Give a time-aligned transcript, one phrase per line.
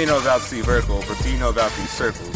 [0.00, 2.32] may know about the vertical, but do you know about these circles?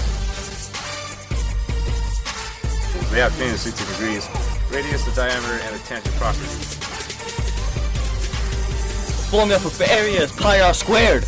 [3.11, 4.29] They have been 60 degrees,
[4.71, 6.45] radius, the diameter, and the tangent property.
[9.31, 11.25] Formula for area is pi r squared.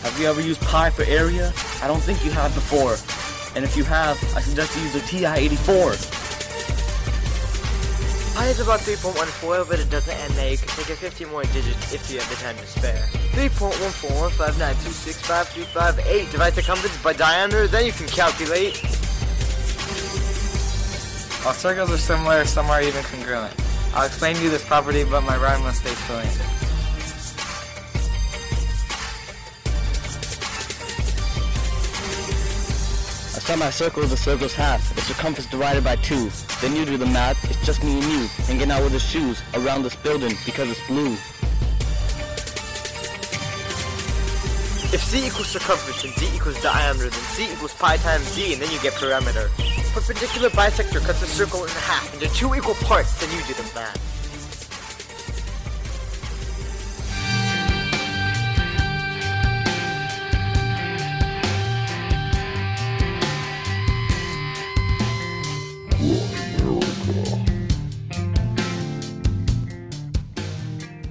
[0.00, 1.52] Have you ever used pi for area?
[1.82, 2.96] I don't think you have before.
[3.54, 5.92] And if you have, I suggest you use the TI-84.
[8.34, 10.52] Pi is about 3.14, but it doesn't end there.
[10.52, 13.19] You can take it 15 more digits if you have the time to spare.
[13.32, 18.78] 3.14159265358 divide the circumference by diameter, then you can calculate.
[21.44, 23.54] While circles are similar, some are even congruent.
[23.94, 26.26] I'll explain to you this property, but my rhyme must stay fluent.
[33.36, 34.96] A semicircle is a circle's half.
[34.98, 36.30] Its circumference divided by two.
[36.60, 37.42] Then you do the math.
[37.50, 38.26] It's just me and you.
[38.44, 41.16] Hanging out with the shoes around this building because it's blue.
[44.92, 48.60] If c equals circumference and d equals diameter, then c equals pi times d, and
[48.60, 49.48] then you get perimeter.
[49.94, 53.62] Perpendicular bisector cuts a circle in half into two equal parts, then you do the
[53.72, 53.96] math.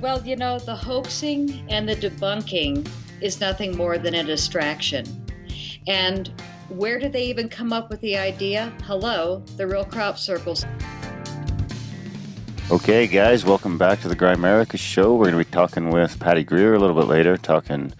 [0.01, 2.85] Well, you know, the hoaxing and the debunking
[3.21, 5.05] is nothing more than a distraction.
[5.87, 6.31] And
[6.69, 8.71] where did they even come up with the idea?
[8.83, 10.65] Hello, the real crop circles.
[12.71, 15.15] Okay, guys, welcome back to the Grimerica Show.
[15.15, 17.93] We're going to be talking with Patty Greer a little bit later, talking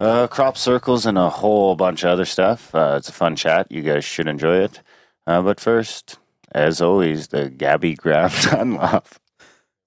[0.00, 2.74] uh, crop circles and a whole bunch of other stuff.
[2.74, 3.70] Uh, it's a fun chat.
[3.70, 4.80] You guys should enjoy it.
[5.26, 6.18] Uh, but first,
[6.52, 9.08] as always, the Gabby Graham Dunlop.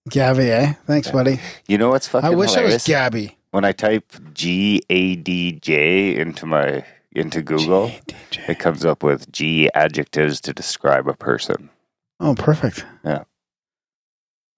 [0.10, 0.74] Gabby, eh?
[0.86, 1.42] Thanks, buddy.
[1.68, 2.72] You know what's fucking I wish hilarious?
[2.72, 3.38] I was Gabby.
[3.58, 8.50] When I type G A D J into my into Google, DJ.
[8.50, 11.72] it comes up with G adjectives to describe a person.
[12.20, 12.86] Oh, perfect.
[13.04, 13.24] Yeah.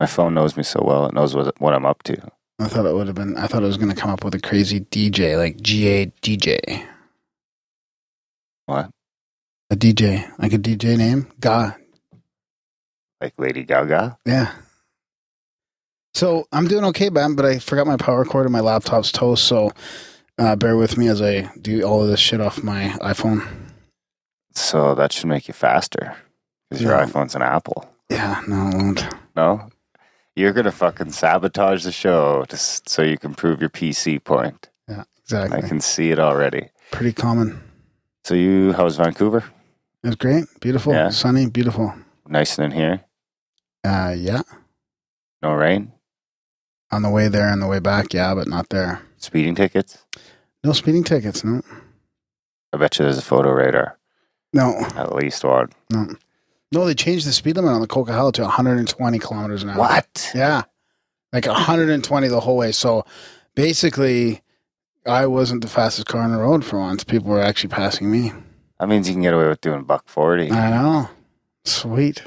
[0.01, 2.29] My phone knows me so well; it knows what what I'm up to.
[2.59, 3.37] I thought it would have been.
[3.37, 6.07] I thought it was going to come up with a crazy DJ like G A
[6.21, 6.85] DJ.
[8.65, 8.89] What?
[9.69, 11.31] A DJ, like a DJ name.
[11.39, 11.71] Ga.
[13.21, 14.17] Like Lady Gaga.
[14.25, 14.51] Yeah.
[16.13, 19.45] So I'm doing okay, man, but I forgot my power cord and my laptop's toast.
[19.45, 19.71] So
[20.37, 23.47] uh, bear with me as I do all of this shit off my iPhone.
[24.53, 26.15] So that should make you faster
[26.69, 27.05] because your Yeah.
[27.05, 27.89] iPhone's an Apple.
[28.09, 29.07] Yeah, no, it won't.
[29.35, 29.69] No,
[30.35, 34.69] you're gonna fucking sabotage the show s- so you can prove your PC point.
[34.87, 35.57] Yeah, exactly.
[35.59, 36.69] I can see it already.
[36.91, 37.61] Pretty common.
[38.25, 39.43] So you, how's Vancouver?
[40.03, 41.09] It was great, beautiful, Yeah.
[41.09, 41.93] sunny, beautiful.
[42.27, 43.01] Nice and in here.
[43.83, 44.41] Uh, yeah.
[45.41, 45.93] No rain.
[46.91, 49.01] On the way there and the way back, yeah, but not there.
[49.17, 50.03] Speeding tickets.
[50.63, 51.43] No speeding tickets.
[51.43, 51.61] No,
[52.73, 53.97] I bet you there's a photo radar.
[54.53, 55.69] no, At least one.
[55.91, 56.15] no.
[56.71, 59.77] No, they changed the speed limit on the Coquihalla to 120 kilometers an hour.
[59.79, 60.31] What?
[60.35, 60.63] Yeah.
[61.33, 62.71] Like 120 the whole way.
[62.71, 63.05] So
[63.55, 64.41] basically,
[65.05, 67.03] I wasn't the fastest car on the road for once.
[67.03, 68.33] People were actually passing me.
[68.79, 70.51] That means you can get away with doing buck forty.
[70.51, 71.09] I know.
[71.65, 72.21] Sweet.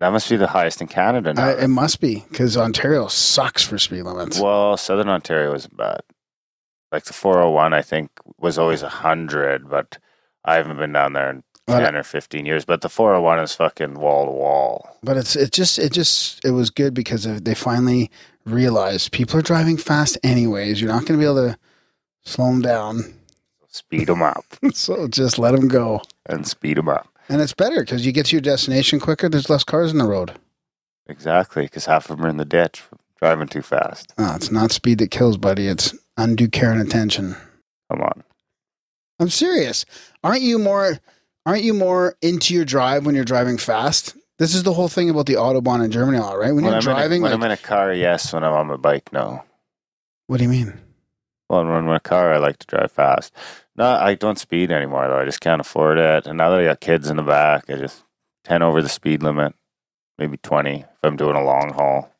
[0.00, 1.48] That must be the highest in Canada now.
[1.48, 4.40] I, it must be because Ontario sucks for speed limits.
[4.40, 6.00] Well, Southern Ontario isn't bad.
[6.90, 9.98] Like the 401, I think, was always 100, but
[10.44, 12.64] I haven't been down there in Well, 10 or 15 years.
[12.64, 14.96] But the 401 is fucking wall to wall.
[15.02, 18.10] But it's it just it just it was good because they finally
[18.46, 20.80] realized people are driving fast anyways.
[20.80, 21.58] You're not going to be able to
[22.24, 23.14] slow them down,
[23.68, 26.00] Speed them up so just let them go.
[26.26, 27.06] and speed them up.
[27.30, 29.28] And it's better because you get to your destination quicker.
[29.28, 30.32] There's less cars on the road.
[31.08, 32.82] Exactly, because half of them are in the ditch
[33.20, 34.12] driving too fast.
[34.18, 35.66] No, it's not speed that kills, buddy.
[35.68, 37.36] It's undue care and attention.
[37.90, 38.24] Come on.
[39.20, 39.84] I'm serious.
[40.24, 40.98] Aren't you more
[41.46, 44.16] aren't you more into your drive when you're driving fast?
[44.38, 46.52] This is the whole thing about the Autobahn in Germany, all right?
[46.52, 48.32] When, you're I'm driving, a, when like, I'm in a car, yes.
[48.32, 49.42] When I'm on my bike, no.
[50.26, 50.72] what do you mean?
[51.50, 53.34] Well, when I'm in a car, I like to drive fast.
[53.80, 55.18] No, I don't speed anymore, though.
[55.18, 56.26] I just can't afford it.
[56.26, 58.04] And now that I got kids in the back, I just
[58.44, 59.54] 10 over the speed limit,
[60.18, 62.12] maybe 20 if I'm doing a long haul.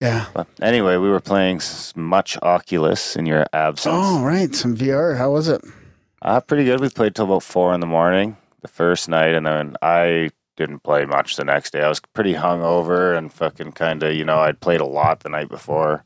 [0.00, 0.24] Yeah.
[0.32, 1.60] But anyway, we were playing
[1.94, 3.94] much Oculus in your absence.
[3.98, 4.54] Oh, right.
[4.54, 5.18] Some VR.
[5.18, 5.62] How was it?
[6.22, 6.80] Uh, pretty good.
[6.80, 10.84] We played till about four in the morning the first night, and then I didn't
[10.84, 11.82] play much the next day.
[11.82, 15.28] I was pretty hungover and fucking kind of, you know, I'd played a lot the
[15.28, 16.04] night before.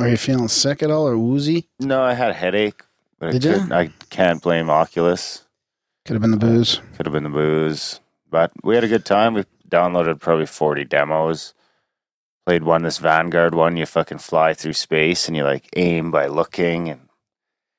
[0.00, 1.68] Are you feeling sick at all or woozy?
[1.78, 2.82] No, I had a headache,
[3.24, 3.52] but I, Did ya?
[3.54, 5.44] couldn't- I can't blame Oculus.
[6.04, 6.80] Could have been the um, booze.
[6.96, 8.00] Could have been the booze,
[8.30, 9.34] but we had a good time.
[9.34, 11.54] We downloaded probably 40 demos.
[12.46, 13.76] Played one, this Vanguard one.
[13.78, 17.08] You fucking fly through space and you like aim by looking and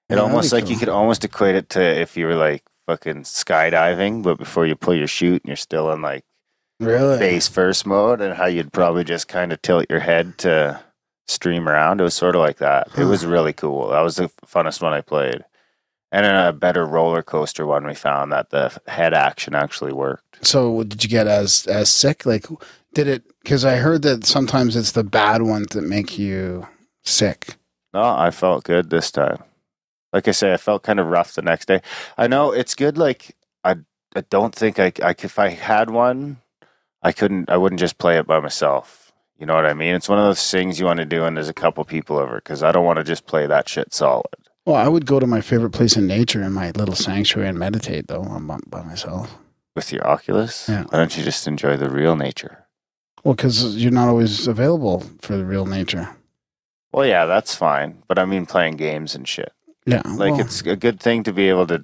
[0.09, 2.63] It Yeah, almost like be you could almost equate it to if you were like
[2.87, 6.23] fucking skydiving, but before you pull your chute and you're still in like
[6.79, 7.19] Really?
[7.19, 10.81] face first mode, and how you'd probably just kind of tilt your head to
[11.27, 11.99] stream around.
[11.99, 12.89] It was sort of like that.
[12.97, 13.89] It was really cool.
[13.89, 15.43] That was the funnest one I played.
[16.11, 20.45] And then a better roller coaster one we found that the head action actually worked.
[20.45, 22.25] So did you get as as sick?
[22.25, 22.45] Like,
[22.93, 23.23] did it?
[23.43, 26.67] Because I heard that sometimes it's the bad ones that make you
[27.03, 27.55] sick.
[27.93, 29.43] No, I felt good this time.
[30.13, 31.81] Like I say, I felt kind of rough the next day.
[32.17, 32.97] I know it's good.
[32.97, 33.75] Like I,
[34.15, 36.37] I don't think I, I if I had one,
[37.01, 37.49] I couldn't.
[37.49, 39.04] I wouldn't just play it by myself.
[39.37, 39.95] You know what I mean?
[39.95, 42.35] It's one of those things you want to do, and there's a couple people over
[42.35, 44.25] because I don't want to just play that shit solid.
[44.65, 47.59] Well, I would go to my favorite place in nature in my little sanctuary and
[47.59, 48.07] meditate.
[48.07, 49.37] Though I'm by- by myself.
[49.75, 50.83] With your Oculus, Yeah.
[50.83, 52.65] why don't you just enjoy the real nature?
[53.25, 56.09] Well, because you're not always available for the real nature.
[56.93, 58.01] Well, yeah, that's fine.
[58.07, 59.51] But I mean, playing games and shit.
[59.85, 61.83] Yeah, Like well, it's a good thing to be able to.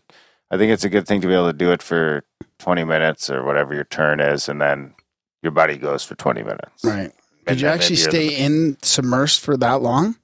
[0.49, 2.23] I think it's a good thing to be able to do it for
[2.59, 4.93] 20 minutes or whatever your turn is, and then
[5.43, 6.83] your buddy goes for 20 minutes.
[6.85, 7.11] right.
[7.53, 10.15] Did you actually stay in submersed for that long,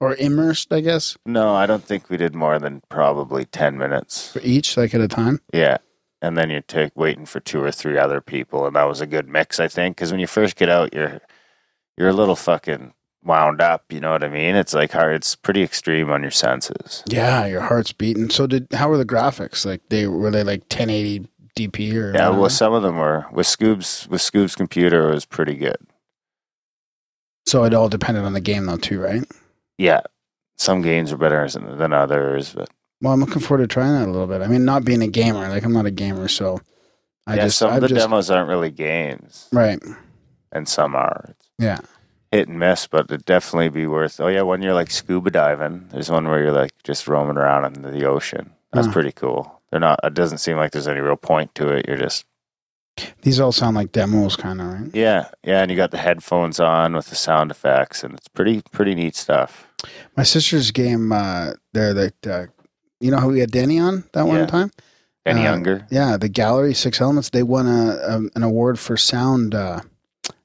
[0.00, 0.72] or immersed?
[0.72, 4.32] I guess No, I don't think we did more than probably 10 minutes.
[4.32, 5.40] for each, like at a time.
[5.52, 5.78] Yeah.
[6.22, 9.06] And then you take waiting for two or three other people, and that was a
[9.06, 9.96] good mix, I think.
[9.96, 11.20] Because when you first get out, you're
[11.98, 13.84] you're a little fucking wound up.
[13.92, 14.54] You know what I mean?
[14.56, 15.14] It's like hard.
[15.14, 17.02] It's pretty extreme on your senses.
[17.06, 18.30] Yeah, your heart's beating.
[18.30, 19.66] So did how were the graphics?
[19.66, 22.12] Like they were they like 1080 DP or Yeah.
[22.12, 22.40] whatever?
[22.40, 25.76] Well, some of them were with Scoob's with Scoob's computer it was pretty good.
[27.46, 29.22] So it all depended on the game though too, right?
[29.78, 30.00] Yeah.
[30.56, 32.70] Some games are better than others, but
[33.02, 34.40] Well, I'm looking forward to trying that a little bit.
[34.42, 36.60] I mean, not being a gamer, like I'm not a gamer, so
[37.26, 39.82] I yeah, just some of the just demos aren't really games, right.
[40.52, 41.26] and some are.
[41.28, 41.78] It's Yeah.
[42.32, 44.18] hit and miss, but it'd definitely be worth.
[44.20, 45.88] Oh yeah, one you're like scuba diving.
[45.90, 48.52] There's one where you're like just roaming around in the ocean.
[48.72, 48.92] That's Huh.
[48.92, 49.60] pretty cool.
[49.70, 50.00] They're not.
[50.04, 51.86] It doesn't seem like there's any real point to it.
[51.88, 52.24] You're just
[53.22, 54.90] These all sound like demos, kind of, right?
[54.94, 58.62] yeah, yeah, and you got the headphones on with the sound effects, and it's pretty
[58.72, 59.66] pretty neat stuff.
[60.16, 62.46] My sister's game, uh, there, that uh,
[63.00, 64.46] you know how we had Danny on that one Yeah.
[64.46, 64.70] time.
[65.26, 65.86] Any Uh, younger?
[65.90, 67.30] Yeah, the Gallery Six Elements.
[67.30, 69.54] They won a, a an award for sound.
[69.54, 69.80] Uh,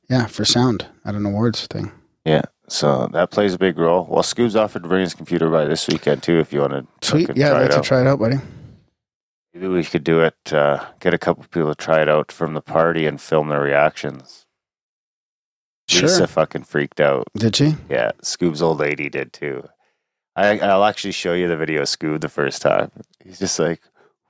[0.10, 1.92] yeah, for sound at an awards thing.
[2.26, 2.42] Yeah.
[2.68, 4.06] So that plays a big role.
[4.10, 6.88] Well, Scoob's offered to bring his computer by this weekend too, if you want to.
[7.08, 7.30] Sweet.
[7.36, 7.84] Yeah, I'd like it to out.
[7.84, 8.38] try it out, buddy.
[9.54, 10.54] Maybe we could do it.
[10.54, 13.62] Uh, get a couple people to try it out from the party and film their
[13.62, 14.46] reactions.
[15.88, 16.04] Sure.
[16.04, 17.28] Lisa fucking freaked out.
[17.36, 17.76] Did she?
[17.90, 19.68] Yeah, Scoob's old lady did too.
[20.36, 22.92] I, I'll actually show you the video of Scoob the first time.
[23.22, 23.82] He's just like,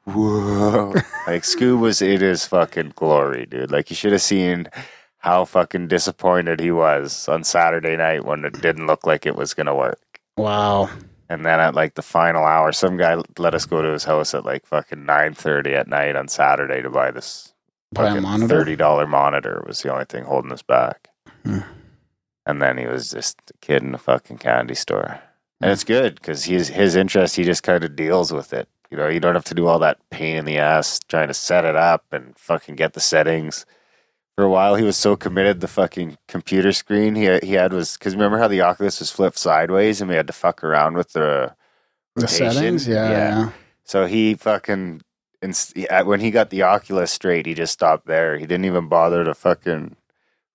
[0.05, 0.93] whoa.
[1.27, 3.71] like, Scoob was in his fucking glory, dude.
[3.71, 4.67] Like, you should have seen
[5.19, 9.53] how fucking disappointed he was on Saturday night when it didn't look like it was
[9.53, 9.99] going to work.
[10.37, 10.89] Wow.
[11.31, 14.33] And then at like the final hour, some guy let us go to his house
[14.33, 17.53] at like fucking nine thirty at night on Saturday to buy this
[17.93, 18.47] Buy a fucking monitor?
[18.53, 19.63] thirty dollar monitor.
[19.65, 21.07] Was the only thing holding us back.
[21.45, 21.59] Hmm.
[22.45, 25.21] And then he was just a kid in a fucking candy store,
[25.61, 25.73] and Hmm.
[25.73, 27.37] it's good because he's his interest.
[27.37, 28.67] He just kind of deals with it.
[28.89, 31.33] You know, you don't have to do all that pain in the ass trying to
[31.33, 33.65] set it up and fucking get the settings.
[34.37, 35.59] For a while, he was so committed.
[35.61, 39.37] The fucking computer screen he he had was because remember how the Oculus was flipped
[39.37, 41.53] sideways and we had to fuck around with the
[42.15, 42.51] The rotation?
[42.53, 42.87] settings?
[42.87, 43.09] Yeah.
[43.09, 43.49] Yeah.
[43.83, 45.01] So he fucking
[45.75, 48.37] yeah, when he got the Oculus straight, he just stopped there.
[48.37, 49.95] He didn't even bother to fucking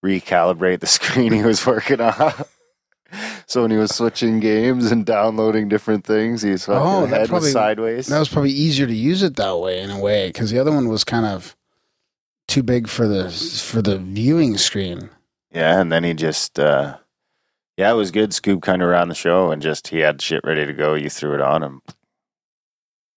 [0.05, 2.33] recalibrate the screen he was working on.
[3.47, 7.47] so when he was switching games and downloading different things, he's fucking Oh, head probably-
[7.47, 8.07] was sideways.
[8.07, 10.73] That was probably easier to use it that way in a way because the other
[10.73, 11.56] one was kind of
[12.49, 15.11] too big for the for the viewing screen.
[15.53, 16.97] yeah, and then he just uh
[17.77, 18.31] yeah, it was good.
[18.31, 20.95] Scoob kind of ran the show and just he had shit ready to go.
[20.95, 21.83] You threw it on him.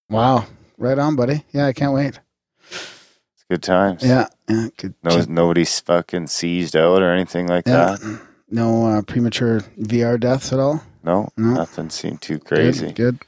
[0.09, 0.45] Wow.
[0.77, 1.43] Right on, buddy.
[1.51, 2.19] Yeah, I can't wait.
[2.69, 4.03] It's good times.
[4.03, 4.27] Yeah.
[4.49, 4.67] Yeah.
[4.77, 4.95] Good.
[5.03, 7.95] No, nobody's fucking seized out or anything like yeah.
[7.99, 8.21] that.
[8.49, 10.83] No uh, premature VR deaths at all.
[11.03, 11.53] No, No.
[11.53, 12.91] nothing seemed too crazy.
[12.91, 13.19] Good.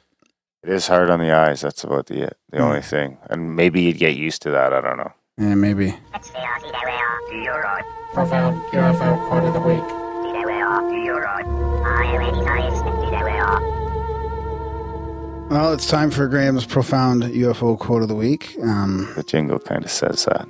[0.64, 1.62] It is hard on the eyes.
[1.62, 2.64] That's about the the Hmm.
[2.64, 3.18] only thing.
[3.30, 4.74] And maybe you'd get used to that.
[4.74, 5.14] I don't know.
[5.42, 5.96] Yeah, maybe.
[8.14, 9.84] Profound UFO quote of the week.
[15.50, 18.56] Well, it's time for Graham's profound UFO quote of the week.
[18.62, 20.48] Um, The jingle kind of says that.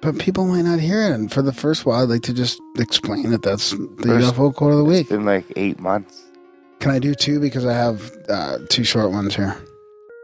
[0.00, 1.12] but people might not hear it.
[1.12, 4.52] And for the first while, I'd like to just explain that that's the First- UFO
[4.54, 5.02] quote of the week.
[5.02, 6.22] It's been like eight months.
[6.80, 7.38] Can I do two?
[7.40, 9.56] Because I have uh, two short ones here.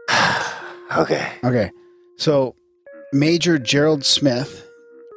[0.95, 1.27] Okay.
[1.43, 1.71] Okay.
[2.17, 2.53] So,
[3.13, 4.67] Major Gerald Smith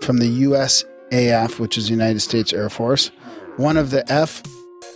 [0.02, 3.10] from the USAF, which is the United States Air Force,
[3.56, 4.42] one of the F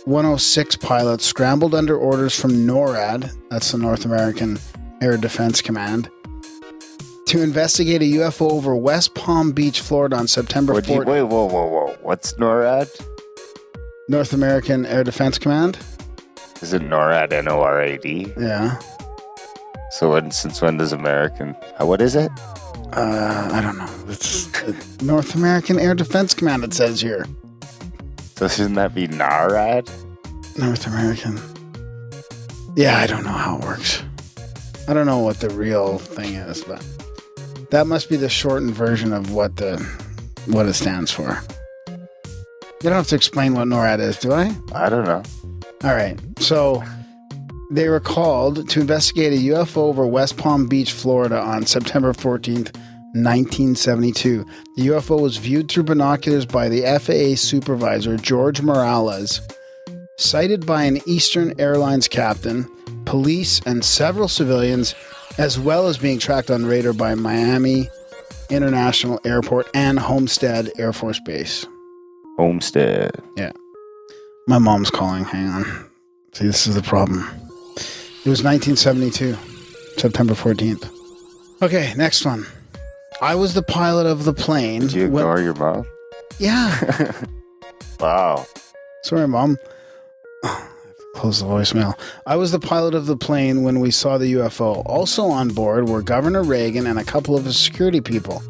[0.05, 4.59] 106 pilots scrambled under orders from NORAD, that's the North American
[5.01, 6.09] Air Defense Command,
[7.25, 11.05] to investigate a UFO over West Palm Beach, Florida on September What 4th.
[11.05, 11.97] wait, whoa, whoa, whoa.
[12.01, 12.87] What's NORAD?
[14.09, 15.79] North American Air Defense Command?
[16.61, 17.33] Is it NORAD?
[17.33, 18.31] N O R A D?
[18.37, 18.79] Yeah.
[19.91, 21.55] So when, since when does American?
[21.79, 22.31] Uh, what is it?
[22.93, 23.89] Uh, I don't know.
[24.07, 27.25] It's North American Air Defense Command, it says here.
[28.35, 29.89] So shouldn't that be NARAD?
[30.57, 31.39] North American.
[32.75, 34.03] Yeah, I don't know how it works.
[34.87, 36.85] I don't know what the real thing is, but
[37.69, 39.77] that must be the shortened version of what the
[40.47, 41.41] what it stands for.
[41.87, 44.55] You don't have to explain what NORAD is, do I?
[44.73, 45.23] I don't know.
[45.83, 46.19] All right.
[46.39, 46.83] So
[47.71, 52.75] they were called to investigate a UFO over West Palm Beach, Florida on September 14th,
[53.13, 54.45] 1972.
[54.75, 59.39] The UFO was viewed through binoculars by the FAA supervisor, George Morales,
[60.17, 62.69] sighted by an Eastern Airlines captain,
[63.05, 64.93] police, and several civilians,
[65.37, 67.89] as well as being tracked on radar by Miami
[68.49, 71.65] International Airport and Homestead Air Force Base.
[72.37, 73.11] Homestead.
[73.37, 73.53] Yeah.
[74.47, 75.23] My mom's calling.
[75.23, 75.89] Hang on.
[76.33, 77.29] See, this is the problem.
[78.23, 79.35] It was 1972,
[79.97, 80.89] September 14th.
[81.61, 82.45] Okay, next one.
[83.21, 84.81] I was the pilot of the plane.
[84.81, 85.85] Did you when- ignore your mom?
[86.39, 87.11] yeah.
[87.99, 88.47] Wow.
[89.03, 89.59] Sorry, mom.
[91.13, 91.93] Close the voicemail.
[92.25, 94.81] I was the pilot of the plane when we saw the UFO.
[94.87, 98.41] Also on board were Governor Reagan and a couple of his security people.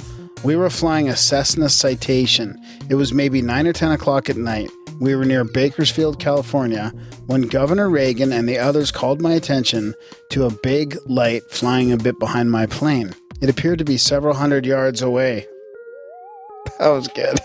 [0.43, 2.59] We were flying a Cessna Citation.
[2.89, 4.71] It was maybe 9 or 10 o'clock at night.
[4.99, 6.91] We were near Bakersfield, California,
[7.27, 9.93] when Governor Reagan and the others called my attention
[10.31, 13.13] to a big light flying a bit behind my plane.
[13.39, 15.45] It appeared to be several hundred yards away.
[16.79, 17.39] That was good.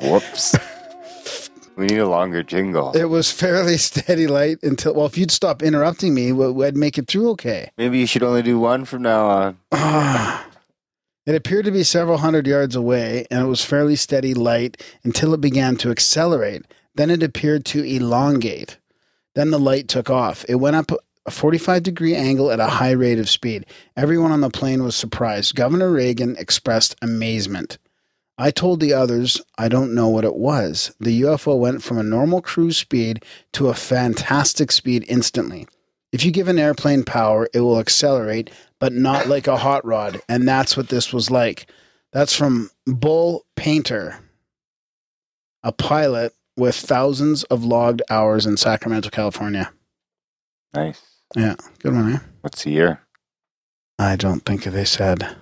[0.02, 0.56] Whoops.
[1.76, 2.92] we need a longer jingle.
[2.92, 6.96] It was fairly steady light until, well, if you'd stop interrupting me, we- I'd make
[6.96, 7.70] it through okay.
[7.76, 10.40] Maybe you should only do one from now on.
[11.26, 15.32] it appeared to be several hundred yards away, and it was fairly steady light until
[15.34, 16.64] it began to accelerate.
[16.94, 18.78] Then it appeared to elongate.
[19.34, 20.44] Then the light took off.
[20.48, 20.92] It went up
[21.26, 23.66] a 45 degree angle at a high rate of speed.
[23.96, 25.54] Everyone on the plane was surprised.
[25.54, 27.78] Governor Reagan expressed amazement.
[28.36, 30.94] I told the others I don't know what it was.
[31.00, 35.66] The UFO went from a normal cruise speed to a fantastic speed instantly.
[36.12, 38.50] If you give an airplane power, it will accelerate,
[38.84, 40.20] but not like a hot rod.
[40.28, 41.72] And that's what this was like.
[42.12, 44.18] That's from Bull Paynter,
[45.62, 49.72] a pilot with thousands of logged hours in Sacramento, California.
[50.74, 51.00] Nice.
[51.34, 52.18] Yeah, good one, eh?
[52.42, 53.00] What's the year?
[53.98, 55.34] I don't think they said.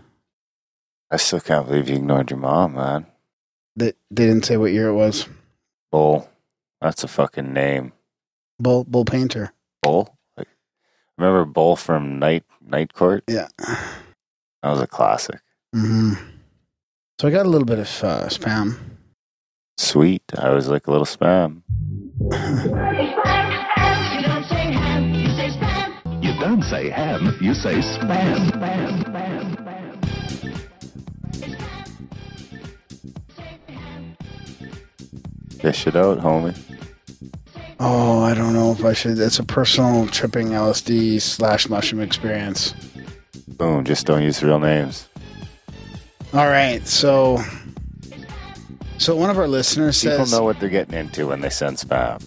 [1.11, 3.07] I still can't believe you ignored your mom, man.
[3.75, 5.27] They, they didn't say what year it was.
[5.91, 6.31] Bull.
[6.81, 7.93] That's a fucking name.
[8.61, 9.53] Bull, Bull Paynter.
[9.83, 10.17] Bull?
[10.37, 10.47] Like,
[11.19, 13.25] remember Bull from Night Night Court?
[13.28, 13.49] Yeah.
[13.59, 15.40] That was a classic.
[15.75, 16.12] hmm
[17.21, 18.76] So I got a little bit of uh, spam.
[19.78, 20.23] Sweet.
[20.38, 21.62] I was like a little spam.
[22.21, 22.31] You
[24.23, 26.23] don't say ham, you say spam.
[26.23, 29.59] You don't say ham, you say spam, spam, spam.
[35.61, 36.57] Fish it out, homie.
[37.85, 39.19] Oh, I don't know if I should.
[39.19, 42.75] It's a personal tripping LSD slash mushroom experience.
[43.49, 43.85] Boom.
[43.85, 45.09] Just don't use real names.
[46.33, 47.43] All right, so
[48.99, 51.77] so one of our listeners says People know what they're getting into when they send
[51.77, 52.23] spam.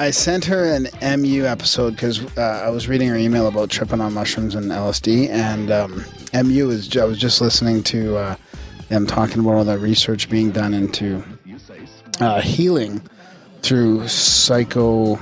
[0.00, 0.88] I sent her an
[1.20, 5.28] MU episode because uh, I was reading her email about tripping on mushrooms and LSD,
[5.28, 6.04] and um,
[6.34, 6.96] MU is.
[6.96, 8.36] I was just listening to uh,
[8.88, 11.22] them talking about all that research being done into
[12.18, 13.00] uh, healing
[13.62, 15.18] through psycho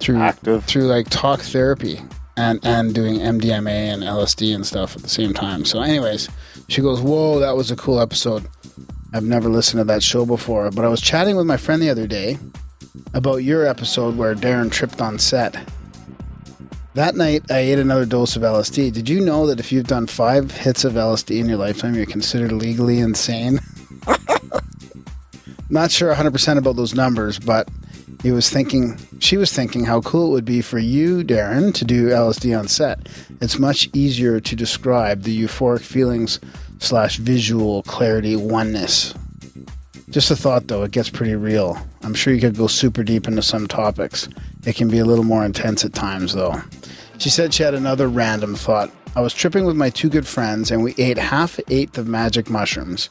[0.00, 0.64] through Active.
[0.64, 2.00] through like talk therapy
[2.36, 5.64] and and doing MDMA and LSD and stuff at the same time.
[5.64, 6.28] So, anyways,
[6.68, 8.46] she goes, "Whoa, that was a cool episode.
[9.12, 11.90] I've never listened to that show before." But I was chatting with my friend the
[11.90, 12.38] other day
[13.14, 15.56] about your episode where Darren tripped on set.
[16.94, 18.92] That night, I ate another dose of LSD.
[18.92, 22.06] Did you know that if you've done five hits of LSD in your lifetime, you're
[22.06, 23.60] considered legally insane?
[25.70, 27.68] Not sure 100% about those numbers, but
[28.22, 31.84] he was thinking, she was thinking how cool it would be for you, Darren, to
[31.84, 33.08] do LSD on set.
[33.40, 36.40] It's much easier to describe the euphoric feelings
[36.78, 39.14] slash visual clarity oneness.
[40.10, 41.78] Just a thought, though, it gets pretty real.
[42.02, 44.28] I'm sure you could go super deep into some topics.
[44.64, 46.54] It can be a little more intense at times, though.
[47.18, 48.90] She said she had another random thought.
[49.16, 52.06] I was tripping with my two good friends, and we ate half an eighth of
[52.06, 53.08] magic mushrooms.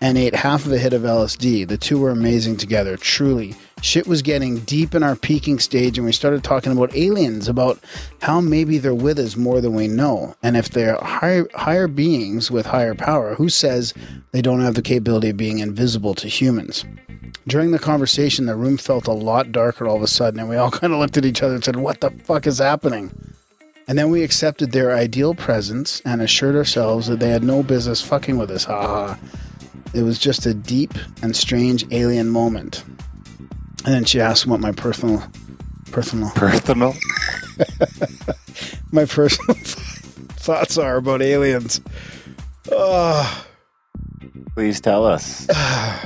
[0.00, 1.68] And ate half of a hit of LSD.
[1.68, 3.54] The two were amazing together, truly.
[3.82, 7.78] Shit was getting deep in our peaking stage, and we started talking about aliens, about
[8.20, 10.34] how maybe they're with us more than we know.
[10.42, 13.94] And if they're higher, higher beings with higher power, who says
[14.32, 16.84] they don't have the capability of being invisible to humans?
[17.46, 20.56] During the conversation, the room felt a lot darker all of a sudden, and we
[20.56, 23.34] all kind of looked at each other and said, What the fuck is happening?
[23.88, 28.00] And then we accepted their ideal presence and assured ourselves that they had no business
[28.00, 28.64] fucking with us.
[28.64, 29.18] Ha ha.
[29.94, 32.84] It was just a deep and strange alien moment.
[33.84, 35.22] And then she asked what my personal,
[35.90, 36.94] personal, Personal.
[38.92, 39.56] my personal
[40.36, 41.80] thoughts are about aliens.
[42.70, 43.46] Oh,
[44.54, 45.46] Please tell us.
[45.50, 46.02] I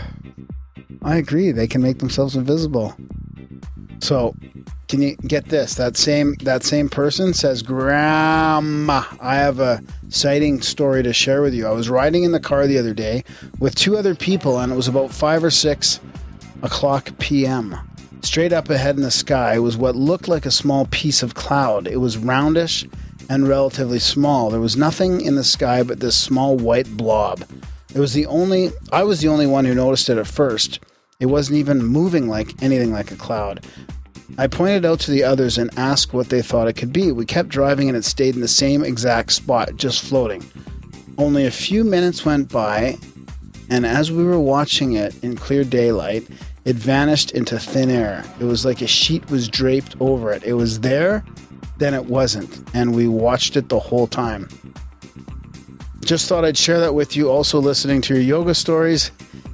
[1.03, 1.50] agree.
[1.50, 2.95] They can make themselves invisible.
[4.00, 4.35] So,
[4.88, 5.75] can you get this?
[5.75, 11.55] That same that same person says, "Grandma, I have a sighting story to share with
[11.55, 11.67] you.
[11.67, 13.25] I was riding in the car the other day
[13.59, 16.00] with two other people, and it was about five or six
[16.62, 17.76] o'clock p.m.
[18.23, 21.87] Straight up ahead in the sky was what looked like a small piece of cloud.
[21.87, 22.88] It was roundish
[23.29, 24.50] and relatively small.
[24.50, 27.45] There was nothing in the sky but this small white blob.
[27.95, 30.81] It was the only I was the only one who noticed it at first.
[31.21, 33.64] It wasn't even moving like anything like a cloud.
[34.37, 37.12] I pointed out to the others and asked what they thought it could be.
[37.12, 40.45] We kept driving and it stayed in the same exact spot, just floating.
[41.19, 42.99] Only a few minutes went by,
[43.71, 46.26] and as we were watching it in clear daylight,
[46.64, 48.25] it vanished into thin air.
[48.41, 50.43] It was like a sheet was draped over it.
[50.43, 51.25] It was there,
[51.79, 54.49] then it wasn't, and we watched it the whole time.
[56.05, 57.31] Just thought I'd share that with you.
[57.31, 59.11] Also, listening to your yoga stories.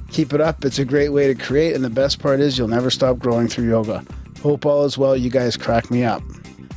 [0.09, 0.65] Keep it up.
[0.65, 3.47] It's a great way to create, and the best part is you'll never stop growing
[3.47, 4.03] through yoga.
[4.41, 5.15] Hope all is well.
[5.15, 6.23] You guys crack me up.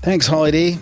[0.03, 0.79] Thanks, Holly D.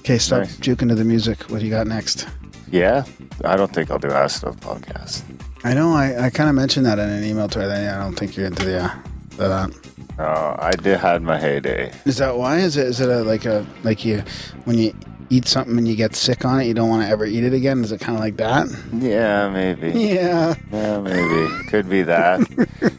[0.00, 0.56] Okay, stop Nice.
[0.58, 1.42] juking to the music.
[1.50, 2.26] What do you got next?
[2.70, 3.04] Yeah,
[3.44, 5.22] I don't think I'll do a stuff podcast.
[5.64, 7.66] I know I, I kind of mentioned that in an email to her.
[7.68, 8.94] That I don't think you're into the uh,
[9.36, 9.74] that.
[10.18, 11.92] Uh, I did had my heyday.
[12.04, 12.58] Is that why?
[12.58, 14.22] Is it is it a, like a like you
[14.64, 14.94] when you
[15.30, 17.52] eat something and you get sick on it, you don't want to ever eat it
[17.54, 17.82] again?
[17.84, 18.66] Is it kind of like that?
[18.92, 19.90] Yeah, maybe.
[19.98, 20.54] Yeah.
[20.72, 21.64] Yeah, maybe.
[21.68, 22.40] Could be that.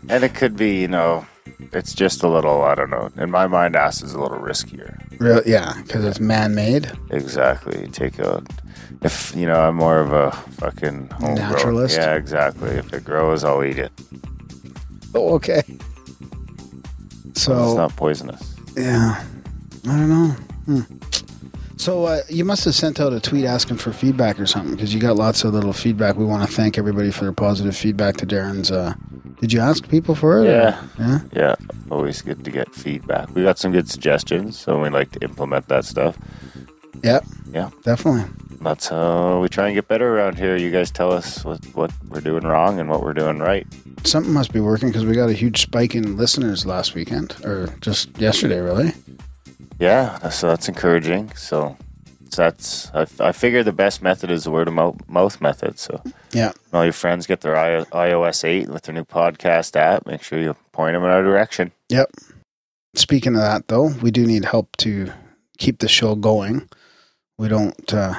[0.09, 1.25] and it could be, you know,
[1.73, 3.11] it's just a little, I don't know.
[3.17, 4.97] In my mind, acid's a little riskier.
[5.19, 6.91] Real, yeah, because it's man-made.
[7.09, 7.87] Exactly.
[7.87, 8.47] Take out.
[9.01, 11.97] If, you know, I'm more of a fucking home Naturalist?
[11.97, 12.69] Yeah, exactly.
[12.71, 13.91] If it grows, I'll eat it.
[15.15, 15.61] Oh, okay.
[17.33, 18.55] So it's not poisonous.
[18.75, 19.23] yeah,
[19.87, 20.27] I don't know.
[20.65, 20.81] Hmm.
[21.77, 24.93] So uh, you must have sent out a tweet asking for feedback or something because
[24.93, 26.15] you got lots of little feedback.
[26.15, 28.71] We want to thank everybody for their positive feedback to Darren's.
[28.71, 28.93] Uh,
[29.41, 30.47] did you ask people for it?
[30.47, 30.81] or- Yeah.
[30.99, 31.19] Yeah.
[31.33, 31.55] Yeah.
[31.89, 33.33] Always good to get feedback.
[33.35, 36.17] We got some good suggestions, so we like to implement that stuff.
[37.03, 37.25] Yep.
[37.51, 37.69] Yeah.
[37.83, 38.25] Definitely.
[38.61, 40.55] That's how we try and get better around here.
[40.55, 43.65] You guys tell us what, what we're doing wrong and what we're doing right.
[44.03, 47.67] Something must be working because we got a huge spike in listeners last weekend or
[47.81, 48.93] just yesterday, really.
[49.79, 51.31] Yeah, so that's encouraging.
[51.35, 51.75] So
[52.35, 55.77] that's I, I figure the best method is the word of mouth, mouth method.
[55.79, 56.51] So Yeah.
[56.69, 60.05] when all your friends get their I, iOS 8 with their new podcast app.
[60.05, 61.71] Make sure you point them in our direction.
[61.89, 62.09] Yep.
[62.95, 65.11] Speaking of that, though, we do need help to
[65.57, 66.67] keep the show going.
[67.37, 68.15] We don't uh,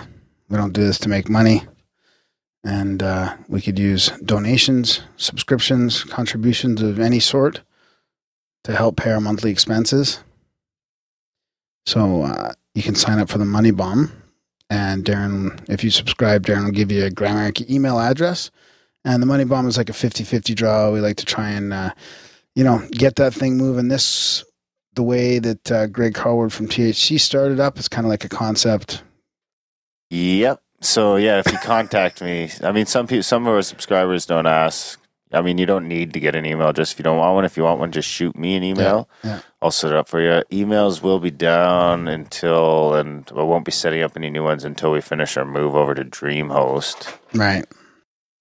[0.49, 1.63] we don't do this to make money,
[2.65, 7.61] and uh, we could use donations, subscriptions, contributions of any sort
[8.65, 10.23] to help pay our monthly expenses.
[11.87, 14.13] So uh, you can sign up for the Money Bomb,
[14.71, 18.51] and Darren, if you subscribe, Darren will give you a Grammar email address.
[19.05, 20.91] And the Money Bomb is like a 50-50 draw.
[20.93, 21.91] We like to try and uh,
[22.55, 23.89] you know, get that thing moving.
[23.89, 24.45] This,
[24.95, 28.29] the way that uh, Greg Carlwood from THC started up, it's kind of like a
[28.29, 29.03] concept.
[30.11, 30.63] Yep.
[30.81, 34.47] So yeah, if you contact me, I mean, some people, some of our subscribers don't
[34.47, 34.99] ask.
[35.33, 37.45] I mean, you don't need to get an email just if you don't want one.
[37.45, 39.09] If you want one, just shoot me an email.
[39.25, 39.41] yeah.
[39.61, 40.43] I'll set it up for you.
[40.51, 44.91] Emails will be down until, and I won't be setting up any new ones until
[44.93, 47.17] we finish our move over to DreamHost.
[47.35, 47.65] Right.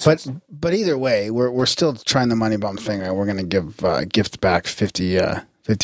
[0.04, 3.02] But but either way, we're we're still trying the money bomb thing.
[3.02, 3.14] Right?
[3.14, 5.20] We're going to give uh, gift back 50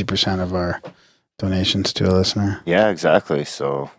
[0.05, 0.81] percent of our
[1.37, 2.61] donations to a listener.
[2.65, 3.45] Yeah, exactly.
[3.45, 3.91] So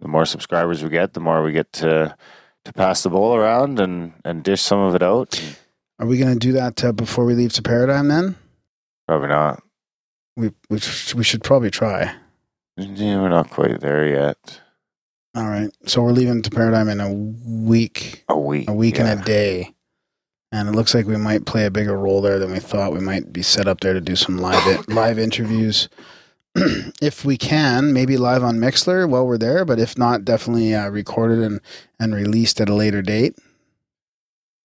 [0.00, 2.16] the more subscribers we get, the more we get to
[2.64, 5.40] to pass the bowl around and and dish some of it out.
[5.98, 8.08] Are we going to do that uh, before we leave to Paradigm?
[8.08, 8.36] Then
[9.08, 9.62] Probably not.
[10.36, 10.78] we we
[11.14, 12.14] we should probably try.
[12.76, 14.60] Yeah, we're not quite there yet.
[15.34, 15.70] All right.
[15.86, 18.68] So we're leaving to Paradigm in a week, A week.
[18.68, 19.06] a week yeah.
[19.12, 19.72] and a day.
[20.52, 22.92] And it looks like we might play a bigger role there than we thought.
[22.92, 25.88] We might be set up there to do some live live interviews.
[27.02, 30.88] if we can, maybe live on Mixlr while we're there, but if not, definitely uh,
[30.88, 31.60] recorded and,
[32.00, 33.36] and released at a later date.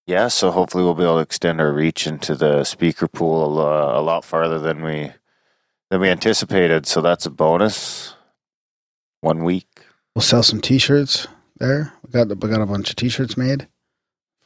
[0.06, 3.98] Yeah, so hopefully we'll be able to extend our reach into the speaker pool uh,
[3.98, 5.12] a lot farther than we
[5.90, 6.86] than we anticipated.
[6.86, 8.14] So that's a bonus.
[9.20, 9.68] One week.
[10.14, 11.92] We'll sell some T-shirts there.
[12.04, 13.68] We got we got a bunch of T-shirts made.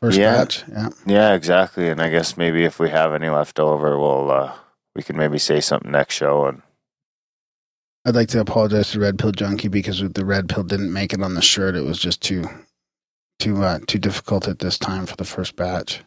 [0.01, 0.37] First Yeah.
[0.37, 0.65] batch.
[0.69, 0.89] Yeah.
[1.07, 1.89] Yeah, exactly.
[1.89, 4.53] And I guess maybe if we have any left over, we'll uh,
[4.95, 6.47] we can maybe say something next show.
[6.47, 6.61] And
[8.05, 11.23] I'd like to apologize to Red Pill Junkie because the Red Pill didn't make it
[11.23, 11.75] on the shirt.
[11.75, 12.45] It was just too
[13.39, 16.03] too uh, too difficult at this time for the first batch.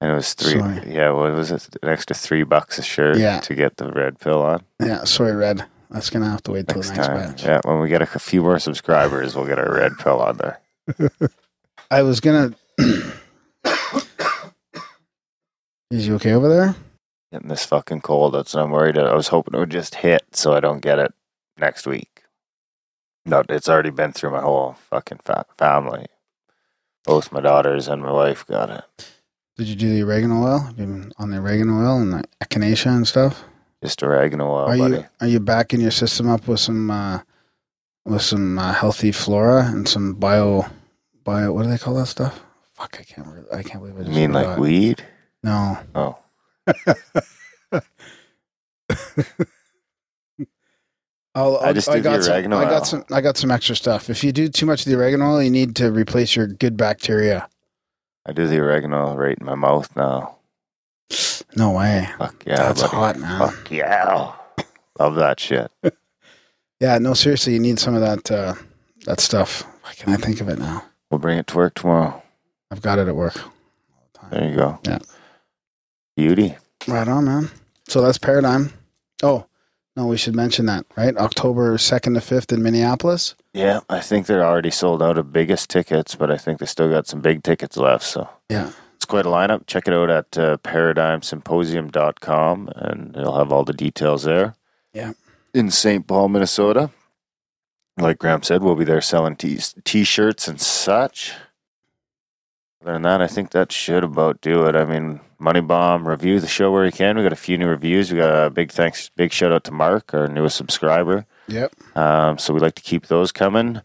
[0.00, 0.60] and it was three.
[0.92, 1.68] Yeah, what was it?
[1.82, 3.40] An extra three bucks a shirt Yeah.
[3.40, 5.64] to get the red pill on Yeah, sorry, Red.
[5.90, 7.16] That's gonna have to wait till next the next time.
[7.30, 7.44] batch.
[7.44, 10.60] Yeah, when we get a few more subscribers, we'll get our red pill on there.
[11.90, 12.54] I was gonna.
[15.90, 16.74] Is you okay over there?
[17.32, 18.34] Getting this fucking cold.
[18.34, 18.98] That's what I'm worried.
[18.98, 21.14] I was hoping it would just hit so I don't get it
[21.58, 22.24] next week.
[23.24, 26.06] No, it's already been through my whole fucking fa- family.
[27.06, 28.84] Both my daughters and my wife got it.
[29.56, 30.58] Did you do the oregano oil?
[30.58, 33.44] Have you been on the oregano oil and the echinacea and stuff?
[33.82, 34.96] Just oregano oil, are buddy.
[34.96, 37.20] you are you backing your system up with some uh,
[38.04, 40.66] with some uh, healthy flora and some bio
[41.24, 41.52] bio?
[41.52, 42.42] What do they call that stuff?
[42.74, 43.26] Fuck, I can't.
[43.28, 45.06] re- I can't believe I You just mean like weed?
[45.42, 45.78] No.
[45.94, 46.18] Oh,
[51.36, 53.04] I'll, I just I the got some, oregano I got some.
[53.12, 54.08] I got some extra stuff.
[54.08, 56.76] If you do too much of the oregano oil, you need to replace your good
[56.78, 57.48] bacteria.
[58.24, 60.36] I do the oregano right in my mouth now.
[61.54, 62.08] No way.
[62.18, 62.96] Fuck yeah, That's buddy.
[62.96, 63.38] hot, man.
[63.38, 64.32] Fuck yeah.
[64.98, 65.70] Love that shit.
[66.78, 68.54] Yeah, no, seriously, you need some of that uh,
[69.06, 69.62] that stuff.
[69.82, 70.84] Why can I think of it now?
[71.10, 72.22] We'll bring it to work tomorrow.
[72.70, 73.40] I've got it at work.
[74.30, 74.78] There you go.
[74.84, 74.98] Yeah.
[76.18, 76.54] Beauty.
[76.86, 77.50] Right on, man.
[77.88, 78.74] So that's Paradigm.
[79.22, 79.46] Oh,
[79.96, 81.16] no, we should mention that, right?
[81.16, 83.34] October 2nd to 5th in Minneapolis.
[83.54, 86.90] Yeah, I think they're already sold out of biggest tickets, but I think they still
[86.90, 88.04] got some big tickets left.
[88.04, 88.72] So Yeah.
[88.94, 89.66] it's quite a lineup.
[89.66, 94.54] Check it out at uh, paradigmsymposium.com and it'll have all the details there.
[94.92, 95.12] Yeah.
[95.54, 96.06] In St.
[96.06, 96.90] Paul, Minnesota.
[97.98, 101.32] Like Graham said, we'll be there selling t- t-shirts and such.
[102.82, 104.76] Other than that, I think that should about do it.
[104.76, 107.16] I mean, Money Bomb review the show where you can.
[107.16, 108.10] We got a few new reviews.
[108.10, 111.26] We got a big thanks, big shout out to Mark, our newest subscriber.
[111.48, 111.74] Yep.
[111.96, 113.80] Um, so we like to keep those coming.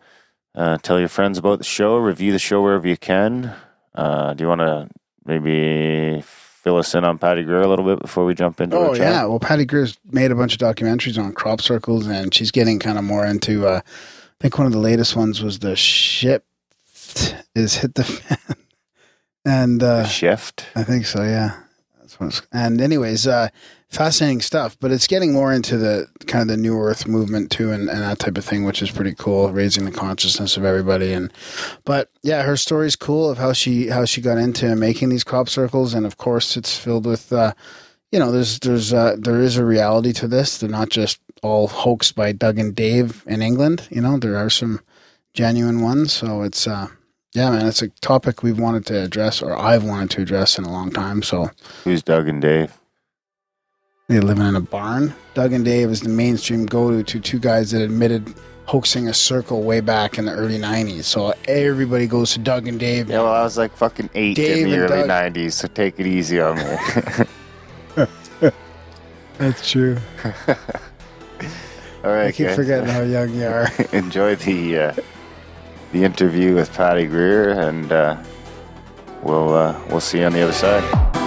[0.56, 1.98] Uh, tell your friends about the show.
[1.98, 3.54] Review the show wherever you can.
[3.94, 4.90] Uh, do you want to
[5.26, 8.94] maybe fill us in on Patty Greer a little bit before we jump into Oh,
[8.94, 9.26] yeah.
[9.26, 12.98] Well, Patty Greer's made a bunch of documentaries on crop circles, and she's getting kind
[12.98, 16.46] of more into, uh, I think one of the latest ones was the ship
[17.56, 18.56] is hit the fan.
[19.46, 20.68] And, uh, shift.
[20.76, 21.58] I think so, yeah.
[22.00, 23.50] That's what it's, and anyways, uh,
[23.90, 27.72] fascinating stuff, but it's getting more into the kind of the new earth movement too
[27.72, 31.12] and, and that type of thing, which is pretty cool, raising the consciousness of everybody.
[31.12, 31.32] And,
[31.84, 35.50] but yeah, her story's cool of how she, how she got into making these crop
[35.50, 35.94] circles.
[35.94, 37.54] And of course it's filled with, uh,
[38.12, 40.58] you know, there's, there's, uh, there is a reality to this.
[40.58, 43.88] They're not just all hoaxed by Doug and Dave in England.
[43.90, 44.82] You know, there are some
[45.34, 46.14] genuine ones.
[46.14, 46.88] So it's, uh,
[47.34, 50.66] yeah, man, it's a topic we've wanted to address, or I've wanted to address in
[50.66, 51.22] a long time.
[51.24, 51.50] So
[51.84, 52.74] Who's Doug and Dave?
[54.08, 55.14] They're living in a barn.
[55.34, 58.34] Doug and Dave is the mainstream go-to to two guys that admitted
[58.66, 61.06] hoaxing a circle way back in the early '90s.
[61.06, 63.10] So everybody goes to Doug and Dave.
[63.10, 65.34] Yeah, well, I was like fucking eight Dave in the early Doug.
[65.34, 66.78] 90s, so take it easy on me.
[69.38, 69.98] That's true.
[72.04, 72.56] All right, I keep guys.
[72.56, 73.68] forgetting how young you are.
[73.94, 74.94] Enjoy the uh,
[75.92, 78.22] the interview with Patty Greer, and uh,
[79.22, 81.21] we'll uh, we'll see you on the other side.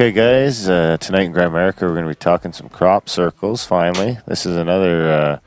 [0.00, 0.66] Okay, guys.
[0.66, 3.66] Uh, tonight in Grimerica, we're going to be talking some crop circles.
[3.66, 5.38] Finally, this is another uh,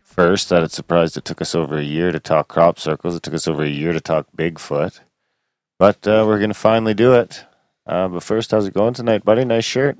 [0.00, 3.14] First, that it's surprised it took us over a year to talk crop circles.
[3.16, 5.00] It took us over a year to talk Bigfoot.
[5.78, 7.44] But uh, we're going to finally do it.
[7.86, 9.44] Uh, but first, how's it going tonight, buddy?
[9.44, 9.98] Nice shirt.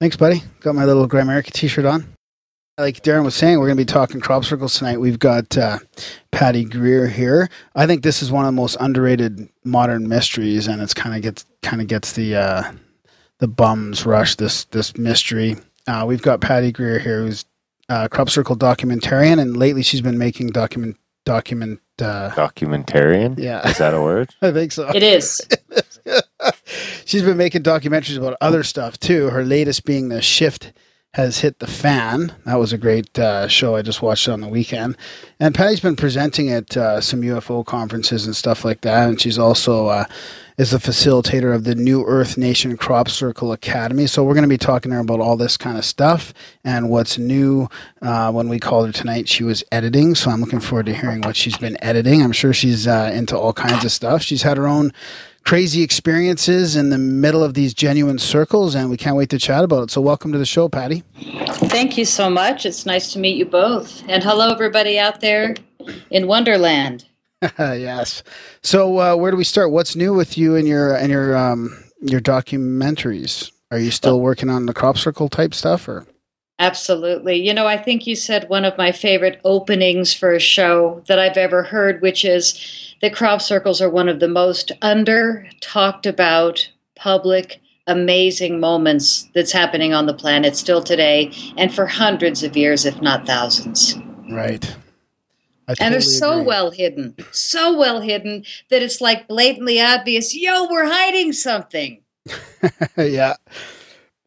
[0.00, 0.42] Thanks, buddy.
[0.58, 2.12] Got my little Grimerica t-shirt on.
[2.76, 4.98] Like Darren was saying, we're going to be talking crop circles tonight.
[4.98, 5.78] We've got uh,
[6.32, 7.48] Patty Greer here.
[7.76, 11.22] I think this is one of the most underrated modern mysteries, and it's kind of
[11.22, 12.72] gets kind of gets the uh,
[13.38, 14.36] the bums rush.
[14.36, 15.56] This this mystery.
[15.86, 17.44] Uh, we've got Patty Greer here, who's
[17.88, 21.80] uh, crop circle documentarian, and lately she's been making document document.
[22.00, 23.38] Uh, Documentarian?
[23.38, 23.68] Yeah.
[23.68, 24.34] Is that a word?
[24.42, 24.90] I think so.
[24.92, 25.40] It is.
[27.04, 29.30] She's been making documentaries about other stuff too.
[29.30, 30.72] Her latest being the shift
[31.14, 32.34] has hit the fan.
[32.44, 33.76] That was a great uh, show.
[33.76, 34.96] I just watched it on the weekend.
[35.38, 39.08] And Patty's been presenting at uh, some UFO conferences and stuff like that.
[39.08, 40.06] And she's also uh,
[40.58, 44.08] is the facilitator of the New Earth Nation Crop Circle Academy.
[44.08, 46.90] So we're going to be talking to her about all this kind of stuff and
[46.90, 47.68] what's new.
[48.02, 50.16] Uh, when we called her tonight, she was editing.
[50.16, 52.22] So I'm looking forward to hearing what she's been editing.
[52.22, 54.22] I'm sure she's uh, into all kinds of stuff.
[54.22, 54.92] She's had her own
[55.44, 59.64] crazy experiences in the middle of these genuine circles, and we can't wait to chat
[59.64, 59.90] about it.
[59.90, 61.02] So, welcome to the show, Patty.
[61.68, 62.66] Thank you so much.
[62.66, 64.02] It's nice to meet you both.
[64.08, 65.54] And hello, everybody out there
[66.10, 67.04] in Wonderland.
[67.58, 68.22] yes.
[68.62, 69.70] So, uh, where do we start?
[69.70, 73.50] What's new with you and your and your um, your documentaries?
[73.70, 76.06] Are you still working on the crop circle type stuff, or?
[76.58, 77.44] Absolutely.
[77.44, 81.18] You know, I think you said one of my favorite openings for a show that
[81.18, 86.06] I've ever heard, which is that crop circles are one of the most under talked
[86.06, 92.56] about public amazing moments that's happening on the planet still today and for hundreds of
[92.56, 93.98] years if not thousands
[94.30, 94.74] Right.
[95.68, 96.46] I and they're so agree.
[96.46, 102.00] well hidden so well hidden that it's like blatantly obvious yo we're hiding something
[102.96, 103.34] yeah.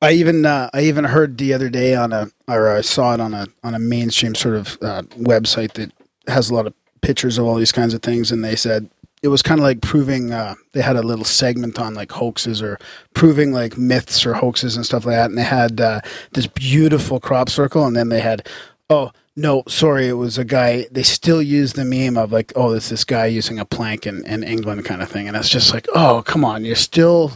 [0.01, 3.19] I even uh, I even heard the other day on a or I saw it
[3.19, 5.91] on a on a mainstream sort of uh, website that
[6.27, 8.89] has a lot of pictures of all these kinds of things, and they said
[9.23, 10.31] it was kind of like proving.
[10.31, 12.77] Uh, they had a little segment on like hoaxes or
[13.13, 16.01] proving like myths or hoaxes and stuff like that, and they had uh,
[16.33, 18.47] this beautiful crop circle, and then they had
[18.89, 19.12] oh.
[19.39, 20.88] No, sorry, it was a guy.
[20.89, 24.25] They still use the meme of like, oh, it's this guy using a plank in,
[24.25, 25.27] in England kind of thing.
[25.27, 26.65] And it's just like, oh, come on.
[26.65, 27.33] You're still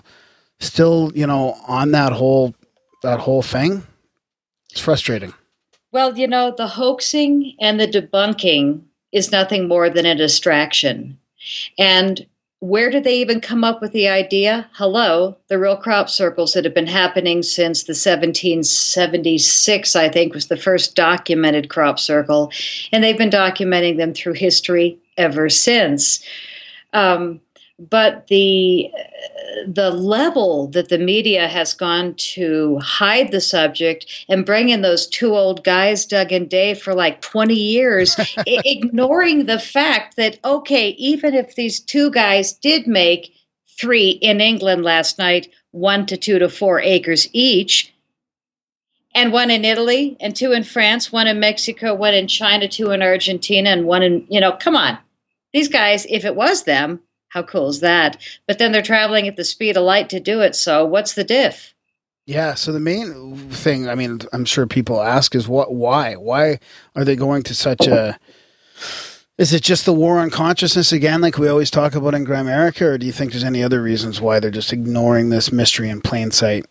[0.62, 2.56] still, you know, on that whole
[3.04, 3.84] that whole thing.
[4.72, 5.34] It's frustrating.
[5.92, 11.20] Well, you know, the hoaxing and the debunking is nothing more than a distraction.
[11.78, 12.26] And
[12.60, 14.70] where did they even come up with the idea?
[14.74, 20.48] Hello, the real crop circles that have been happening since the 1776, I think, was
[20.48, 22.52] the first documented crop circle.
[22.92, 26.24] And they've been documenting them through history ever since.
[26.94, 27.42] Um,
[27.80, 28.92] but the
[29.68, 35.08] the level that the media has gone to hide the subject and bring in those
[35.08, 40.90] two old guys, Doug and Dave, for like 20 years, ignoring the fact that, okay,
[40.90, 43.34] even if these two guys did make
[43.80, 47.94] three in England last night, one to two to four acres each,
[49.14, 52.92] and one in Italy, and two in France, one in Mexico, one in China, two
[52.92, 54.98] in Argentina, and one in, you know, come on.
[55.54, 58.18] These guys, if it was them, how cool is that?
[58.46, 60.54] But then they're traveling at the speed of light to do it.
[60.54, 61.74] So what's the diff?
[62.26, 62.54] Yeah.
[62.56, 65.74] So the main thing, I mean, I'm sure people ask is what?
[65.74, 66.16] Why?
[66.16, 66.60] Why
[66.96, 68.20] are they going to such a?
[69.38, 72.82] Is it just the war on consciousness again, like we always talk about in Grimerica,
[72.82, 76.02] or do you think there's any other reasons why they're just ignoring this mystery in
[76.02, 76.66] plain sight?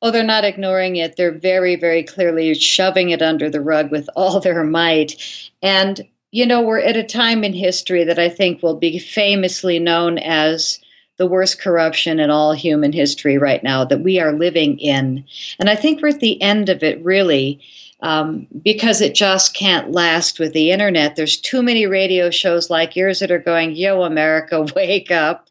[0.00, 1.16] Oh, they're not ignoring it.
[1.16, 5.50] They're very, very clearly shoving it under the rug with all their might.
[5.60, 9.78] And, you know, we're at a time in history that I think will be famously
[9.78, 10.78] known as
[11.16, 15.24] the worst corruption in all human history right now that we are living in.
[15.58, 17.60] And I think we're at the end of it, really.
[18.02, 21.16] Um, because it just can't last with the internet.
[21.16, 25.50] There's too many radio shows like yours that are going, Yo, America, wake up.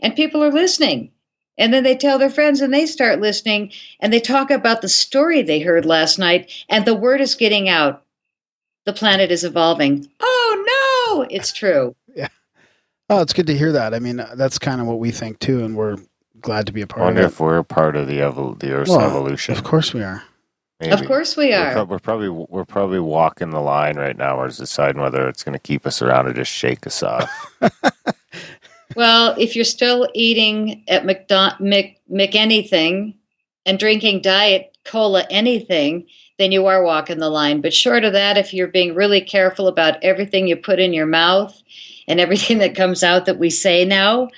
[0.00, 1.10] And people are listening.
[1.56, 4.90] And then they tell their friends and they start listening and they talk about the
[4.90, 6.52] story they heard last night.
[6.68, 8.02] And the word is getting out.
[8.86, 10.08] The planet is evolving.
[10.20, 11.94] Oh, no, it's true.
[12.14, 12.28] Yeah.
[13.10, 13.92] Oh, it's good to hear that.
[13.94, 15.96] I mean, uh, that's kind of what we think too, and we're
[16.40, 17.32] glad to be a part wonder of it.
[17.34, 19.54] if we're a part of the evol- the Earth's Well, evolution.
[19.56, 20.22] Of course we are.
[20.80, 20.92] Maybe.
[20.92, 24.36] Of course we We're, pro- we're probably we're probably walking the line right now.
[24.36, 27.30] We're deciding whether it's going to keep us around or just shake us off.
[28.94, 33.14] Well, if you're still eating at McDon- Mc, anything
[33.66, 36.06] and drinking diet cola anything,
[36.38, 37.60] then you are walking the line.
[37.60, 41.06] But short of that, if you're being really careful about everything you put in your
[41.06, 41.62] mouth
[42.06, 44.28] and everything that comes out that we say now,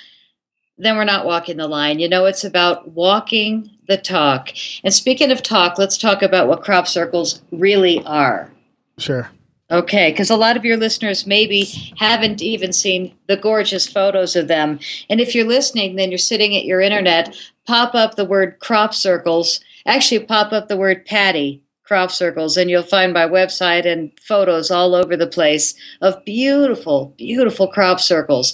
[0.78, 1.98] then we're not walking the line.
[1.98, 4.50] You know, it's about walking the talk.
[4.84, 8.50] And speaking of talk, let's talk about what crop circles really are.
[8.98, 9.28] Sure.
[9.70, 11.64] Okay, because a lot of your listeners maybe
[11.98, 14.78] haven't even seen the gorgeous photos of them.
[15.10, 18.94] And if you're listening, then you're sitting at your internet, pop up the word crop
[18.94, 19.60] circles.
[19.84, 24.70] Actually, pop up the word Patty crop circles, and you'll find my website and photos
[24.70, 28.52] all over the place of beautiful, beautiful crop circles.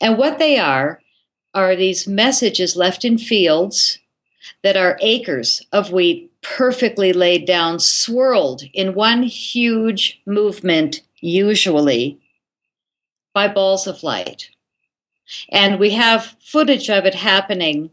[0.00, 1.00] And what they are
[1.54, 4.00] are these messages left in fields
[4.64, 12.20] that are acres of wheat perfectly laid down, swirled in one huge movement, usually
[13.32, 14.50] by balls of light.
[15.50, 17.90] And we have footage of it happening.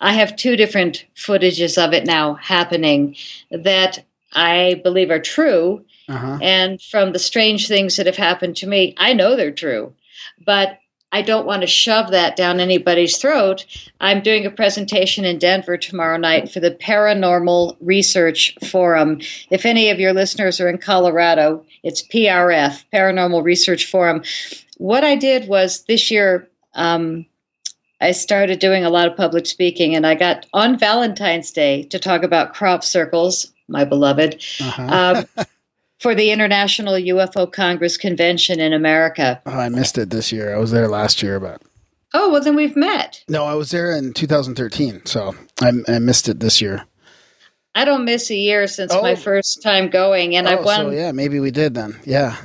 [0.00, 3.16] I have two different footages of it now happening
[3.50, 4.04] that
[4.34, 5.84] I believe are true.
[6.08, 6.38] Uh-huh.
[6.42, 9.94] And from the strange things that have happened to me, I know they're true.
[10.44, 10.78] But
[11.12, 13.66] I don't want to shove that down anybody's throat.
[14.00, 19.20] I'm doing a presentation in Denver tomorrow night for the Paranormal Research Forum.
[19.50, 24.22] If any of your listeners are in Colorado, it's PRF, Paranormal Research Forum.
[24.78, 27.26] What I did was this year, um,
[28.00, 31.98] I started doing a lot of public speaking, and I got on Valentine's Day to
[31.98, 34.42] talk about crop circles, my beloved.
[34.60, 35.24] Uh-huh.
[35.36, 35.44] Um,
[36.00, 39.40] for the International UFO Congress Convention in America.
[39.46, 40.54] Oh, I missed it this year.
[40.54, 41.62] I was there last year, but
[42.14, 43.24] Oh, well, then we've met.
[43.28, 46.84] no, I was there in 2013, so I, I missed it this year.
[47.74, 49.00] I don't miss a year since Oh.
[49.00, 50.76] my first time going, and I oh, won.
[50.76, 51.98] so yeah, maybe we did then.
[52.04, 52.36] Yeah.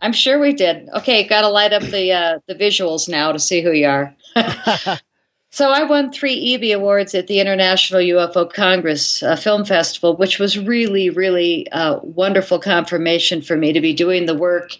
[0.00, 0.88] I'm sure we did.
[0.94, 4.14] Okay, got to light up the uh, the visuals now to see who you are.
[5.54, 10.40] so I won three EBE awards at the International UFO Congress uh, Film Festival, which
[10.40, 14.72] was really, really uh, wonderful confirmation for me to be doing the work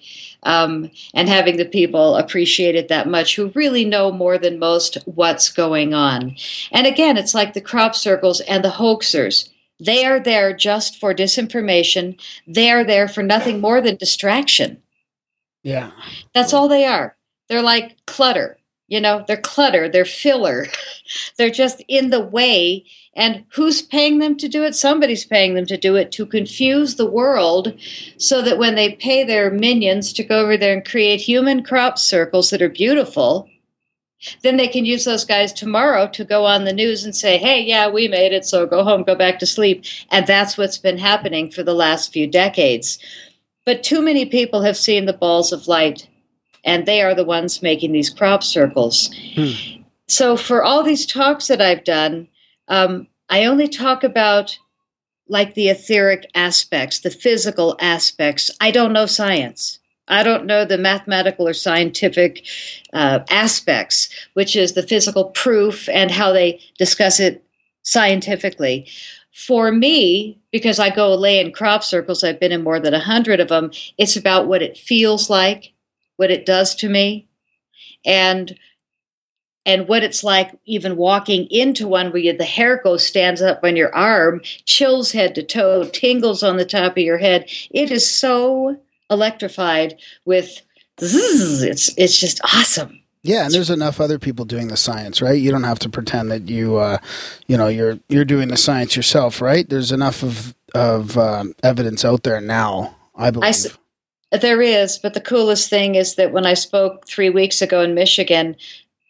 [0.43, 4.99] um, and having the people appreciate it that much who really know more than most
[5.05, 6.35] what's going on.
[6.73, 9.49] And again, it's like the crop circles and the hoaxers.
[9.79, 12.21] They are there just for disinformation.
[12.49, 14.83] They are there for nothing more than distraction.
[15.63, 15.93] Yeah.
[16.35, 17.17] That's all they are.
[17.49, 18.59] They're like clutter.
[18.95, 20.69] You know, they're clutter, they're filler.
[21.37, 22.85] they're just in the way.
[23.17, 24.77] And who's paying them to do it?
[24.77, 27.77] Somebody's paying them to do it to confuse the world
[28.19, 31.99] so that when they pay their minions to go over there and create human crop
[31.99, 33.49] circles that are beautiful,
[34.45, 37.61] then they can use those guys tomorrow to go on the news and say, hey,
[37.61, 39.85] yeah, we made it, so go home, go back to sleep.
[40.11, 43.01] And that's what's been happening for the last few decades.
[43.67, 46.07] But too many people have seen the balls of light,
[46.65, 49.11] and they are the ones making these crop circles.
[50.09, 52.29] So, for all these talks that I've done,
[52.69, 54.59] um, I only talk about
[55.29, 58.51] like the etheric aspects, the physical aspects.
[58.61, 59.79] I don't know science.
[60.09, 62.47] I don't know the mathematical or scientific
[62.93, 67.43] uh, aspects, which is the physical proof and how they discuss it
[67.83, 68.87] scientifically.
[69.33, 73.01] For me, because I go lay in crop circles, I've been in more than a
[73.01, 73.71] hundred of them.
[73.99, 75.73] It's about what it feels like,
[76.17, 77.29] what it does to me,
[78.05, 78.59] and
[79.67, 83.61] and what it's like even walking into one where you, the hair goes stands up
[83.63, 87.49] on your arm, chills head to toe, tingles on the top of your head.
[87.71, 88.79] It is so
[89.11, 90.61] electrified with
[91.01, 93.01] zzz, it's it's just awesome.
[93.23, 95.41] Yeah, and there's enough other people doing the science, right?
[95.41, 96.99] You don't have to pretend that you, uh,
[97.47, 99.67] you know, you're you're doing the science yourself, right?
[99.67, 102.95] There's enough of of um, evidence out there now.
[103.17, 103.49] I believe.
[103.49, 103.71] I
[104.41, 107.95] there is, but the coolest thing is that when I spoke three weeks ago in
[107.95, 108.57] Michigan,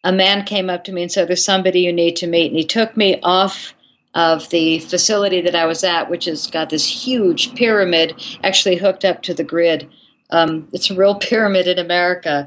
[0.02, 2.48] a man came up to me and said, There's somebody you need to meet.
[2.48, 3.74] And he took me off
[4.14, 9.04] of the facility that I was at, which has got this huge pyramid actually hooked
[9.04, 9.90] up to the grid.
[10.30, 12.46] Um, it's a real pyramid in America.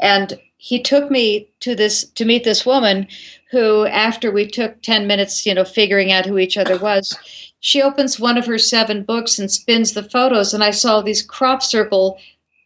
[0.00, 3.06] And he took me to this to meet this woman
[3.50, 7.16] who after we took 10 minutes you know figuring out who each other was
[7.60, 11.22] she opens one of her seven books and spins the photos and i saw these
[11.22, 12.18] crop circle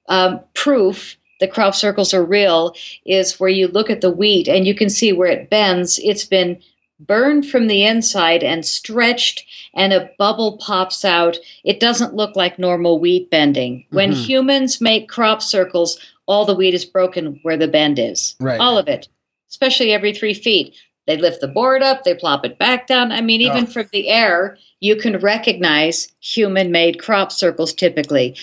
[0.08, 2.74] um, proof the crop circles are real
[3.04, 5.98] is where you look at the wheat and you can see where it bends.
[6.04, 6.62] It's been
[7.00, 9.44] burned from the inside and stretched
[9.74, 11.36] and a bubble pops out.
[11.64, 13.84] It doesn't look like normal wheat bending.
[13.90, 14.24] When Mhm.
[14.24, 18.36] humans make crop circles all the wheat is broken where the bend is.
[18.38, 18.60] Right.
[18.60, 19.08] all of it
[19.50, 20.74] especially every three feet
[21.06, 23.66] they lift the board up they plop it back down i mean even Oh.
[23.70, 28.36] from the air you can recognize human made crop circles typically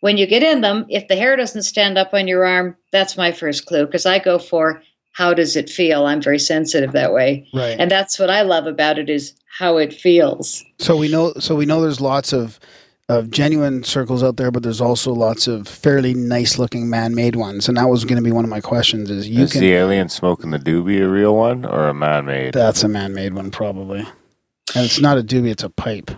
[0.00, 3.16] when you get in them if the hair doesn't stand up on your arm that's
[3.16, 4.82] my first clue because i go for
[5.12, 7.76] how does it feel i'm very sensitive that way right.
[7.78, 11.32] and that's what i love about it is how it feels So we know.
[11.40, 12.60] So we know there's lots of
[13.08, 17.36] of genuine circles out there, but there's also lots of fairly nice looking man made
[17.36, 17.68] ones.
[17.68, 19.72] And that was going to be one of my questions: is you Is can the
[19.72, 23.50] alien smoking the doobie a real one or a man-made that's a man made one
[23.50, 26.10] probably, and it's not a doobie; it's a pipe.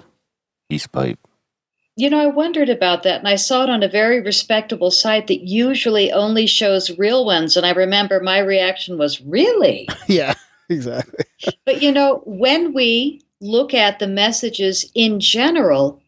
[0.71, 1.19] peace pipe?
[1.97, 5.27] You know, I wondered about that, and I saw it on a very respectable site
[5.27, 7.57] that usually only shows real ones.
[7.57, 9.89] And I remember my reaction was, Really?
[10.07, 10.35] yeah,
[10.69, 11.25] exactly.
[11.67, 16.01] But you know, when we look at the messages in general,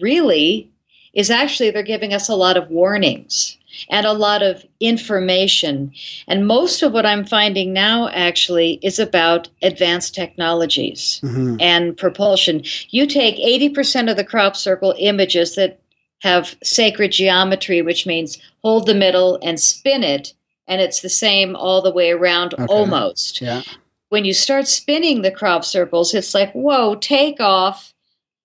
[0.00, 0.70] really
[1.14, 3.58] is actually they're giving us a lot of warnings
[3.90, 5.92] and a lot of information.
[6.28, 11.56] And most of what I'm finding now actually is about advanced technologies Mhm.
[11.60, 12.62] and propulsion.
[12.90, 15.78] You take 80% of the crop circle images that
[16.20, 20.34] have sacred geometry, which means hold the middle and spin it,
[20.68, 22.66] and it's the same all the way around Okay.
[22.68, 23.62] almost Yeah.
[24.10, 27.92] when you start spinning the crop circles, it's like, whoa, take off.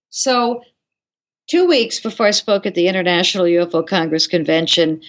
[0.10, 0.64] So,
[1.48, 5.02] two weeks before I spoke at the International UFO Congress Convention,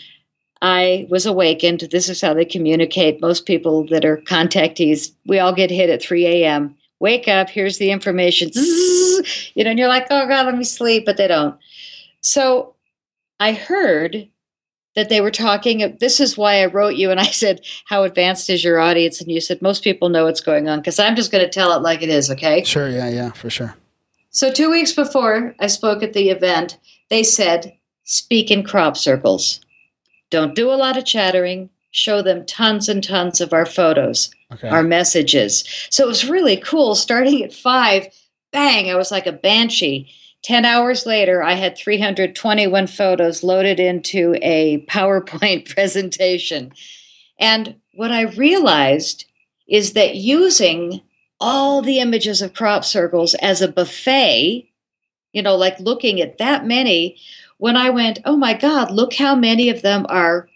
[0.62, 1.80] I was awakened.
[1.92, 3.20] This is how they communicate.
[3.20, 6.74] Most people that are contactees, we all get hit at 3 a.m.
[7.00, 8.50] Wake up, here's the information.
[8.52, 11.56] Zzz, You know, and you're like, oh God, let me sleep, but they don't.
[12.22, 12.74] So
[13.38, 14.28] I heard
[14.96, 15.96] that they were talking.
[16.00, 19.30] This is why I wrote you, and I said, "How advanced is your audience?" And
[19.30, 21.82] you said, "Most people know what's going on," because I'm just going to tell it
[21.82, 22.30] like it is.
[22.30, 22.64] Okay.
[22.64, 22.88] Sure.
[22.88, 23.08] Yeah.
[23.08, 23.30] Yeah.
[23.30, 23.76] For sure.
[24.38, 26.78] So two weeks before I spoke at the event,
[27.10, 27.72] they said,
[28.04, 29.58] "Speak in crop circles.
[30.30, 31.70] Don't do a lot of chattering.
[31.90, 34.68] Show them tons and tons of our photos, Okay.
[34.68, 36.94] our messages." So it was really cool.
[36.94, 38.06] Starting at five,
[38.52, 38.88] bang!
[38.88, 40.06] I was like a banshee.
[40.44, 46.70] 10 hours later, I had 321 photos loaded into a PowerPoint presentation.
[47.40, 49.24] And what I realized
[49.66, 51.00] is that using
[51.40, 54.68] all the images of crop circles as a buffet,
[55.32, 57.16] you know, like looking at that many,
[57.58, 60.48] when I went, oh my God, look how many of them are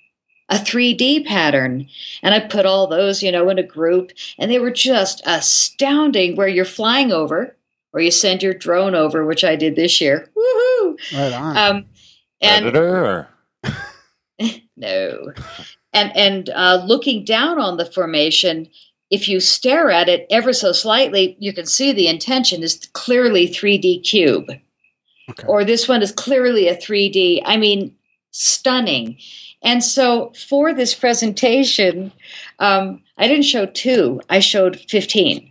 [0.49, 1.89] a 3D pattern.
[2.23, 6.37] And I put all those, you know, in a group, and they were just astounding
[6.37, 7.57] where you're flying over
[7.93, 10.31] or you send your drone over, which I did this year.
[10.37, 10.97] Woohoo!
[11.15, 11.57] Right on.
[11.57, 11.87] Um,
[12.41, 13.29] and Predator or
[14.77, 15.33] no,
[15.93, 18.69] and and uh, looking down on the formation,
[19.13, 23.47] if you stare at it ever so slightly, you can see the intention is clearly
[23.47, 24.51] 3D cube,
[25.31, 25.47] Okay.
[25.47, 27.43] or this one is clearly a 3D.
[27.45, 27.95] I mean,
[28.33, 29.19] stunning.
[29.63, 32.11] And so for this presentation,
[32.59, 35.49] um, I didn't show two; I showed 15.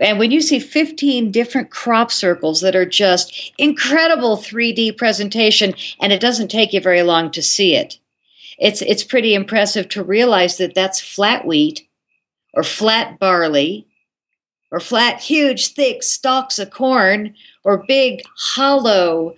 [0.00, 6.12] And when you see 15 different crop circles that are just incredible 3D presentation, and
[6.12, 7.98] it doesn't take you very long to see it,
[8.58, 11.86] it's it's pretty impressive to realize that that's flat wheat,
[12.54, 13.86] or flat barley,
[14.70, 17.34] or flat, huge, thick stalks of corn,
[17.64, 19.34] or big, hollow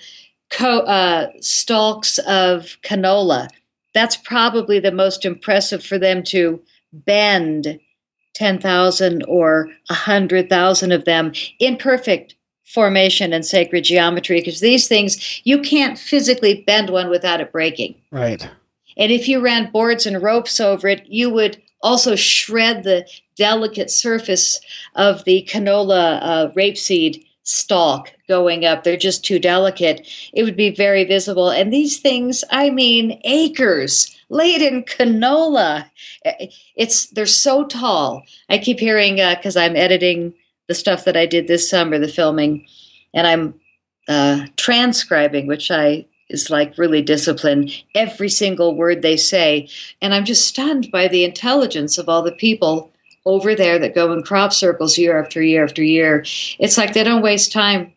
[0.50, 3.48] co- uh, stalks of canola.
[3.94, 6.62] That's probably the most impressive for them to
[6.92, 7.78] bend
[8.34, 12.34] 10,000 or 100,000 of them in perfect
[12.64, 17.94] formation and sacred geometry because these things, you can't physically bend one without it breaking.
[18.10, 18.48] right.
[18.96, 23.06] And if you ran boards and ropes over it, you would also shred the
[23.36, 24.60] delicate surface
[24.96, 28.82] of the canola uh, rapeseed stalk going up.
[28.82, 30.08] They're just too delicate.
[30.32, 31.50] It would be very visible.
[31.50, 35.88] And these things, I mean, acres laid in canola.
[36.74, 38.24] It's they're so tall.
[38.48, 40.34] I keep hearing because I'm editing
[40.68, 42.66] the stuff that I did this summer, the filming,
[43.12, 43.54] and I'm
[44.08, 47.72] uh, transcribing, which I is like really disciplined.
[47.94, 49.68] Every single word they say,
[50.00, 52.92] and I'm just stunned by the intelligence of all the people
[53.26, 56.24] over there that go in crop circles year after year after year.
[56.58, 57.92] It's like they don't waste time.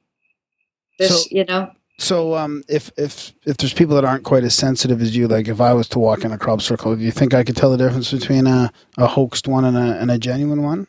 [1.00, 4.54] There's, So- you know, So, um, if if if there's people that aren't quite as
[4.54, 7.12] sensitive as you, like if I was to walk in a crop circle, do you
[7.12, 10.18] think I could tell the difference between a, a hoaxed one and a and a
[10.18, 10.88] genuine one?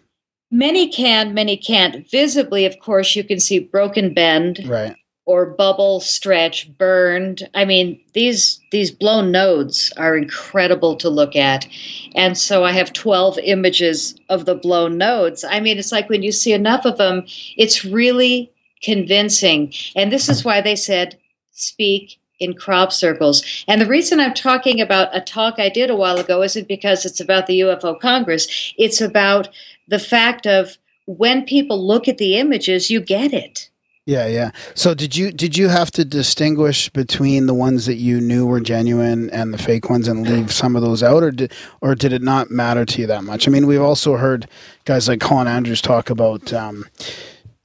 [0.50, 2.08] many can, many can't.
[2.10, 4.60] Visibly, of course, you can see broken bend.
[4.66, 4.96] Right.
[5.28, 7.46] Or bubble stretch burned.
[7.54, 11.68] I mean these these blown nodes are incredible to look at.
[12.14, 15.44] And so i have 12 images of the blown nodes.
[15.44, 17.26] I mean it's like when you see enough of them
[17.58, 18.50] it's really
[18.82, 19.74] convincing.
[19.94, 21.18] And this is why they said
[21.52, 23.44] speak in crop circles.
[23.68, 27.04] And the reason i'm talking about a talk i did a while ago isn't because
[27.04, 28.72] it's about the ufo congress.
[28.78, 29.50] It's about
[29.88, 33.68] the fact of when people look at the images you get it
[34.08, 34.52] Yeah, yeah.
[34.74, 38.58] So did you did you have to distinguish between the ones that you knew were
[38.58, 41.52] genuine and the fake ones and leave some of those out, or did
[41.82, 43.46] or did it not matter to you that much?
[43.46, 44.48] I mean, we've also heard
[44.86, 46.86] guys like Colin Andrews talk about um,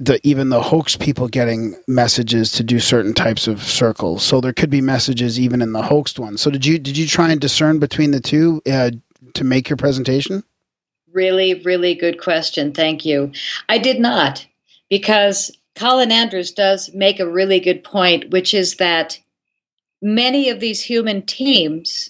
[0.01, 4.21] the even the hoax people getting messages to do certain types of circles.
[4.21, 6.41] So there could be messages even in the hoaxed ones.
[6.41, 8.91] So did you did you try and discern between the two uh,
[9.35, 10.43] to make your presentation?
[11.09, 12.73] Really, really good question.
[12.73, 13.31] Thank you.
[13.69, 14.45] I did not,
[14.89, 19.19] because Colin Andrews does make a really good point, which is that
[20.01, 22.09] many of these human teams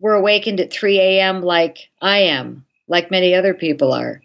[0.00, 1.42] were awakened at 3 a.m.
[1.42, 4.22] like I am, like many other people are.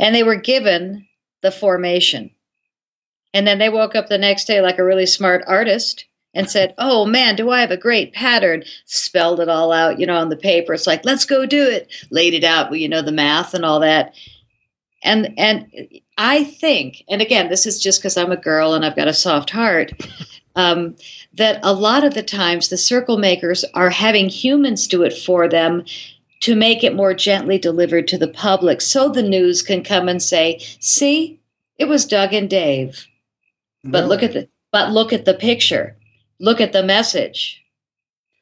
[0.00, 1.06] And they were given
[1.42, 2.30] the formation.
[3.34, 6.74] And then they woke up the next day like a really smart artist and said,
[6.78, 8.64] Oh man, do I have a great pattern?
[8.86, 10.74] Spelled it all out, you know, on the paper.
[10.74, 11.92] It's like, let's go do it.
[12.10, 14.14] Laid it out, you know, the math and all that.
[15.02, 15.66] And and
[16.18, 19.12] I think, and again, this is just because I'm a girl and I've got a
[19.12, 19.92] soft heart,
[20.56, 20.96] um,
[21.34, 25.48] that a lot of the times the circle makers are having humans do it for
[25.48, 25.84] them
[26.40, 30.22] to make it more gently delivered to the public so the news can come and
[30.22, 31.40] say, see,
[31.78, 33.06] it was Doug and Dave.
[33.84, 35.96] But look at the but look at the picture.
[36.38, 37.62] Look at the message.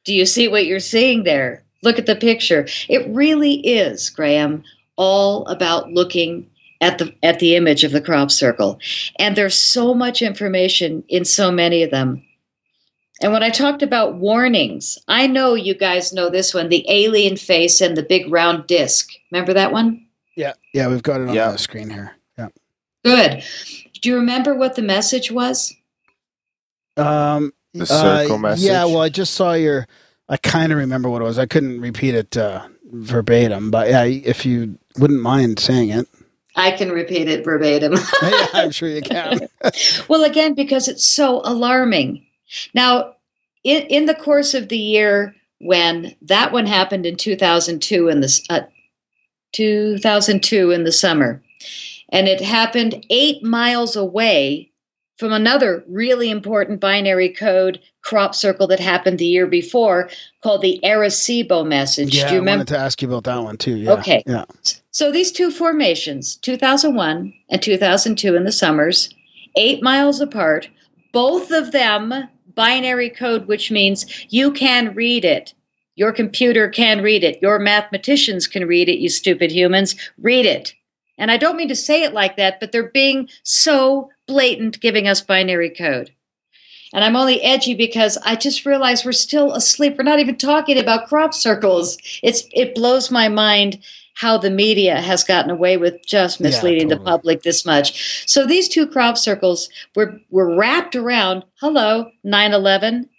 [0.03, 1.63] Do you see what you're seeing there?
[1.83, 2.67] Look at the picture.
[2.89, 4.63] It really is, Graham,
[4.97, 6.49] all about looking
[6.81, 8.79] at the at the image of the crop circle.
[9.17, 12.23] And there's so much information in so many of them.
[13.21, 17.37] And when I talked about warnings, I know you guys know this one, the alien
[17.37, 19.09] face and the big round disc.
[19.31, 20.05] Remember that one?
[20.35, 21.51] Yeah, yeah, we've got it on Yeah.
[21.51, 22.11] the screen here.
[22.37, 22.49] Yeah.
[23.05, 23.41] Good.
[24.01, 25.73] Do you remember what the message was?
[26.97, 28.65] Um, The uh, circle message.
[28.65, 29.87] Yeah, well, I just saw your.
[30.27, 31.37] I kind of remember what it was.
[31.37, 36.07] I couldn't repeat it uh, verbatim, but yeah, if you wouldn't mind saying it,
[36.55, 37.93] I can repeat it verbatim.
[38.21, 39.47] yeah, I'm sure you can.
[40.07, 42.23] Well, again, because it's so alarming.
[42.75, 43.15] Now,
[43.63, 48.41] in, in the course of the year when that one happened in 2002 in the
[48.49, 48.61] uh,
[49.53, 51.41] 2002 in the summer,
[52.09, 54.71] and it happened eight miles away
[55.17, 60.09] from another really important binary code crop circle that happened the year before
[60.43, 62.15] called the Arecibo message.
[62.15, 62.59] yeah, Do you I remember?
[62.61, 63.77] wanted to ask you about that one too.
[63.77, 63.93] Yeah.
[63.93, 64.23] Okay.
[64.25, 64.45] Yeah.
[64.91, 69.09] So these two formations, 2001 and 2002 in the summers,
[69.55, 70.69] eight miles apart,
[71.13, 72.13] both of them
[72.55, 75.53] binary code, which means you can read it.
[75.95, 77.41] Your computer can read it.
[77.41, 79.95] Your mathematicians can read it, you stupid humans.
[80.17, 80.73] Read it.
[81.17, 85.07] And I don't mean to say it like that, but they're being so blatant giving
[85.07, 86.11] us binary code.
[86.93, 89.95] And I'm only edgy because I just realized we're still asleep.
[89.97, 91.97] We're not even talking about crop circles.
[92.23, 93.79] It's it blows my mind
[94.15, 98.23] how the media has gotten away with just Yeah, misleading the public this much.
[98.27, 103.09] So these two crop circles were were wrapped around hello 9/11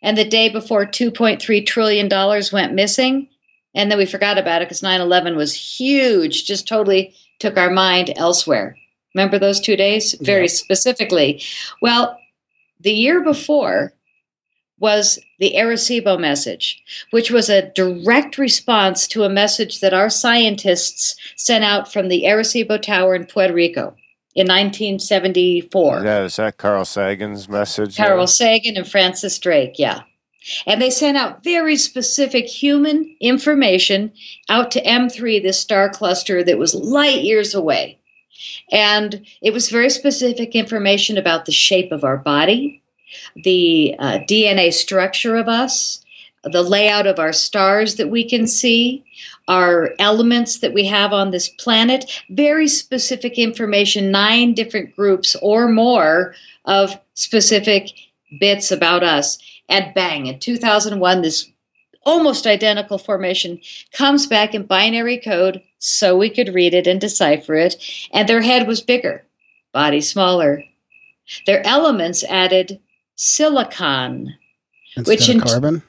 [0.00, 3.28] and the day before 2.3 trillion dollars went missing
[3.74, 8.12] and then we forgot about it cuz 9/11 was huge just totally took our mind
[8.16, 8.76] elsewhere.
[9.14, 10.52] Remember those 2 days very Yeah.
[10.52, 11.42] specifically.
[11.80, 12.18] Well,
[12.80, 13.92] the year before
[14.78, 21.14] was the Arecibo message, which was a direct response to a message that our scientists
[21.36, 23.94] sent out from the Arecibo Tower in Puerto Rico
[24.34, 26.02] in 1974.
[26.04, 27.96] Yeah, is that Carl Sagan's message?
[27.96, 28.06] there?
[28.06, 30.00] Carl Sagan and Francis Drake, yeah.
[30.66, 34.10] And they sent out very specific human information
[34.48, 37.98] out to M3, this star cluster that was light years away.
[38.70, 42.82] And it was very specific information about the shape of our body,
[43.44, 46.04] the uh, DNA structure of us,
[46.44, 49.04] the layout of our stars that we can see,
[49.48, 55.68] our elements that we have on this planet, very specific information, nine different groups or
[55.68, 56.34] more
[56.64, 57.90] of specific
[58.40, 59.38] bits about us.
[59.68, 61.48] And bang, in 2001, this
[62.04, 63.60] almost identical formation
[63.92, 67.74] comes back in binary code so we could read it and decipher it.
[68.12, 69.24] And their head was bigger,
[69.72, 70.62] body smaller.
[71.44, 72.78] Their elements added
[73.16, 74.32] silicon.
[74.96, 75.82] Instead Which of in- carbon.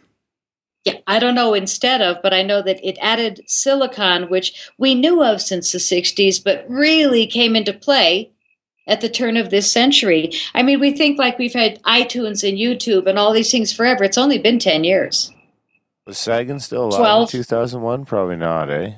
[0.83, 4.95] Yeah, I don't know instead of, but I know that it added silicon, which we
[4.95, 8.31] knew of since the 60s, but really came into play
[8.87, 10.33] at the turn of this century.
[10.55, 14.03] I mean, we think like we've had iTunes and YouTube and all these things forever.
[14.03, 15.31] It's only been 10 years.
[16.05, 17.21] Was Sagan still alive 12.
[17.35, 18.05] in 2001?
[18.05, 18.95] Probably not, eh?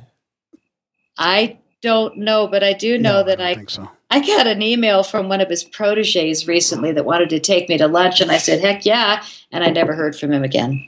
[1.17, 3.89] I don't know, but I do know No, that don't I, think so.
[4.09, 7.77] I got an email from one of his proteges recently that wanted to take me
[7.77, 9.23] to lunch, and I said, heck yeah.
[9.51, 10.87] And I never heard from him again.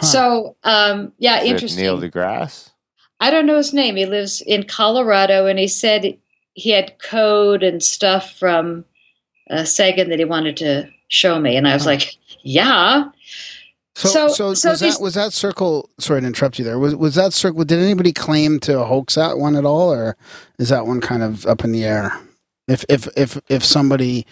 [0.00, 1.82] So, um, yeah, Is it interesting.
[1.82, 2.70] Neil deGrasse?
[3.20, 3.96] I don't know his name.
[3.96, 6.16] He lives in Colorado, and he said
[6.54, 8.84] he had code and stuff from
[9.50, 13.04] uh, Sagan that he wanted to show me, and I was like, "Yeah."
[13.96, 15.88] So, So- so, so was these- that was that circle?
[15.98, 16.78] Sorry to interrupt you there.
[16.78, 17.64] Was was that circle?
[17.64, 20.16] Did anybody claim to hoax that one at all, or
[20.58, 22.12] is that one kind of up in the air?
[22.66, 24.26] If if if if somebody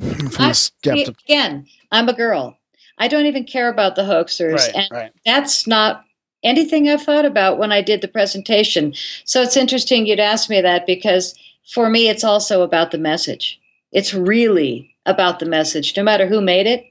[0.00, 2.56] from I- a skeptic, Again, I'm a girl.
[2.98, 5.12] I don't even care about the hoaxers, right, and right.
[5.26, 6.04] that's not
[6.42, 8.94] anything I thought about when I did the presentation.
[9.24, 11.34] So it's interesting you'd ask me that because
[11.66, 13.58] for me, it's also about the message.
[13.92, 16.84] It's really about the message, no matter who made it.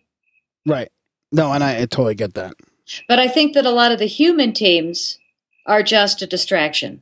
[0.66, 0.89] Right.
[1.32, 2.54] No, and I, I totally get that.
[3.08, 5.20] But I think that a lot of the human teams
[5.66, 7.02] are just a distraction.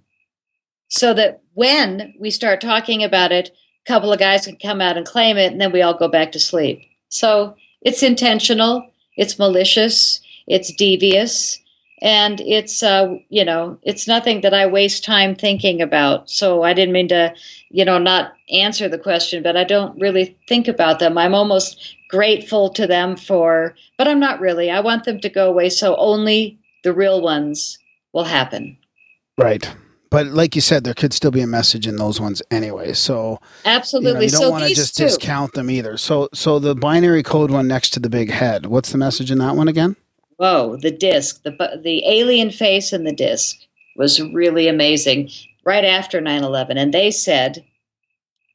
[0.90, 4.98] So that when we start talking about it, a couple of guys can come out
[4.98, 6.82] and claim it, and then we all go back to sleep.
[7.10, 11.60] So it's intentional, it's malicious, it's devious,
[12.02, 16.30] and it's uh, you know it's nothing that I waste time thinking about.
[16.30, 17.34] So I didn't mean to
[17.70, 21.18] you know not answer the question, but I don't really think about them.
[21.18, 24.70] I'm almost grateful to them for, but I'm not really.
[24.70, 27.78] I want them to go away so only the real ones
[28.14, 28.78] will happen.
[29.38, 29.70] Right.
[30.10, 32.94] But like you said, there could still be a message in those ones anyway.
[32.94, 35.98] So absolutely, you, know, you don't so want to just two, discount them either.
[35.98, 38.68] So, so the binary code one next to the big head.
[38.68, 39.96] What's the message in that one again?
[40.38, 43.58] Whoa, the disc, the the alien face in the disc
[43.96, 45.32] was really amazing.
[45.66, 47.66] Right after 9/11, and they said,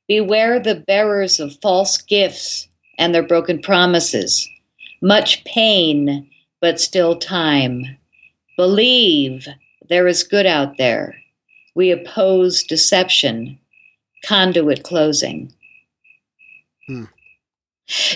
[0.06, 2.68] "Beware the bearers of false gifts
[3.02, 4.48] and their broken promises.
[5.00, 6.30] Much pain,
[6.60, 7.98] but still time.
[8.56, 9.48] Believe
[9.88, 11.16] there is good out there.
[11.74, 13.58] We oppose deception.
[14.24, 15.52] Conduit closing."
[16.86, 17.04] Hmm.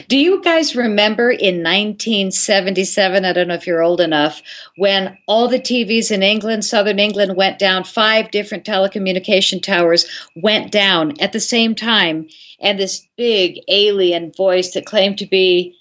[0.08, 3.24] Do you guys remember in 1977?
[3.24, 4.40] I don't know if you're old enough,
[4.76, 10.06] when all the TVs in England, southern England, went down, five different telecommunication towers
[10.36, 12.28] went down at the same time,
[12.60, 15.76] and this big alien voice that claimed to be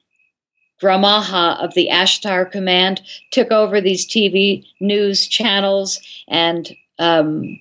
[0.82, 7.60] Gramaha of the Ashtar Command took over these TV news channels and um,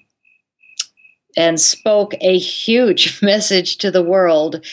[1.37, 4.65] and spoke a huge message to the world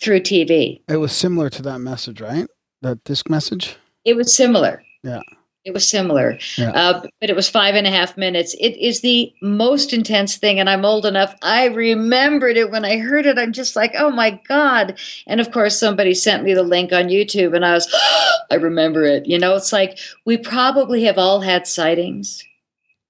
[0.00, 0.80] through TV.
[0.88, 2.46] It was similar to that message, right?
[2.82, 3.76] That disc message.
[4.04, 4.82] It was similar.
[5.02, 5.20] Yeah.
[5.62, 6.70] It was similar, Yeah.
[6.70, 8.54] uh, but it was five and a half minutes.
[8.58, 11.34] It is the most intense thing, and I'm old enough.
[11.42, 13.36] I remembered it when I heard it.
[13.38, 14.98] I'm just like, oh my God.
[15.26, 17.94] And of course, somebody sent me the link on YouTube, and I was,
[18.50, 19.26] I remember it.
[19.26, 22.42] You know, it's like we probably have all had sightings,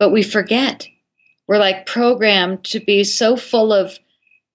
[0.00, 0.88] but we forget.
[1.46, 3.96] We're like programmed to be so full of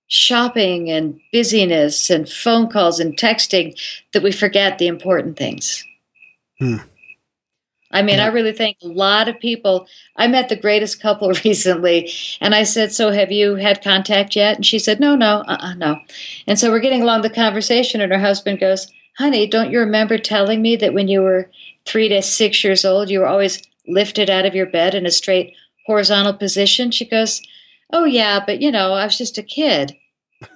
[0.07, 3.79] shopping and busyness and phone calls and texting
[4.13, 5.83] that we forget the important things.
[6.59, 6.77] Hmm.
[7.91, 8.25] I mean, Yeah.
[8.25, 9.87] I really think a lot of people.
[10.17, 14.57] I met the greatest couple recently, and I said, "So, have you had contact yet?"
[14.57, 15.99] And she said, "No, no, uh-uh, no."
[16.47, 18.87] And so we're getting along the conversation, and her husband goes,
[19.17, 21.49] "Honey, don't you remember telling me that when you were
[21.85, 25.11] three to six years old, you were always lifted out of your bed in a
[25.11, 25.53] straight
[25.85, 27.41] horizontal position?" She goes,
[27.95, 29.95] "Oh yeah, but you know, I was just a kid."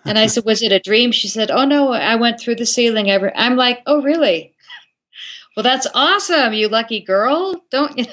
[0.05, 2.65] And I said, "Was it a dream?" She said, "Oh no, I went through the
[2.65, 3.31] ceiling." Ever.
[3.35, 4.53] I'm like, "Oh really?"
[5.55, 7.61] Well, that's awesome, you lucky girl.
[7.71, 8.05] Don't you?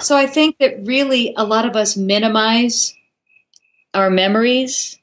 [0.00, 2.94] So I think that really a lot of us minimize
[3.94, 4.98] our memories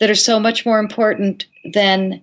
[0.00, 2.22] that are so much more important than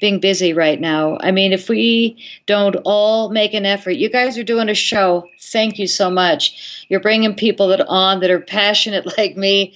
[0.00, 1.18] being busy right now.
[1.20, 5.26] I mean, if we don't all make an effort, you guys are doing a show.
[5.40, 6.86] Thank you so much.
[6.88, 9.74] You're bringing people that on that are passionate like me.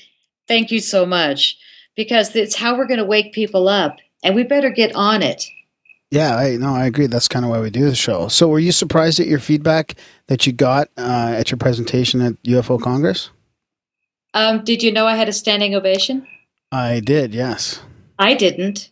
[0.48, 1.56] Thank you so much
[1.96, 5.44] because it's how we're going to wake people up, and we better get on it.
[6.10, 7.06] Yeah, I no, I agree.
[7.06, 8.28] That's kind of why we do the show.
[8.28, 9.94] So, were you surprised at your feedback
[10.28, 13.30] that you got uh, at your presentation at UFO Congress?
[14.34, 16.26] Um, did you know I had a standing ovation?
[16.72, 17.34] I did.
[17.34, 17.80] Yes.
[18.18, 18.90] I didn't.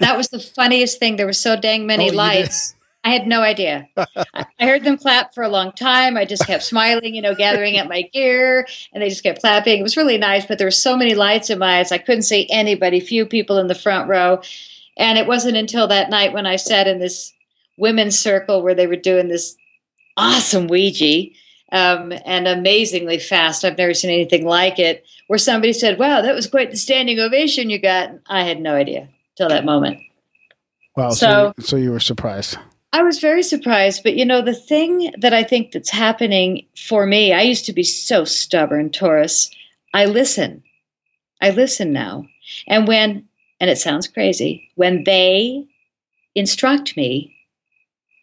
[0.00, 1.16] That was the funniest thing.
[1.16, 2.14] There were so dang Oh, many did?
[2.14, 2.74] lights.
[3.04, 3.88] I had no idea.
[3.96, 6.16] I heard them clap for a long time.
[6.16, 9.78] I just kept smiling, you know, gathering up my gear, and they just kept clapping.
[9.78, 11.92] It was really nice, but there were so many lights in my eyes.
[11.92, 14.42] I couldn't see anybody, few people in the front row.
[14.96, 17.32] And it wasn't until that night when I sat in this
[17.76, 19.56] women's circle where they were doing this
[20.16, 21.30] awesome Ouija
[21.70, 23.64] um, and amazingly fast.
[23.64, 25.06] I've never seen anything like it.
[25.28, 28.74] Where somebody said, "Wow, that was quite the standing ovation you got." I had no
[28.74, 30.00] idea till that moment.
[30.96, 31.10] Wow.
[31.10, 32.56] So, So- so you were surprised.
[32.92, 37.06] I was very surprised, but you know, the thing that I think that's happening for
[37.06, 39.50] me, I used to be so stubborn, Taurus.
[39.92, 40.62] I listen.
[41.42, 42.26] I listen now.
[42.66, 43.28] And when,
[43.60, 45.66] and it sounds crazy, when they
[46.34, 47.34] instruct me,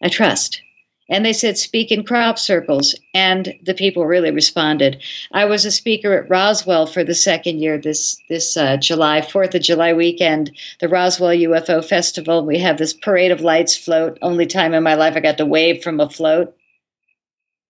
[0.01, 0.61] I trust.
[1.09, 2.95] And they said, speak in crop circles.
[3.13, 5.01] And the people really responded.
[5.31, 9.53] I was a speaker at Roswell for the second year this, this uh, July, 4th
[9.53, 12.45] of July weekend, the Roswell UFO Festival.
[12.45, 14.17] We have this parade of lights float.
[14.21, 16.55] Only time in my life I got to wave from a float.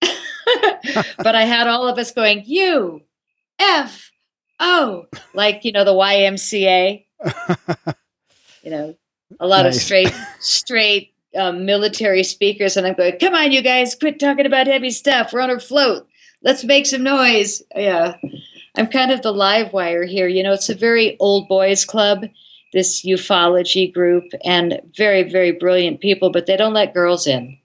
[0.00, 3.02] but I had all of us going, U,
[3.58, 4.12] F,
[4.60, 7.06] O, like, you know, the YMCA
[8.62, 8.96] you know,
[9.40, 13.94] a lot of straight, straight um, military speakers, and I'm going, "Come on, you guys,
[13.94, 15.32] quit talking about heavy stuff.
[15.32, 16.06] We're on a float.
[16.42, 18.16] Let's make some noise." Yeah,
[18.76, 20.28] I'm kind of the live wire here.
[20.28, 22.26] You know, it's a very old boys club,
[22.72, 27.58] this ufology group, and very, very brilliant people, but they don't let girls in.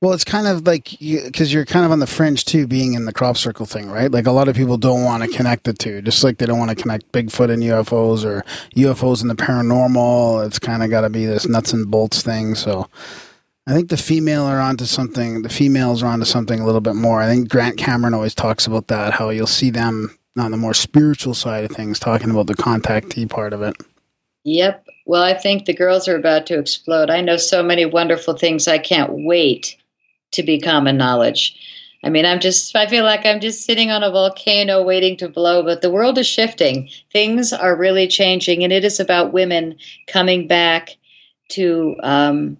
[0.00, 2.94] Well, it's kind of like because you, are kind of on the fringe too, being
[2.94, 4.10] in the crop circle thing, right?
[4.10, 5.36] Like a lot of people don't want to mm-hmm.
[5.36, 8.42] connect the two, just like they don't want to connect Bigfoot and UFOs or
[8.76, 10.46] UFOs and the paranormal.
[10.46, 12.54] It's kind of got to be this nuts and bolts thing.
[12.54, 12.88] So
[13.66, 15.42] I think the female are onto something.
[15.42, 17.20] The females are onto something a little bit more.
[17.20, 20.72] I think Grant Cameron always talks about that, how you'll see them on the more
[20.72, 23.76] spiritual side of things, talking about the contactee part of it.
[24.44, 24.86] Yep.
[25.04, 27.10] Well, I think the girls are about to explode.
[27.10, 28.66] I know so many wonderful things.
[28.66, 29.76] I can't wait
[30.32, 31.56] to be common knowledge.
[32.02, 35.28] I mean, I'm just, I feel like I'm just sitting on a volcano waiting to
[35.28, 36.88] blow, but the world is shifting.
[37.12, 39.76] Things are really changing, and it is about women
[40.06, 40.96] coming back
[41.50, 42.56] to, um,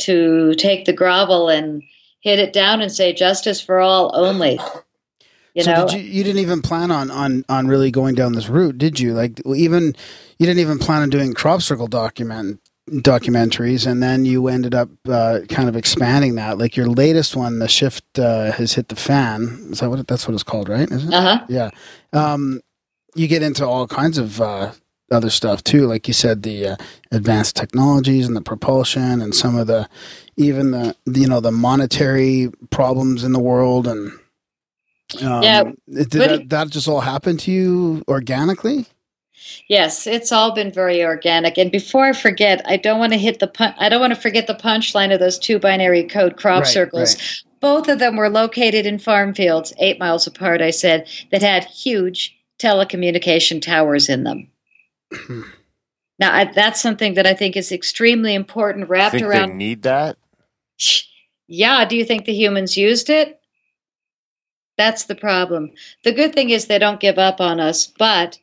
[0.00, 1.82] to take the grovel and
[2.20, 4.58] hit it down and say justice for all only.
[5.54, 8.32] You so know, did you, you didn't even plan on, on, on really going down
[8.32, 9.12] this route, did you?
[9.12, 9.94] Like even,
[10.38, 12.58] you didn't even plan on doing crop circle document
[12.90, 16.58] documentaries, and then you ended up uh, kind of expanding that.
[16.58, 19.68] Like your latest one, the shift uh, has hit the fan.
[19.70, 20.90] Is that what it, that's what it's called, right?
[20.90, 21.46] Uh huh.
[21.48, 21.70] Yeah.
[22.12, 22.60] Um,
[23.14, 24.72] you get into all kinds of uh,
[25.10, 26.76] other stuff too, like you said, the uh,
[27.12, 29.88] advanced technologies and the propulsion, and some of the
[30.36, 34.12] even the you know the monetary problems in the world, and
[35.22, 38.86] um, yeah, did that, that just all happen to you organically?
[39.68, 41.58] Yes, it's all been very organic.
[41.58, 44.20] And before I forget, I don't want to hit the pun- I don't want to
[44.20, 47.16] forget the punchline of those two binary code crop Right, circles.
[47.16, 47.42] right.
[47.60, 50.60] Both of them were located in farm fields, eight miles apart.
[50.60, 54.50] I said that had huge telecommunication towers in them.
[56.18, 59.48] now I, that's something that I think is extremely important, wrapped Think around.
[59.50, 60.16] they need that?
[61.46, 63.40] Yeah, do you think the humans used it?
[64.76, 65.70] That's the problem.
[66.02, 68.38] The good thing is they don't give up on us, but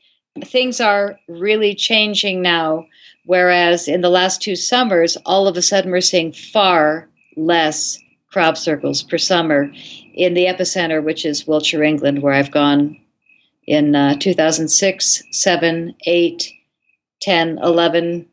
[0.45, 2.85] things are really changing now.
[3.25, 7.07] Whereas in the last two summers, all of a sudden we're seeing far
[7.37, 7.99] less
[8.31, 9.71] crop circles per summer
[10.13, 12.97] in the epicenter, which is Wiltshire, England, where I've gone
[13.67, 16.53] in uh, 2006, 7, 8,
[17.21, 18.27] 10, 11,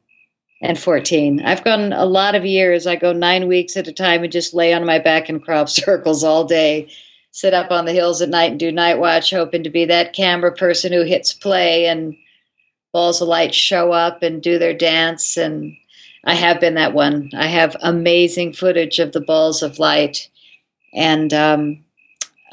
[0.63, 1.41] and 14.
[1.45, 2.87] I've gone a lot of years.
[2.87, 5.69] I go nine weeks at a time and just lay on my back in crop
[5.69, 6.91] circles all day,
[7.39, 10.13] sit up on the hills at night and do night watch, hoping to be that
[10.13, 12.17] camera person who hits play and
[12.93, 15.37] balls of light show up and do their dance.
[15.37, 15.73] And
[16.25, 17.31] I have been that one.
[17.37, 20.29] I have amazing footage of the balls of light.
[20.93, 21.85] And um,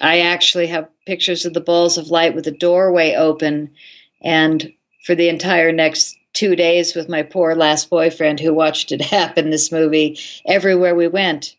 [0.01, 3.71] I actually have pictures of the balls of light with the doorway open.
[4.21, 4.71] And
[5.03, 9.49] for the entire next two days with my poor last boyfriend who watched it happen,
[9.49, 11.55] this movie, everywhere we went,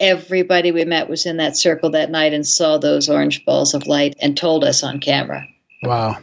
[0.00, 3.86] everybody we met was in that circle that night and saw those orange balls of
[3.86, 5.46] light and told us on camera.
[5.82, 6.18] Wow.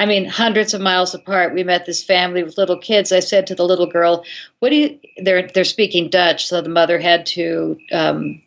[0.00, 1.54] I mean, hundreds of miles apart.
[1.54, 3.12] We met this family with little kids.
[3.12, 4.24] I said to the little girl,
[4.60, 8.40] "What do you?" They're they're speaking Dutch, so the mother had to um,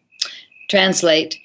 [0.68, 1.38] translate.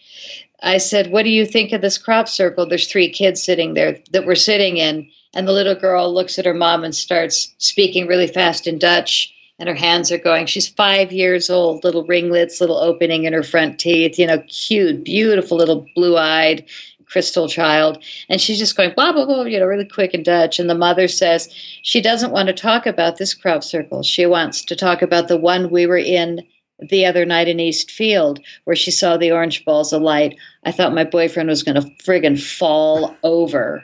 [0.62, 3.98] I said, "What do you think of this crop circle?" There's three kids sitting there
[4.12, 8.06] that we're sitting in, and the little girl looks at her mom and starts speaking
[8.06, 10.46] really fast in Dutch, and her hands are going.
[10.46, 14.18] She's five years old, little ringlets, little opening in her front teeth.
[14.18, 16.64] You know, cute, beautiful little blue-eyed
[17.08, 20.58] crystal child and she's just going blah blah blah you know really quick in dutch
[20.58, 21.48] and the mother says
[21.82, 25.36] she doesn't want to talk about this crop circle she wants to talk about the
[25.36, 26.46] one we were in
[26.90, 30.70] the other night in east field where she saw the orange balls of light i
[30.70, 33.82] thought my boyfriend was going to friggin fall over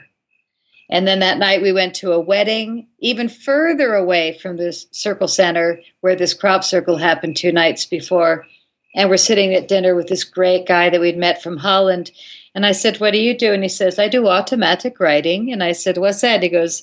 [0.89, 5.27] and then that night we went to a wedding even further away from this circle
[5.27, 8.45] center where this crop circle happened two nights before
[8.95, 12.11] and we're sitting at dinner with this great guy that we'd met from holland
[12.55, 13.51] and I said, What do you do?
[13.53, 15.51] And he says, I do automatic writing.
[15.51, 16.41] And I said, What's that?
[16.41, 16.81] He goes,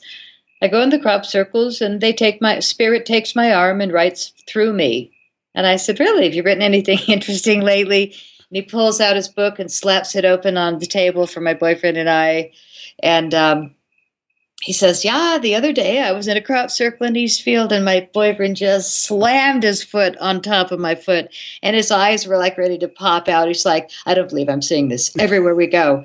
[0.61, 3.91] I go in the crop circles and they take my spirit takes my arm and
[3.93, 5.11] writes through me.
[5.55, 6.25] And I said, Really?
[6.25, 8.15] Have you written anything interesting lately?
[8.51, 11.55] And he pulls out his book and slaps it open on the table for my
[11.55, 12.53] boyfriend and I.
[13.03, 13.75] And um,
[14.63, 17.85] he says, Yeah, the other day I was in a crop circle in Eastfield and
[17.85, 21.35] my boyfriend just slammed his foot on top of my foot
[21.65, 23.49] and his eyes were like ready to pop out.
[23.49, 26.05] He's like, I don't believe I'm seeing this everywhere we go.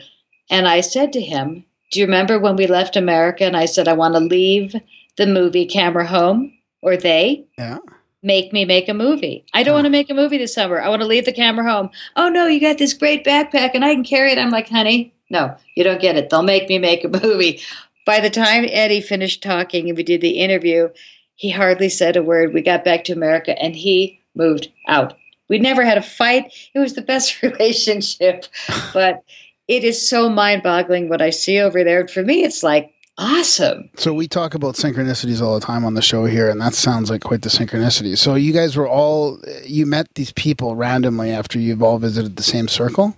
[0.50, 3.88] And I said to him, Do you remember when we left America and I said,
[3.88, 4.76] I want to leave
[5.18, 6.52] the movie camera home
[6.82, 7.46] or they?
[7.60, 7.78] Yeah.
[8.24, 9.46] Make me make a movie.
[9.54, 10.82] I don't want to make a movie this summer.
[10.82, 11.92] I want to leave the camera home.
[12.16, 14.40] Oh no, you got this great backpack and I can carry it.
[14.40, 16.30] I'm like, honey, no, you don't get it.
[16.30, 17.62] They'll make me make a movie.
[18.08, 20.88] By the time Eddie finished talking and we did the interview,
[21.36, 22.54] he hardly said a word.
[22.54, 25.18] We got back to America and he moved out.
[25.50, 26.54] We never had a fight.
[26.74, 28.46] It was the best relationship.
[28.94, 29.26] But
[29.68, 32.08] it is so mind boggling what I see over there.
[32.08, 33.90] For me, it's like awesome.
[33.98, 37.10] So we talk about synchronicities all the time on the show here, and that sounds
[37.10, 38.18] like quite the synchronicity.
[38.18, 42.44] So you guys were all you met these people randomly after you've all visited the
[42.44, 43.18] same circle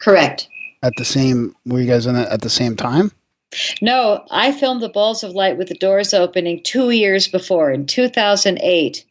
[0.00, 0.48] Correct.
[0.82, 1.54] at the same.
[1.66, 3.12] Were you guys in it at the same time?
[3.80, 7.86] No, I filmed the Balls of Light with the doors opening two years before in
[7.86, 9.04] 2008.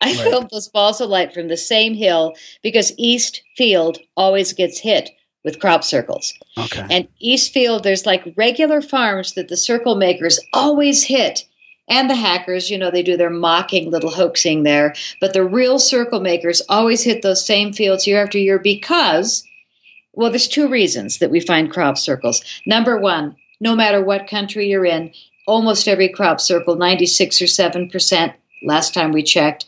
[0.00, 0.16] I Right.
[0.18, 5.10] filmed those balls of light from the same hill because East Field always gets hit
[5.44, 6.34] with crop circles.
[6.58, 6.84] Okay.
[6.90, 11.44] And East Field, there's like regular farms that the circle makers always hit.
[11.88, 14.94] And the hackers, you know, they do their mocking little hoaxing there.
[15.20, 19.44] But the real circle makers always hit those same fields year after year because,
[20.14, 22.42] well, there's two reasons that we find crop circles.
[22.66, 25.10] Number one, no matter what country you're in,
[25.46, 29.64] almost every crop circle, 96 or 7%, last time we checked,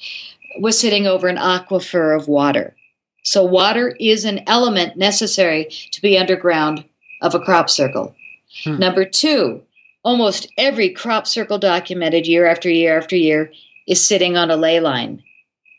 [0.61, 2.76] was sitting over an aquifer of water.
[3.24, 6.84] So, water is an element necessary to be underground
[7.22, 8.14] of a crop circle.
[8.62, 8.78] Hmm.
[8.78, 9.62] Number two,
[10.05, 13.51] almost every crop circle documented year after year after year
[13.88, 15.22] is sitting on a ley line,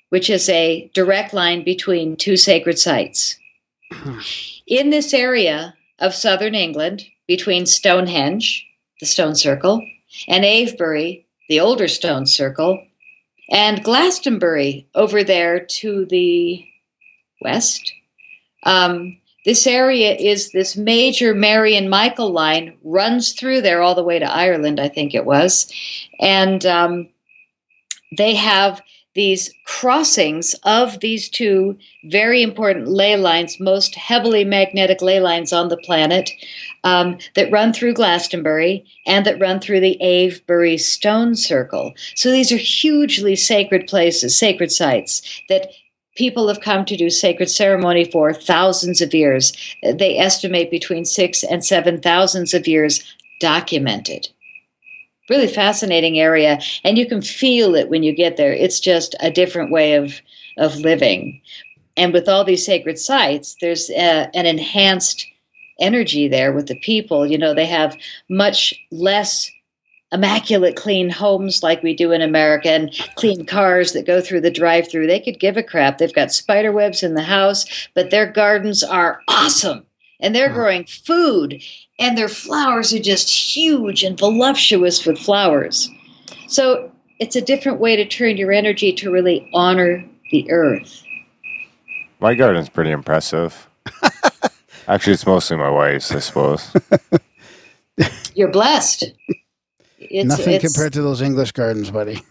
[0.09, 3.37] which is a direct line between two sacred sites.
[4.67, 8.65] In this area of southern England, between Stonehenge,
[8.99, 9.85] the stone circle,
[10.27, 12.83] and Avebury, the older stone circle,
[13.49, 16.65] and Glastonbury over there to the
[17.41, 17.93] west.
[18.63, 24.03] Um, this area is this major Mary and Michael line runs through there all the
[24.03, 25.71] way to Ireland, I think it was,
[26.19, 27.09] and um,
[28.17, 28.81] they have
[29.17, 35.69] these crossings of these two very important ley lines, most heavily magnetic ley lines on
[35.69, 36.29] the planet,
[36.83, 41.93] um, that run through Glastonbury and that run through the Avebury Stone Circle.
[42.15, 45.71] So these are hugely sacred places, sacred sites that
[46.15, 49.51] people have come to do sacred ceremony for thousands of years.
[49.81, 53.03] They estimate between six and seven thousands of years
[53.39, 54.29] documented.
[55.29, 58.53] Really fascinating area, and you can feel it when you get there.
[58.53, 60.21] It's just a different way of
[60.57, 61.41] of living,
[61.97, 65.25] and with all these sacred sites, there's a, an enhanced
[65.79, 67.25] energy there with the people.
[67.25, 67.95] You know, they have
[68.29, 69.51] much less
[70.11, 74.51] immaculate clean homes like we do in America and clean cars that go through the
[74.51, 75.07] drive through.
[75.07, 75.97] They could give a crap.
[75.97, 79.85] They've got spider webs in the house, but their gardens are awesome.
[80.19, 81.61] And they're growing food
[81.99, 85.89] and their flowers are just huge and voluptuous with flowers.
[86.47, 91.03] So it's a different way to turn your energy to really honor the earth.
[92.19, 93.67] My garden's pretty impressive.
[94.87, 96.71] Actually, it's mostly my wife's, I suppose.
[98.35, 99.11] You're blessed.
[99.99, 102.21] It's, Nothing it's- compared to those English gardens, buddy.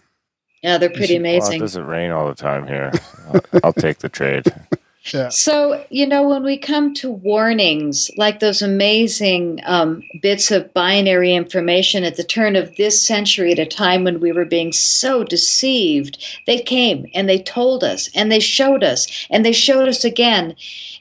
[0.63, 1.59] Yeah, they're pretty Well, it amazing.
[1.59, 2.91] doesn't rain all the time here.
[3.31, 4.45] I'll, I'll take the trade.
[5.29, 11.33] So, you know, when we come to warnings, like those amazing um, bits of binary
[11.33, 15.23] information at the turn of this century, at a time when we were being so
[15.23, 20.03] deceived, they came and they told us and they showed us and they showed us
[20.03, 20.55] again.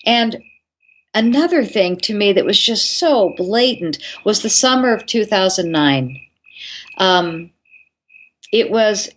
[0.05, 0.43] And
[1.15, 6.21] another thing to me that was just so blatant was the summer of 2009.
[6.99, 7.51] Um,
[8.53, 9.11] it was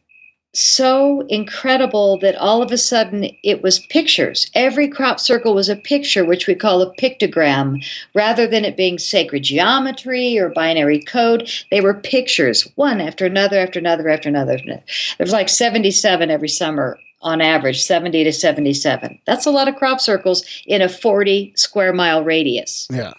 [0.54, 4.50] so incredible that all of a sudden it was pictures.
[4.56, 7.86] Every crop circle was a picture, which we call a pictogram,
[8.16, 11.50] rather than it being sacred geometry or binary code.
[11.70, 14.58] They were pictures, one after another, after another, after another.
[14.66, 14.84] There
[15.20, 19.20] was like 77 every summer on average, 70 to 77.
[19.26, 22.88] That's a lot of crop circles in a 40 square mile radius.
[22.92, 23.14] Yeah.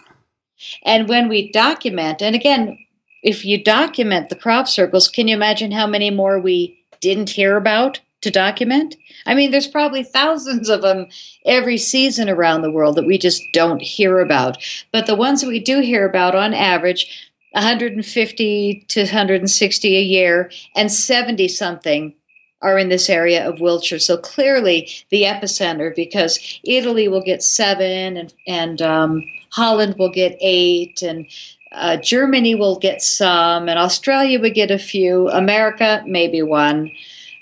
[0.83, 2.77] And when we document, and again,
[3.23, 7.57] if you document the crop circles, can you imagine how many more we didn't hear
[7.57, 8.95] about to document?
[9.25, 11.07] I mean, there's probably thousands of them
[11.45, 14.57] every season around the world that we just don't hear about.
[14.91, 20.51] But the ones that we do hear about on average, 150 to 160 a year,
[20.75, 22.13] and 70 something
[22.61, 23.99] are in this area of Wiltshire.
[23.99, 30.37] So clearly the epicenter because Italy will get seven and, and um, Holland will get
[30.39, 31.25] eight and
[31.71, 35.29] uh, Germany will get some and Australia would get a few.
[35.29, 36.91] America, maybe one.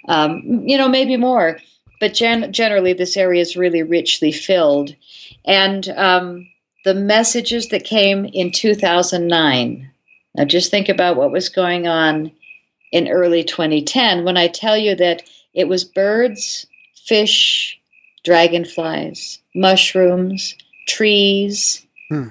[0.07, 1.59] Um, you know, maybe more.
[1.99, 4.95] But gen- generally, this area is really richly filled.
[5.45, 6.47] And um,
[6.85, 9.91] the messages that came in 2009.
[10.35, 12.31] Now, just think about what was going on
[12.91, 15.23] in early 2010 when I tell you that
[15.53, 16.65] it was birds,
[16.95, 17.79] fish,
[18.23, 20.55] dragonflies, mushrooms,
[20.87, 21.85] trees.
[22.09, 22.27] Hmm.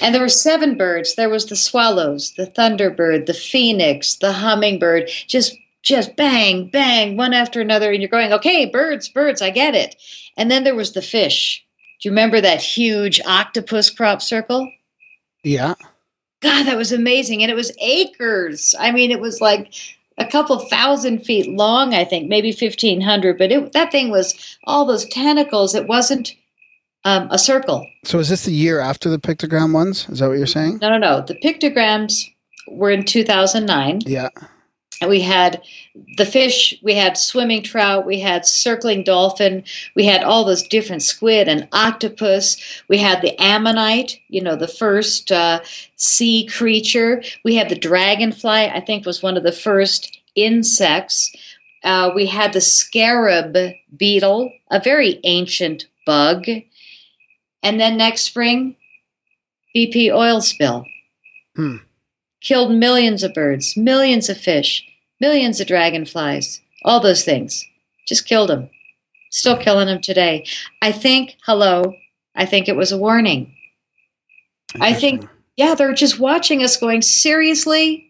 [0.00, 1.14] And there were seven birds.
[1.14, 7.32] There was the swallows, the thunderbird, the phoenix, the hummingbird, just just bang, bang, one
[7.32, 7.90] after another.
[7.90, 9.96] And you're going, okay, birds, birds, I get it.
[10.36, 11.64] And then there was the fish.
[12.00, 14.70] Do you remember that huge octopus crop circle?
[15.42, 15.74] Yeah.
[16.40, 17.42] God, that was amazing.
[17.42, 18.74] And it was acres.
[18.78, 19.72] I mean, it was like
[20.18, 23.38] a couple thousand feet long, I think, maybe 1,500.
[23.38, 25.74] But it, that thing was all those tentacles.
[25.74, 26.34] It wasn't
[27.04, 27.86] um, a circle.
[28.04, 30.08] So is this the year after the pictogram ones?
[30.08, 30.78] Is that what you're saying?
[30.80, 31.20] No, no, no.
[31.22, 32.26] The pictograms
[32.68, 34.02] were in 2009.
[34.06, 34.28] Yeah.
[35.00, 35.62] And we had
[36.18, 39.64] the fish, we had swimming trout, we had circling dolphin,
[39.96, 42.82] we had all those different squid and octopus.
[42.88, 45.60] We had the ammonite, you know, the first uh,
[45.96, 47.22] sea creature.
[47.44, 51.34] We had the dragonfly, I think was one of the first insects.
[51.82, 53.56] Uh, we had the scarab
[53.96, 56.46] beetle, a very ancient bug.
[57.62, 58.76] And then next spring,
[59.74, 60.84] BP oil spill.
[61.56, 61.76] Hmm.
[62.40, 64.84] Killed millions of birds, millions of fish,
[65.20, 67.66] millions of dragonflies, all those things.
[68.06, 68.70] Just killed them.
[69.30, 70.46] Still killing them today.
[70.82, 71.94] I think, hello,
[72.34, 73.54] I think it was a warning.
[74.80, 78.09] I think, yeah, they're just watching us going, seriously?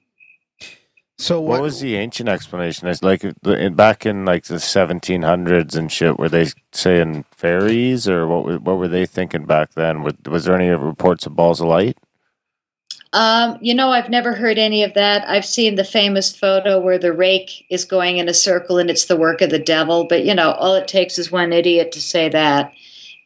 [1.21, 2.89] So What, was the ancient explanation?
[2.89, 6.19] It's like in- back in like the 1700s and shit.
[6.19, 8.45] Were they saying fairies, or what?
[8.47, 10.03] were- What were they thinking back then?
[10.03, 11.99] Was, was there any reports of balls of light?
[13.13, 15.29] Um, you know, I've never heard any of that.
[15.29, 19.05] I've seen the famous photo where the rake is going in a circle and it's
[19.05, 20.07] the work of the devil.
[20.09, 22.73] But, you know, all it takes is one idiot to say that.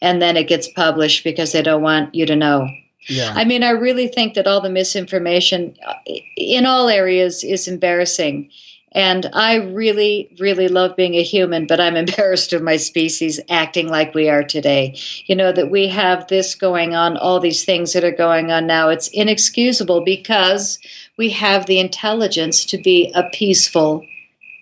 [0.02, 2.66] And then it gets published because they don't want you to know.
[3.06, 3.32] Yeah.
[3.34, 5.94] I mean, I really think that all the misinformation uh,
[6.36, 8.50] in all areas is embarrassing.
[8.92, 13.88] And I really, really love being a human, but I'm embarrassed of my species acting
[13.88, 14.96] like we are today.
[15.26, 18.66] You know, that we have this going on, all these things that are going on
[18.66, 18.88] now.
[18.88, 20.78] It's inexcusable because
[21.16, 24.06] we have the intelligence to be a peaceful,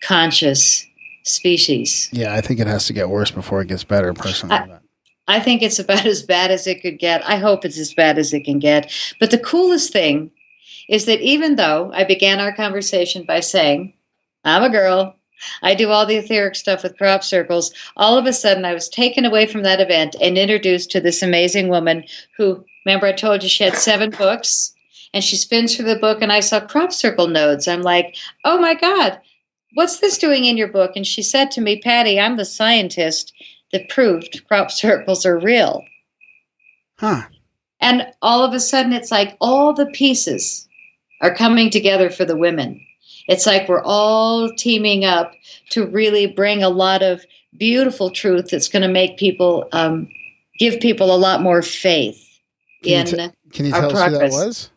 [0.00, 0.86] conscious
[1.24, 2.08] species.
[2.12, 4.56] Yeah, I think it has to get worse before it gets better, personally.
[4.56, 4.78] I-
[5.32, 7.26] I think it's about as bad as it could get.
[7.26, 8.92] I hope it's as bad as it can get.
[9.18, 10.30] But the coolest thing
[10.88, 13.94] is that even though I began our conversation by saying,
[14.44, 15.16] I'm a girl,
[15.62, 18.88] I do all the etheric stuff with crop circles, all of a sudden I was
[18.90, 22.04] taken away from that event and introduced to this amazing woman
[22.36, 24.74] who, remember, I told you she had seven books
[25.14, 27.66] and she spins through the book and I saw crop circle nodes.
[27.66, 29.18] I'm like, oh my God,
[29.72, 30.92] what's this doing in your book?
[30.94, 33.32] And she said to me, Patty, I'm the scientist
[33.72, 35.84] that proved crop circles are real.
[36.98, 37.22] Huh.
[37.80, 40.68] And all of a sudden, it's like all the pieces
[41.20, 42.80] are coming together for the women.
[43.28, 45.32] It's like we're all teaming up
[45.70, 47.24] to really bring a lot of
[47.58, 50.08] beautiful truth that's going to make people, um,
[50.58, 52.38] give people a lot more faith
[52.84, 54.32] Can in you, t- can you our tell us who that progress.
[54.32, 54.70] was?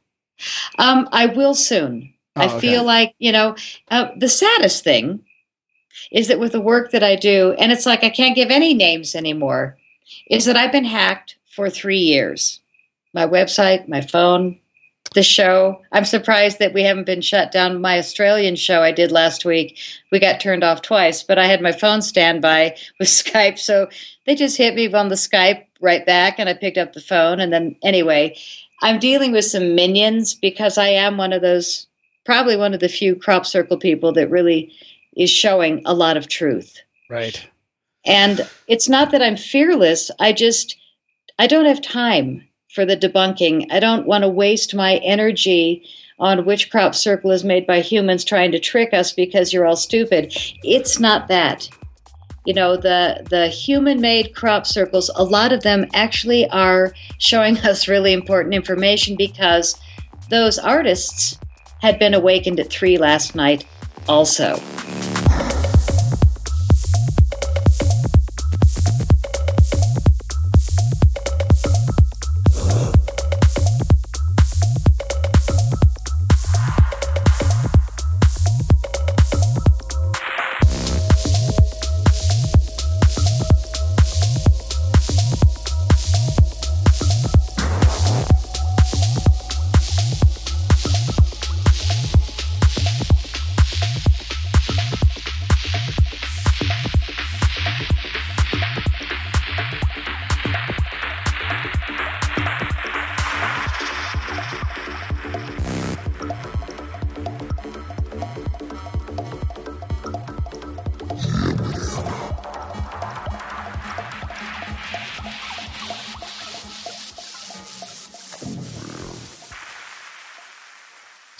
[0.79, 2.11] Um, I will soon.
[2.35, 2.59] I Oh, okay.
[2.59, 3.55] feel like, you know,
[3.89, 5.23] uh, the saddest thing
[6.11, 8.73] is that with the work that I do, and it's like I can't give any
[8.73, 9.77] names anymore,
[10.29, 12.59] is that I've been hacked for three years.
[13.13, 14.59] My website, my phone,
[15.15, 15.81] the show.
[15.91, 17.81] I'm surprised that we haven't been shut down.
[17.81, 19.79] My Australian show I did last week,
[20.11, 23.57] we got turned off twice, but I had my phone standby with Skype.
[23.57, 23.89] So
[24.25, 27.39] they just hit me on the Skype right back, and I picked up the phone.
[27.39, 28.37] And then, anyway,
[28.81, 31.87] I'm dealing with some minions because I am one of those,
[32.25, 34.73] probably one of the few crop circle people that really
[35.16, 36.82] is showing a lot of truth.
[37.09, 37.47] Right.
[38.05, 40.11] And it's not that I'm fearless.
[40.20, 40.78] I just,
[41.39, 42.43] I don't have time
[42.74, 43.72] for the debunking.
[43.72, 45.88] I don't want to waste my energy
[46.20, 49.76] on which crop circle is made by humans trying to trick us because you're all
[49.76, 50.34] stupid.
[50.63, 51.70] It's not that.
[52.45, 57.88] You know, the the human-made crop circles, a lot of them actually are showing us
[57.88, 59.80] really important information because
[60.30, 61.39] those artists
[61.82, 63.66] had been awakened at 3 last night
[64.07, 64.59] also.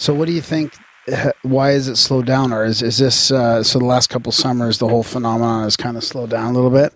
[0.06, 0.72] So, what do you think?
[1.12, 3.80] uh, Why is it slowed down, or is is this uh, so?
[3.80, 6.94] The last couple summers, the whole phenomenon has kind of slowed down a little bit.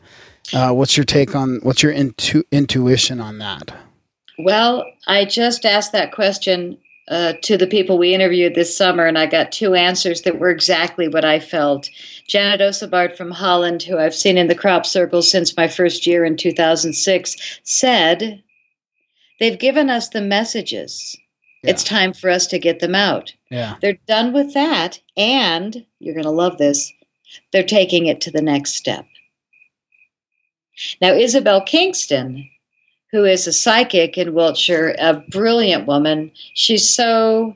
[0.54, 1.58] Uh, what's your take on?
[1.64, 3.74] What's your intu- intuition on that?
[4.38, 9.18] Well, I just asked that question uh, to the people we interviewed this summer, and
[9.18, 11.90] I got two answers that were exactly what I felt.
[12.28, 16.24] Janet Ossebaard from Holland, who I've seen in the crop circles since my first year
[16.24, 18.40] in 2006, said,
[19.40, 21.16] They've given us the messages.
[21.62, 23.34] It's time for us to get them out.
[23.50, 23.76] Yeah.
[23.80, 26.92] They're done with that, and you're going to love this,
[27.52, 29.06] they're taking it to the next step.
[31.00, 32.48] Now, Isabelle Kingston,
[33.12, 37.54] who is a psychic in Wiltshire, a brilliant woman, she's so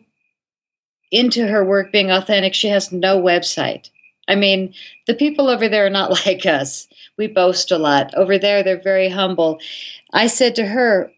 [1.10, 3.88] into her work being authentic, she has no website.
[4.26, 4.74] I mean,
[5.06, 6.88] the people over there are not like us.
[7.16, 8.12] We boast a lot.
[8.14, 9.60] Over there, they're very humble.
[10.12, 11.10] I said to her,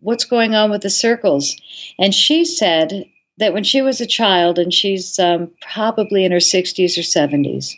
[0.00, 1.56] What's going on with the circles?
[1.98, 3.06] And she said
[3.38, 7.74] that when she was a child, and she's um, probably in her 60s or 70s,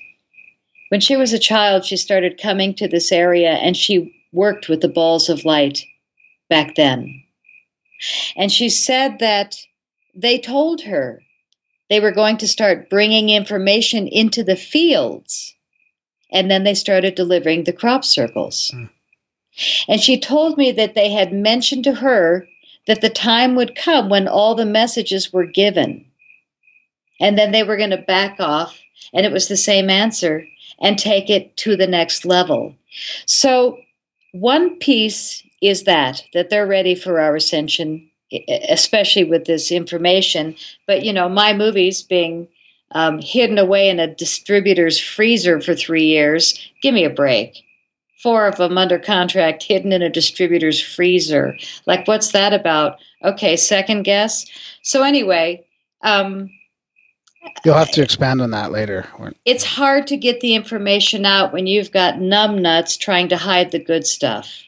[0.88, 4.82] when she was a child, she started coming to this area and she worked with
[4.82, 5.84] the balls of light
[6.50, 7.22] back then.
[8.36, 9.56] And she said that
[10.14, 11.22] they told her
[11.88, 15.54] they were going to start bringing information into the fields.
[16.30, 18.74] And then they started delivering the crop circles.
[19.88, 22.46] And she told me that they had mentioned to her
[22.86, 26.04] that the time would come when all the messages were given.
[27.20, 28.80] And then they were going to back off,
[29.12, 30.46] and it was the same answer,
[30.80, 32.74] and take it to the next level.
[33.26, 33.78] So,
[34.32, 38.10] one piece is that, that they're ready for our ascension,
[38.68, 40.56] especially with this information.
[40.86, 42.48] But, you know, my movies being
[42.92, 47.62] um, hidden away in a distributor's freezer for three years, give me a break
[48.22, 51.56] four of them under contract hidden in a distributor's freezer.
[51.86, 52.98] Like, what's that about?
[53.24, 54.46] Okay, second guess.
[54.82, 55.64] So, anyway,
[56.02, 56.48] um,
[57.64, 59.06] You'll have to expand on that later.
[59.44, 63.80] it's hard to get the information out when you've got numbnuts trying to hide the
[63.82, 64.62] good stuff.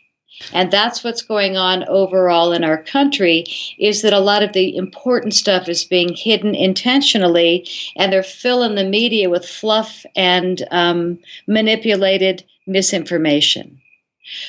[0.53, 3.45] And that's what's going on overall in our country
[3.79, 8.75] is that a lot of the important stuff is being hidden intentionally, and they're filling
[8.75, 13.81] the media with fluff and um, manipulated misinformation.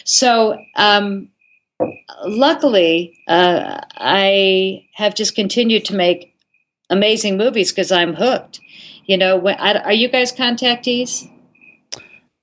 [0.03, 1.29] So, um,
[2.25, 6.33] luckily, uh, I have just continued to make
[6.89, 8.61] amazing movies because I'm hooked.
[9.05, 11.29] You know, when, I, are you guys contactees?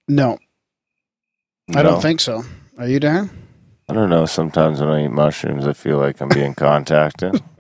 [0.09, 0.38] No,
[1.74, 2.44] I don't think so.
[2.78, 3.30] Are you, Darren?
[3.93, 4.24] I don't know.
[4.24, 7.43] Sometimes when I eat mushrooms, I feel like I'm being contacted.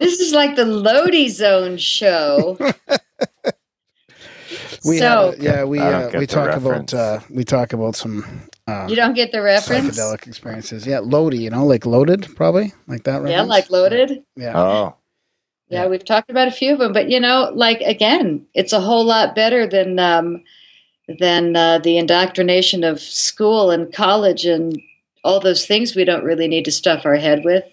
[0.00, 2.58] This is like the Lodi Zone show.
[4.84, 6.92] We so a- yeah, we uh, we talk reference.
[6.92, 9.96] about uh, we talk about some uh, you don't get the reference?
[9.96, 10.86] psychedelic experiences.
[10.86, 13.26] Yeah, Lodi, you know, like loaded, probably like that.
[13.26, 14.24] Yeah, like loaded.
[14.36, 14.58] yeah.
[14.58, 14.96] oh,
[15.68, 18.80] Yeah, we've talked about a few of them, but you know, like again, it's a
[18.80, 20.42] whole lot better than um,
[21.18, 24.78] than uh, the indoctrination of school and college and
[25.24, 27.64] all those things we don't really need to stuff our head with.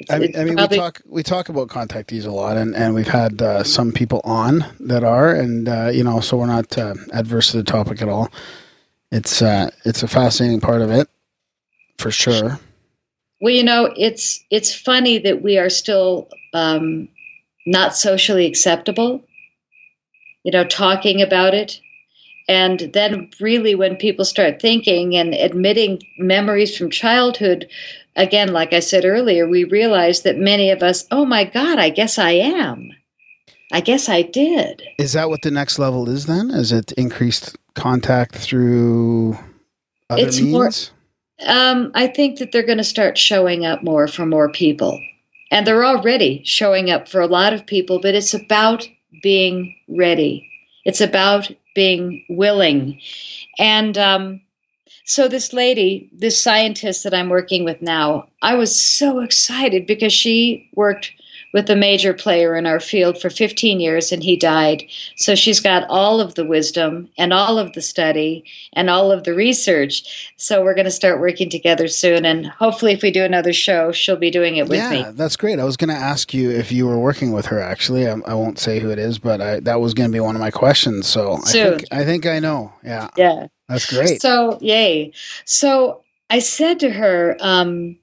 [0.00, 2.74] It's- I mean, I mean probably- we talk we talk about contactees a lot, and,
[2.76, 6.46] and we've had uh, some people on that are, and uh, you know, so we're
[6.46, 8.30] not uh, adverse to the topic at all.
[9.10, 11.08] It's uh, it's a fascinating part of it,
[11.98, 12.60] for sure.
[13.40, 17.08] Well, you know, it's it's funny that we are still um,
[17.66, 19.24] not socially acceptable.
[20.44, 21.80] You know, talking about it,
[22.48, 27.68] and then really when people start thinking and admitting memories from childhood,
[28.16, 31.90] again, like I said earlier, we realize that many of us, oh my God, I
[31.90, 32.90] guess I am.
[33.70, 34.82] I guess I did.
[34.98, 36.24] Is that what the next level is?
[36.24, 39.38] Then is it increased contact through
[40.08, 40.90] other It's more- means?
[41.46, 45.00] Um, I think that they're going to start showing up more for more people.
[45.50, 48.88] And they're already showing up for a lot of people, but it's about
[49.22, 50.48] being ready.
[50.84, 53.00] It's about being willing.
[53.56, 54.40] And um,
[55.04, 60.12] so, this lady, this scientist that I'm working with now, I was so excited because
[60.12, 61.12] she worked
[61.52, 64.84] with a major player in our field for 15 years and he died.
[65.16, 68.44] So she's got all of the wisdom and all of the study
[68.74, 70.32] and all of the research.
[70.36, 72.24] So we're going to start working together soon.
[72.24, 75.04] And hopefully, if we do another show, she'll be doing it with yeah, me.
[75.12, 75.58] that's great.
[75.58, 77.60] I was going to ask you if you were working with her.
[77.60, 80.20] Actually, I, I won't say who it is, but I, that was going to be
[80.20, 81.06] one of my questions.
[81.06, 81.78] So I Soon.
[81.78, 82.72] think I think I know.
[82.84, 83.46] Yeah, Yeah.
[83.68, 84.20] that's great.
[84.20, 85.12] So, yay.
[85.44, 87.96] So I said to her, um,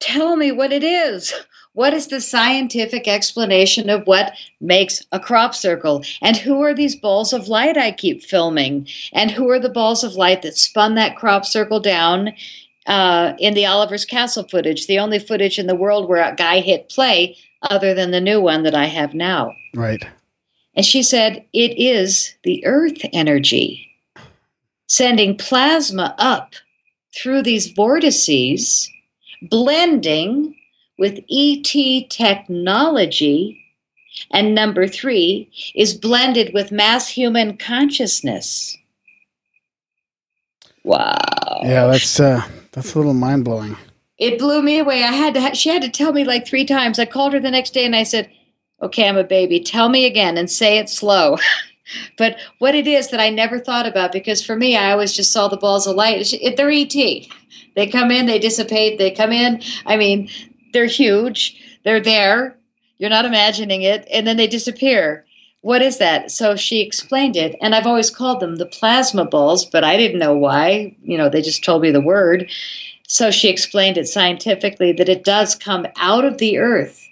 [0.00, 1.34] Tell me what it is.
[1.78, 6.02] What is the scientific explanation of what makes a crop circle?
[6.20, 8.88] And who are these balls of light I keep filming?
[9.12, 12.32] And who are the balls of light that spun that crop circle down
[12.88, 16.58] uh, in the Oliver's Castle footage, the only footage in the world where a guy
[16.58, 17.36] hit play
[17.70, 19.52] other than the new one that I have now?
[19.76, 20.04] right.
[20.74, 23.88] And she said, It is the earth energy
[24.88, 26.54] sending plasma up
[27.14, 28.90] through these vortices,
[29.42, 30.56] blending
[30.98, 33.64] with ET technology.
[34.32, 38.76] And number three is blended with mass human consciousness.
[40.82, 41.60] Wow.
[41.62, 42.42] Yeah, that's uh,
[42.72, 43.76] that's a little mind blowing.
[44.18, 45.04] It blew me away.
[45.04, 45.40] I had to.
[45.40, 46.98] Ha- she had to tell me like three times.
[46.98, 48.30] I called her the next day and I said,
[48.82, 49.60] "Okay, I'm a baby.
[49.60, 51.38] Tell me again and say it slow."
[52.18, 55.32] but what it is that I never thought about because for me, I always just
[55.32, 56.34] saw the balls of light.
[56.56, 56.94] They're ET.
[57.76, 58.98] They come in, they dissipate.
[58.98, 59.62] They come in.
[59.86, 60.28] I mean,
[60.72, 61.56] they're huge.
[61.84, 62.56] They're there.
[62.98, 65.24] You're not imagining it, and then they disappear.
[65.62, 66.30] What is that?
[66.30, 70.18] So she explained it, and I've always called them the plasma balls, but I didn't
[70.18, 70.96] know why.
[71.02, 72.50] You know, they just told me the word.
[73.06, 77.08] So she explained it scientifically that it does come out of the earth.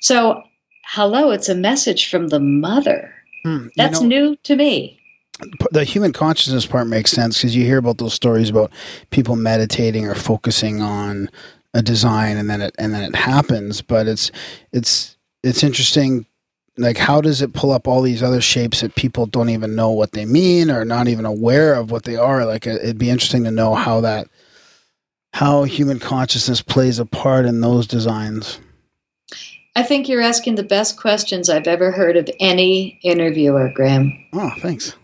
[0.00, 0.42] So,
[0.84, 3.14] hello, it's a message from the mother.
[3.44, 5.00] Hmm, That's know, new to me.
[5.70, 8.70] the human consciousness part makes sense because you hear about those stories about
[9.10, 11.30] people meditating or focusing on
[11.78, 13.80] a design and then it and then it happens.
[13.82, 14.30] But it's
[14.72, 16.26] it's it's interesting
[16.76, 19.90] like how does it pull up all these other shapes that people don't even know
[19.90, 22.44] what they mean or not even aware of what they are?
[22.44, 24.28] Like it- it'd be interesting to know how that
[25.34, 28.60] how human consciousness plays a part in those designs.
[29.76, 34.12] I think you're asking the best questions I've ever heard of any interviewer, Graham.
[34.32, 34.94] oh thanks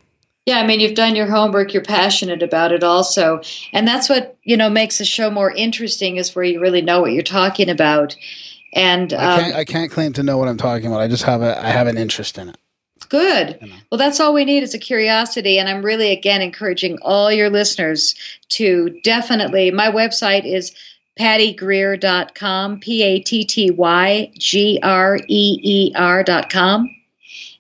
[0.46, 3.40] Yeah, I mean, you've done your homework, you're passionate about it also.
[3.72, 7.00] And that's what, you know, makes the show more interesting is where you really know
[7.00, 8.14] what you're talking about.
[8.74, 11.22] And I um, can't I can't claim to know what I'm talking about I just
[11.22, 12.56] have a I have an interest in it
[13.08, 13.60] good.
[13.90, 15.58] Well, that's all we need is a curiosity.
[15.58, 18.14] And I'm really, again, encouraging all your listeners
[18.50, 20.74] to definitely, my website is
[21.18, 26.90] pattygreer.com, P A T T Y G R E E R.com.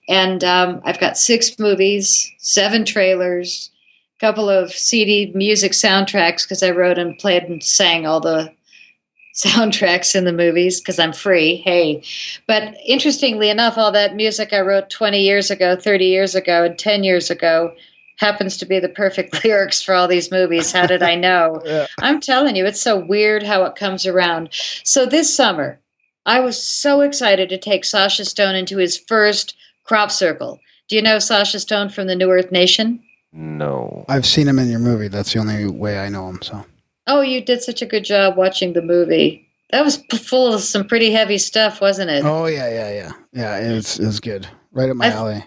[0.08, 3.70] And um, I've got six movies, seven trailers,
[4.18, 8.52] a couple of CD music soundtracks because I wrote and played and sang all the
[9.34, 11.56] soundtracks in the movies because I'm free.
[11.56, 12.02] Hey.
[12.46, 16.78] But interestingly enough, all that music I wrote 20 years ago, 30 years ago, and
[16.78, 17.74] 10 years ago
[18.18, 20.70] happens to be the perfect lyrics for all these movies.
[20.70, 21.62] How did I know?
[21.74, 21.86] Yeah.
[22.00, 24.50] I'm telling you, it's so weird how it comes around.
[24.84, 25.80] So this summer,
[26.26, 30.60] I was so excited to take Sacha Stone into his first crop circle.
[30.88, 33.02] Do you know Sacha Stone from the New Earth Nation?
[33.32, 34.04] No.
[34.08, 36.64] I've seen him in your movie that's the only way I know him so
[37.06, 39.46] Oh, you did such a good job watching the movie.
[39.70, 42.24] That was full of some pretty heavy stuff, wasn't it?
[42.24, 43.56] Oh yeah, yeah, yeah, yeah.
[43.58, 44.46] It's it's good.
[44.72, 45.44] Right up my I- alley.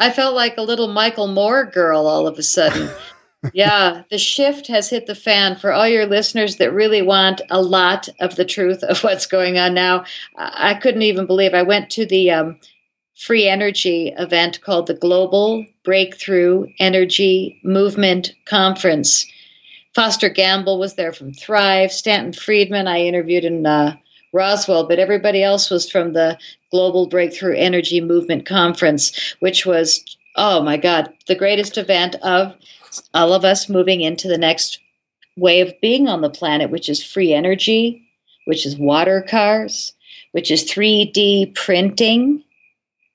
[0.00, 2.88] I felt like a little Michael Moore girl all of a sudden.
[3.52, 7.60] yeah, the shift has hit the fan for all your listeners that really want a
[7.60, 10.04] lot of the truth of what's going on now.
[10.36, 12.58] I I couldn't even believe I went to the um,
[13.18, 19.26] free energy event called the Global Breakthrough Energy Movement Conference.
[19.94, 21.90] Foster Gamble was there from Thrive.
[21.90, 23.96] Stanton Friedman, I interviewed in uh,
[24.32, 26.38] Roswell, but everybody else was from the
[26.70, 30.04] Global Breakthrough Energy Movement Conference, which was,
[30.36, 32.54] oh my God, the greatest event of
[33.14, 34.78] all of us moving into the next
[35.36, 38.02] way of being on the planet, which is free energy,
[38.44, 39.92] which is water cars,
[40.32, 42.44] which is 3D printing.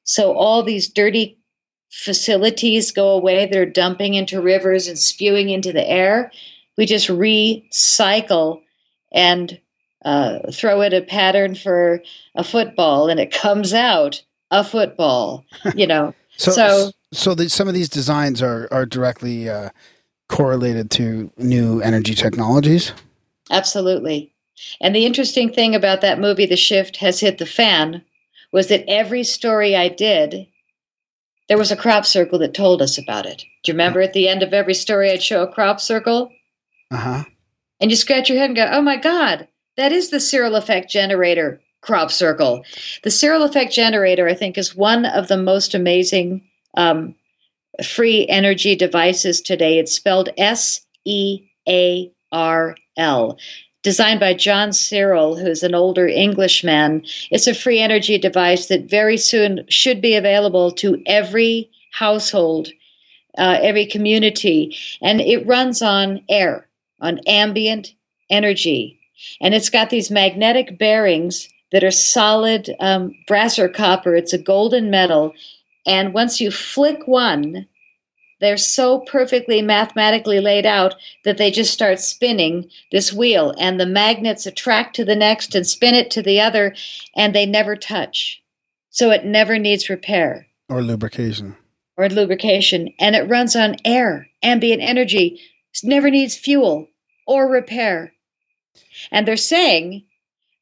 [0.04, 1.38] So all these dirty
[1.90, 6.32] facilities go away that are dumping into rivers and spewing into the air.
[6.78, 8.62] We just recycle
[9.12, 9.60] and
[10.04, 12.02] uh, throw it a pattern for
[12.36, 15.46] a football, and it comes out a football.
[15.76, 19.70] You know, So So- so, the, some of these designs are are directly uh,
[20.30, 22.92] correlated to new energy technologies.
[23.52, 24.34] Absolutely.
[24.82, 28.02] And the interesting thing about that movie, The Shift Has Hit the Fan,
[28.54, 30.48] was that every story I did,
[31.50, 33.44] there was a crop circle that told us about it.
[33.64, 36.32] Do you remember at the end of every story I'd show a crop circle?
[36.92, 37.24] Uh huh.
[37.82, 40.90] And you scratch your head and go, oh my God, that is the Searl effect
[40.90, 42.64] generator crop circle.
[43.04, 46.48] The Searl effect generator, I think, is one of the most amazing
[46.78, 47.16] um,
[47.84, 49.80] free energy devices today.
[49.80, 53.38] It's spelled S E A R L.
[53.84, 57.04] Designed by John Searl, who's an older Englishman.
[57.32, 62.70] It's a free energy device that very soon should be available to every household,
[63.38, 64.76] uh, every community.
[65.02, 66.68] And it runs on air,
[67.02, 67.94] on ambient
[68.30, 69.00] energy.
[69.42, 74.16] And it's got these magnetic bearings that are solid um, brass or copper.
[74.16, 75.34] It's a golden metal.
[75.86, 77.68] And once you flick one,
[78.44, 83.86] they're so perfectly mathematically laid out that they just start spinning this wheel, and the
[83.86, 86.76] magnets attract to the next and spin it to the other,
[87.16, 88.42] and they never touch.
[88.90, 91.56] So it never needs repair Or lubrication.
[91.98, 95.40] or lubrication, and it runs on air, ambient energy,
[95.74, 96.88] it never needs fuel
[97.26, 98.14] or repair.
[99.12, 100.04] And they're saying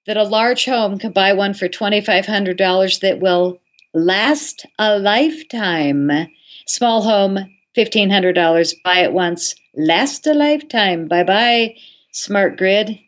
[0.07, 3.59] that a large home can buy one for $2,500 that will
[3.93, 6.09] last a lifetime.
[6.65, 7.37] Small home,
[7.76, 8.76] $1,500.
[8.84, 11.07] Buy it once, last a lifetime.
[11.07, 11.76] Bye bye,
[12.11, 12.99] smart grid.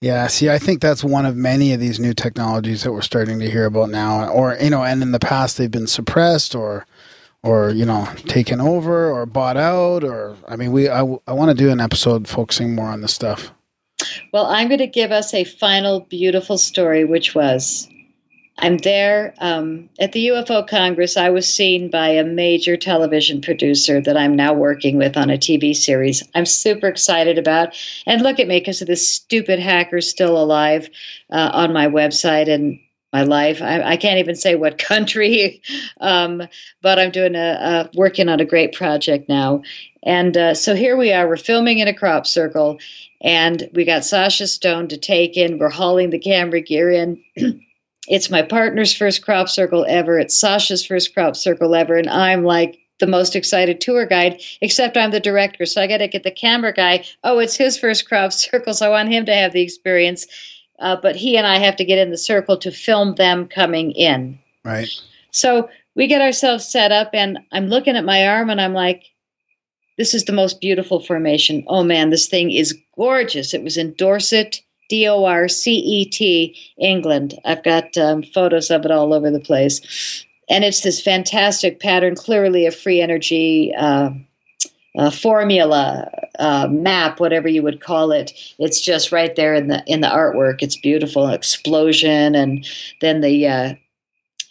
[0.00, 3.38] Yeah, see, I think that's one of many of these new technologies that we're starting
[3.40, 6.86] to hear about now, or you know, and in the past they've been suppressed or,
[7.42, 11.50] or you know, taken over or bought out, or I mean, we I, I want
[11.50, 13.52] to do an episode focusing more on this stuff.
[14.32, 17.86] Well, I'm going to give us a final beautiful story, which was
[18.62, 21.16] I'm there um, at the UFO Congress.
[21.16, 25.38] I was seen by a major television producer that I'm now working with on a
[25.38, 26.22] TV series.
[26.34, 27.74] I'm super excited about.
[28.06, 30.90] And look at me because of this stupid hacker still alive
[31.30, 32.78] uh, on my website and
[33.14, 33.62] my life.
[33.62, 35.62] I, I can't even say what country,
[36.02, 36.42] um,
[36.82, 39.62] but I'm doing a, a, working on a great project now.
[40.02, 41.26] And uh, so here we are.
[41.26, 42.78] We're filming in a crop circle,
[43.22, 45.58] and we got Sacha Stone to take in.
[45.58, 47.22] We're hauling the camera gear in.
[48.10, 50.18] it's my partner's first crop circle ever.
[50.18, 51.94] It's Sacha's first crop circle ever.
[51.94, 55.64] And I'm like the most excited tour guide, except I'm the director.
[55.64, 57.04] So I got to get the camera guy.
[57.22, 58.74] Oh, it's his first crop circle.
[58.74, 60.26] So I want him to have the experience.
[60.80, 63.92] Uh, but he and I have to get in the circle to film them coming
[63.92, 64.38] in.
[64.64, 64.88] Right.
[65.30, 69.04] So we get ourselves set up, and I'm looking at my arm and I'm like,
[69.98, 71.62] this is the most beautiful formation.
[71.68, 73.52] Oh man, this thing is gorgeous.
[73.52, 77.38] It was in Dorset, D O R C E T, England.
[77.46, 80.26] I've got um, photos of it all over the place.
[80.50, 84.10] And it's this fantastic pattern, clearly a free energy uh,
[85.12, 86.10] formula,
[86.68, 88.32] map, whatever you would call it.
[88.58, 90.60] It's just right there in the in the artwork.
[90.60, 92.66] It's beautiful, explosion, and
[93.00, 93.74] then the uh,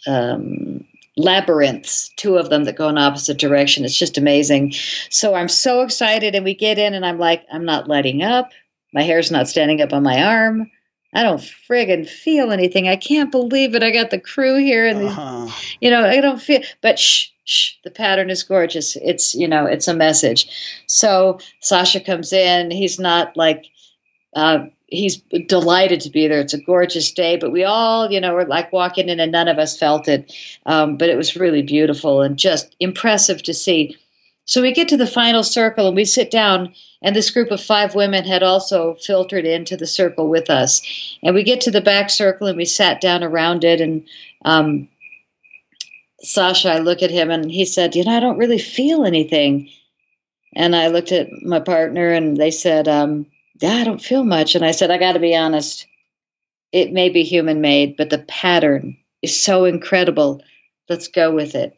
[0.06, 0.86] um,
[1.18, 3.84] labyrinths, two of them that go in opposite direction.
[3.84, 4.72] It's just amazing.
[5.10, 8.50] So I'm so excited, and we get in, and I'm like, I'm not letting up.
[8.92, 10.70] My hair's not standing up on my arm.
[11.12, 12.88] I don't friggin' feel anything.
[12.88, 13.82] I can't believe it.
[13.82, 15.48] I got the crew here, and uh-huh.
[15.80, 16.62] you know, I don't feel.
[16.82, 17.72] But shh, shh.
[17.82, 18.96] The pattern is gorgeous.
[18.96, 20.48] It's you know, it's a message.
[20.86, 22.70] So Sacha comes in.
[22.70, 23.66] He's not like.
[24.34, 26.40] Uh, he's delighted to be there.
[26.40, 29.48] It's a gorgeous day, but we all, you know, were like walking in and none
[29.48, 30.32] of us felt it.
[30.66, 33.96] Um, but it was really beautiful and just impressive to see.
[34.50, 37.60] So we get to the final circle and we sit down, and this group of
[37.60, 40.82] five women had also filtered into the circle with us.
[41.22, 43.80] And we get to the back circle and we sat down around it.
[43.80, 44.04] And
[44.44, 44.88] um,
[46.22, 49.70] Sacha, I look at him and he said, You know, I don't really feel anything.
[50.56, 53.26] And I looked at my partner and they said, um,
[53.60, 54.56] yeah, I don't feel much.
[54.56, 55.86] And I said, I got to be honest.
[56.72, 60.42] It may be human made, but the pattern is so incredible.
[60.88, 61.72] Let's go with it.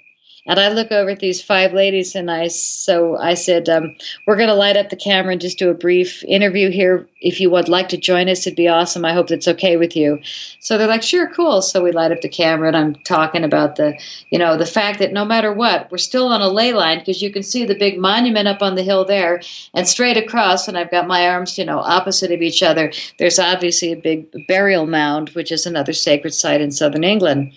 [0.44, 3.94] And I look over at these five ladies, and I so I said, um,
[4.26, 7.06] "We're going to light up the camera and just do a brief interview here.
[7.20, 9.04] If you would like to join us, it'd be awesome.
[9.04, 10.18] I hope that's okay with you."
[10.58, 13.76] So they're like, "Sure, cool." So we light up the camera, and I'm talking about
[13.76, 13.96] the,
[14.30, 17.22] you know, the fact that no matter what, we're still on a ley line because
[17.22, 19.40] you can see the big monument up on the hill there,
[19.74, 22.92] and straight across, and I've got my arms, you know, opposite of each other.
[23.18, 27.52] There's obviously a big burial mound, which is another sacred site in southern England.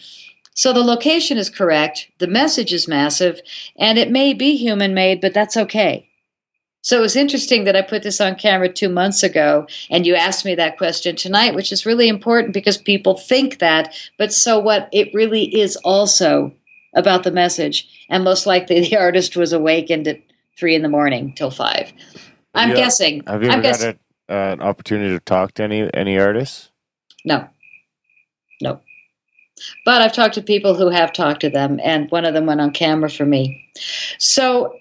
[0.55, 3.41] So the location is correct, the message is massive,
[3.77, 6.09] and it may be human made, but that's okay.
[6.81, 10.15] So it was interesting that I put this on camera two months ago, and you
[10.15, 14.57] asked me that question tonight, which is really important because people think that, but so
[14.57, 14.87] what?
[14.93, 16.53] It really is also
[16.93, 20.21] about the message, and most likely the artist was awakened at
[20.57, 21.91] three in the morning till five.
[22.53, 23.23] I'm you, guessing.
[23.27, 23.99] Have you ever guess- had
[24.29, 26.71] a, uh, an opportunity to talk to any any artists?
[27.25, 27.49] No.
[28.61, 28.79] No.
[29.85, 32.59] But I've talked to people who have talked to them, and one of them went
[32.59, 33.63] on camera for me.
[34.17, 34.73] So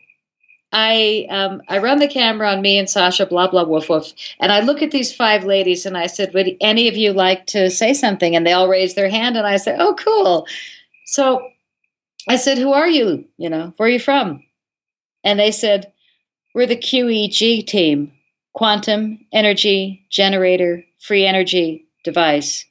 [0.75, 4.51] I um, I run the camera on me and Sacha, blah blah woof woof, and
[4.51, 7.71] I look at these five ladies and I said, "Would any of you like to
[7.71, 10.49] say something?" And they all raised their hand, and I said, "Oh, cool."
[11.07, 11.49] So
[12.29, 13.25] I said, "Who are you?
[13.37, 14.43] You know, where are you from?"
[15.23, 15.93] And they said,
[16.55, 18.11] "We're the QEG team,
[18.55, 22.67] Quantum Energy Generator Free Energy Device."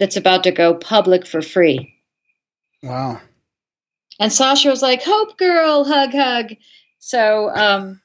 [0.00, 1.94] That's about to go public for free.
[2.82, 3.20] Wow.
[4.18, 6.56] And Sacha was like, Hope girl, hug, hug.
[6.98, 8.00] So um,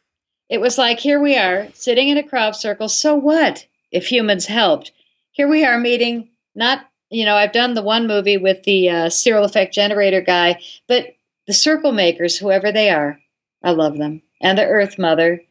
[0.50, 2.90] it was like, here we are sitting in a crop circle.
[2.90, 4.92] So what if humans helped?
[5.32, 9.10] Here we are meeting, not, you know, I've done the one movie with the uh,
[9.10, 11.16] Searl effect generator guy, but
[11.48, 13.20] the circle makers, whoever they are,
[13.64, 14.22] I love them.
[14.42, 15.42] And the Earth Mother,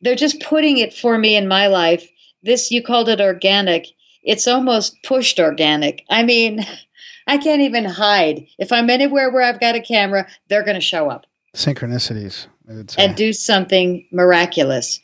[0.00, 2.08] they're just putting it for me in my life.
[2.42, 3.86] This, you called it organic
[4.22, 6.04] it's almost pushed organic.
[6.10, 6.66] I mean,
[7.26, 8.46] I can't even hide.
[8.58, 12.46] If I'm anywhere where I've got a camera, they're going to show up Synchronicities.
[12.68, 13.04] I would say.
[13.04, 15.00] and do something miraculous.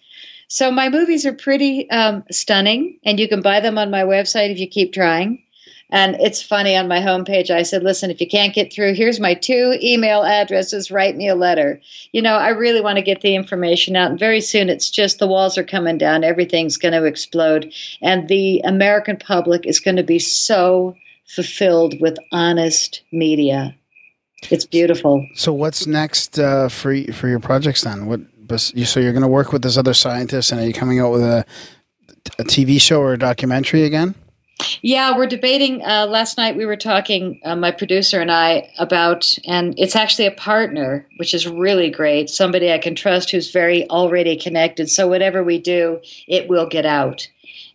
[0.49, 4.51] So my movies are pretty um, stunning, and you can buy them on my website
[4.51, 5.43] if you keep trying.
[5.95, 9.21] And it's funny on my homepage, I said, listen, if you can't get through, here's
[9.21, 10.91] my two email addresses.
[10.91, 11.81] Write me a letter.
[12.11, 14.11] You know, I really want to get the information out.
[14.11, 17.73] And very soon, it's just the walls are coming down, everything's going to explode.
[18.03, 20.97] And the American public is going to be so
[21.27, 23.73] fulfilled with honest media.
[24.51, 25.25] It's beautiful.
[25.37, 28.07] So what's next uh, for for your projects then?
[28.07, 28.21] What
[28.59, 31.23] so you're going to work with this other scientist, and are you coming out with
[31.23, 31.47] a
[32.41, 34.17] a TV show or a documentary again?
[34.83, 35.83] Yeah, we're debating.
[35.83, 40.27] Uh, last night we were talking, uh, my producer and I, about, and it's actually
[40.27, 42.31] a partner, which is really great.
[42.31, 44.89] Somebody I can trust who's very already connected.
[44.89, 47.27] So whatever we do, it will get out,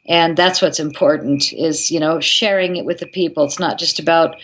[0.08, 1.52] and that's what's important.
[1.52, 3.44] Is you know sharing it with the people.
[3.44, 4.36] It's not just about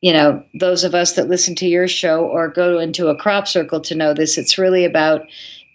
[0.00, 3.48] you know those of us that listen to your show or go into a crop
[3.48, 4.38] circle to know this.
[4.38, 5.26] It's really about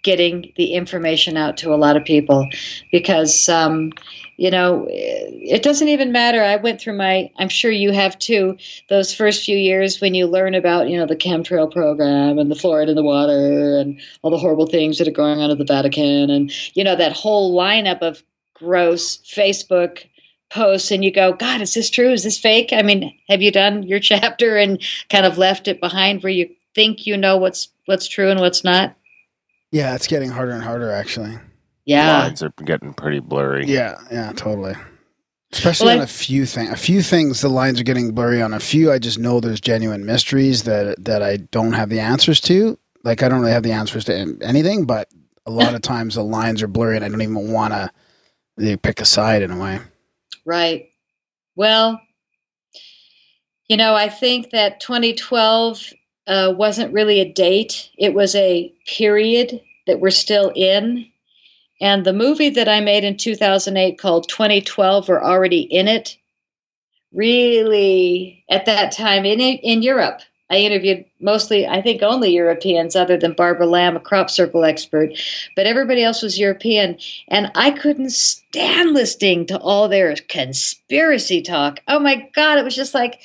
[0.02, 2.48] getting the information out to a lot of people
[2.92, 3.92] because um,
[4.38, 6.42] you know it doesn't even matter.
[6.42, 8.56] I went through my i'm sure you have too
[8.88, 12.54] those first few years when you learn about you know the chemtrail program and the
[12.54, 15.64] fluoride in the water and all the horrible things that are going on at the
[15.64, 18.22] vatican and you know that whole lineup of
[18.54, 20.06] gross facebook
[20.50, 22.10] posts and you go god is this true?
[22.10, 22.72] Is this fake?
[22.72, 26.48] I mean have you done your chapter and kind of left it behind where you
[26.74, 28.94] think you know what's what's true and what's not?
[29.72, 31.36] Yeah, it's getting harder and harder actually.
[31.88, 32.24] Yeah.
[32.24, 33.64] Lines are getting pretty blurry.
[33.64, 34.74] Yeah, yeah, totally.
[35.52, 36.70] Especially well, on a few things.
[36.70, 38.52] A few things the lines are getting blurry on.
[38.52, 42.42] A few I just know there's genuine mysteries that that I don't have the answers
[42.42, 42.78] to.
[43.04, 45.08] Like I don't really have the answers to anything, but
[45.46, 49.00] a lot of times the lines are blurry and I don't even want to pick
[49.00, 49.80] a side in a way.
[50.44, 50.90] Right.
[51.56, 52.02] Well,
[53.66, 55.94] you know, I think that 2012
[56.26, 61.06] uh, wasn't really a date, it was a period that we're still in.
[61.80, 66.16] And the movie that I made in 2008 called 2012 We're Already in It,
[67.12, 73.18] really, at that time in, in Europe, I interviewed mostly, I think only Europeans other
[73.18, 75.10] than Barbara Lamb, a crop circle expert,
[75.54, 76.98] but everybody else was European.
[77.28, 81.80] And I couldn't stand listening to all their conspiracy talk.
[81.86, 83.20] Oh my God, it was just like,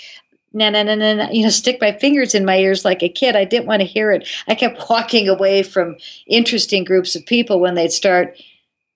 [0.54, 3.36] na na na na, you know, stick my fingers in my ears like a kid.
[3.36, 4.28] I didn't want to hear it.
[4.48, 5.98] I kept walking away from
[6.28, 8.38] interesting groups of people when they'd start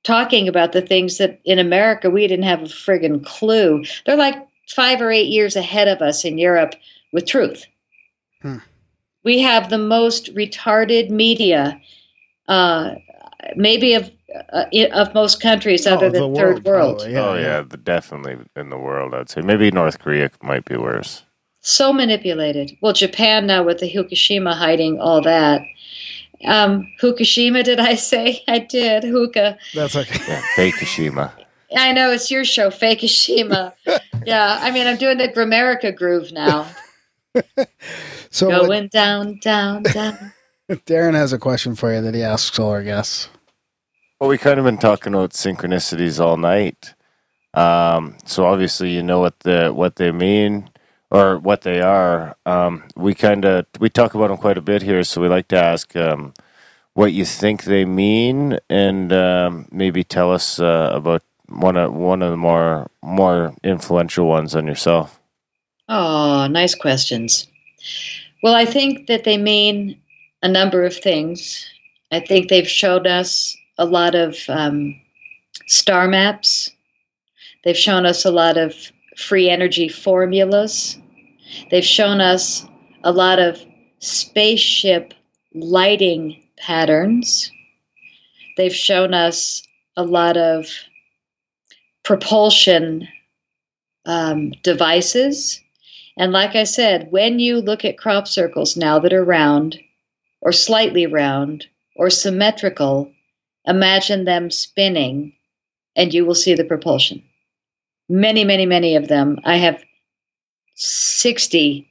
[0.03, 3.83] talking about the things that in America we didn't have a friggin' clue.
[4.05, 4.35] They're like
[4.69, 6.75] five or eight years ahead of us in Europe
[7.11, 7.65] with truth.
[8.41, 8.57] Hmm.
[9.23, 11.81] We have the most retarded media,
[12.47, 12.95] uh,
[13.55, 14.11] maybe of
[14.53, 16.99] uh, of most countries oh, other than third world.
[16.99, 19.13] Probably, yeah, oh yeah, yeah, definitely in the world.
[19.13, 21.23] I'd say maybe North Korea might be worse
[21.61, 22.77] so manipulated.
[22.81, 25.61] Well, Japan now with the Fukushima hiding all that.
[26.45, 28.43] Um, Fukushima, did I say?
[28.47, 29.03] I did.
[29.03, 29.57] Huka.
[29.73, 30.19] That's okay.
[30.27, 31.31] Yeah, Fukushima.
[31.75, 33.73] I know it's your show, Fukushima.
[34.25, 36.67] yeah, I mean, I'm doing the Grimerica groove now.
[38.29, 40.33] so going what, down, down, down.
[40.69, 43.29] Darren has a question for you that he asks all our guests.
[44.19, 46.95] Well, we kind of been talking about synchronicities all night.
[47.53, 50.69] Um, so obviously, you know what the what they mean
[51.09, 52.35] or what they are.
[52.45, 55.47] Um, we kind of we talk about them quite a bit here, so we like
[55.49, 56.33] to ask um,
[56.93, 62.21] what you think they mean, and um, maybe tell us uh, about one of one
[62.21, 65.19] of the more more influential ones on yourself.
[65.89, 67.47] Oh, nice questions.
[68.43, 69.99] Well, I think that they mean
[70.43, 71.65] a number of things.
[72.11, 74.99] I think they've showed us a lot of um,
[75.65, 76.71] star maps.
[77.63, 80.97] They've shown us a lot of free energy formulas.
[81.71, 82.65] They've shown us
[83.03, 83.59] a lot of
[83.99, 85.13] spaceship
[85.53, 87.51] lighting patterns.
[88.55, 89.63] They've shown us
[89.95, 90.67] a lot of
[92.03, 93.07] propulsion
[94.05, 95.61] um, devices.
[96.17, 99.79] And like I said, when you look at crop circles now that are round,
[100.41, 101.65] or slightly round,
[101.95, 103.11] or symmetrical,
[103.65, 105.33] imagine them spinning,
[105.95, 107.23] and you will see the propulsion
[108.09, 109.39] many, many, many of them.
[109.43, 109.83] I have
[110.75, 111.89] 60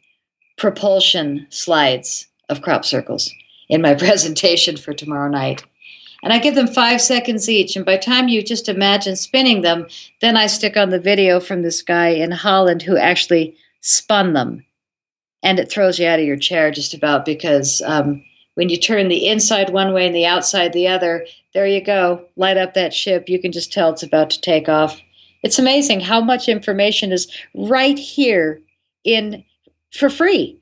[0.56, 3.32] propulsion slides of crop circles
[3.68, 5.64] in my presentation for tomorrow night.
[6.22, 7.76] And I give them five seconds each.
[7.76, 9.86] And by time you just imagine spinning them,
[10.20, 14.64] then I stick on the video from this guy in Holland who actually spun them.
[15.42, 18.24] And it throws you out of your chair just about because um,
[18.54, 22.24] when you turn the inside one way and the outside the other, there you go.
[22.36, 23.28] Light up that ship.
[23.28, 25.00] You can just tell it's about to take off.
[25.46, 28.60] It's amazing how much information is right here
[29.04, 29.44] in
[29.92, 30.60] for free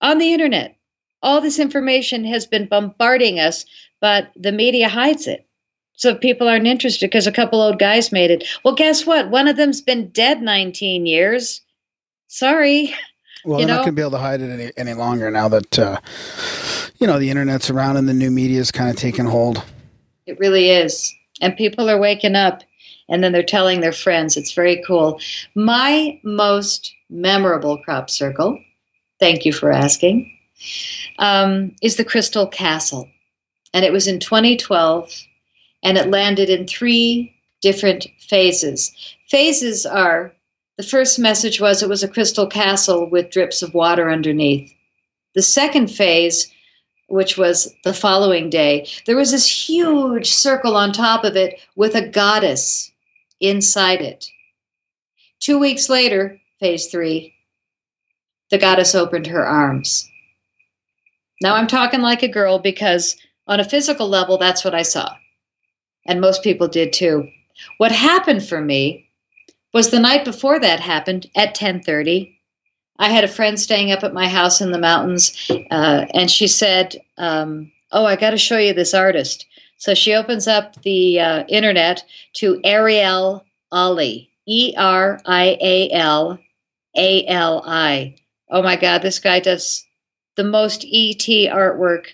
[0.00, 0.76] on the internet.
[1.20, 3.66] All this information has been bombarding us,
[4.00, 5.48] but the media hides it.
[5.94, 8.44] So people aren't interested because a couple old guys made it.
[8.64, 9.30] Well, guess what?
[9.30, 11.62] One of them's been dead 19 years.
[12.28, 12.94] Sorry.
[13.44, 15.48] Well, You they're not going to be able to hide it any, any longer now
[15.48, 16.00] that, uh,
[17.00, 19.64] you know, the internet's around and the new media is kind of taking hold.
[20.26, 21.12] It really is.
[21.40, 22.62] And people are waking up
[23.08, 24.36] and then they're telling their friends.
[24.36, 25.20] It's very cool.
[25.54, 28.58] My most memorable crop circle,
[29.20, 30.30] thank you for asking,
[31.18, 33.08] um, is the Crystal Castle.
[33.72, 35.10] And it was in 2012
[35.82, 38.92] and it landed in three different phases.
[39.28, 40.32] Phases are
[40.76, 44.72] the first message was it was a crystal castle with drips of water underneath.
[45.34, 46.50] The second phase
[47.08, 51.94] which was the following day, there was this huge circle on top of it with
[51.94, 52.90] a goddess
[53.48, 54.28] inside it.
[55.40, 57.34] Two weeks later, phase three,
[58.50, 60.08] the goddess opened her arms.
[61.42, 63.16] Now I'm talking like a girl because
[63.46, 65.14] on a physical level, that's what I saw.
[66.06, 67.28] And most people did too.
[67.78, 69.10] What happened for me
[69.72, 72.34] was the night before that happened at 1030
[72.98, 76.46] I had a friend staying up at my house in the mountains, uh, and she
[76.46, 79.46] said, um, "Oh, I got to show you this artist."
[79.84, 82.04] So she opens up the uh, internet
[82.36, 86.38] to Erial Ali, E R I A L
[86.96, 88.14] A L I.
[88.48, 89.84] Oh my God, this guy does
[90.36, 92.06] the most ET artwork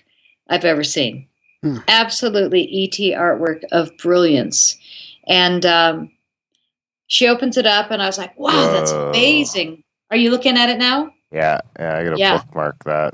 [0.49, 1.29] I've ever seen.
[1.63, 1.77] Hmm.
[1.87, 4.77] Absolutely ET artwork of brilliance,
[5.25, 6.11] and um,
[7.07, 10.67] she opens it up, and I was like, "Wow, that's amazing." Are you looking at
[10.67, 11.13] it now?
[11.31, 12.37] Yeah, yeah, I gotta Yeah.
[12.43, 13.13] bookmark that.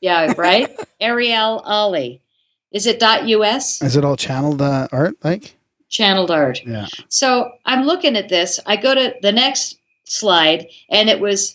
[0.00, 0.70] Yeah, right?
[1.00, 2.22] Erial Ali.
[2.72, 3.82] Is it .us?
[3.82, 5.56] Is it all channeled uh, art, like?
[5.88, 6.60] Channeled art.
[6.66, 6.86] Yeah.
[7.08, 8.60] So I'm looking at this.
[8.66, 11.54] I go to the next slide, and it was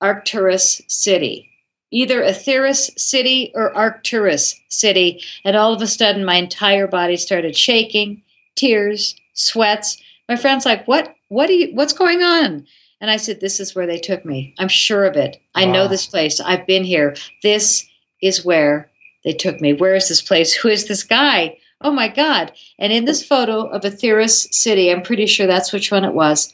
[0.00, 1.48] Arcturus City.
[1.92, 5.22] Either Aetheris City or Arcturus City.
[5.44, 8.22] And all of a sudden, my entire body started shaking,
[8.54, 10.00] tears, sweats.
[10.28, 11.14] My friend's like, "What?
[11.28, 11.74] What do you?
[11.74, 12.66] What's going on?"
[13.00, 14.54] And I said, "This is where they took me.
[14.58, 15.40] I'm sure of it.
[15.54, 16.40] I know this place.
[16.40, 17.16] I've been here.
[17.42, 17.86] This
[18.20, 18.89] is where
[19.24, 19.72] they took me.
[19.72, 20.52] Where is this place?
[20.54, 21.58] Who is this guy?
[21.82, 22.52] Oh my God.
[22.78, 26.52] And in this photo of Aetheris City, I'm pretty sure that's which one it was.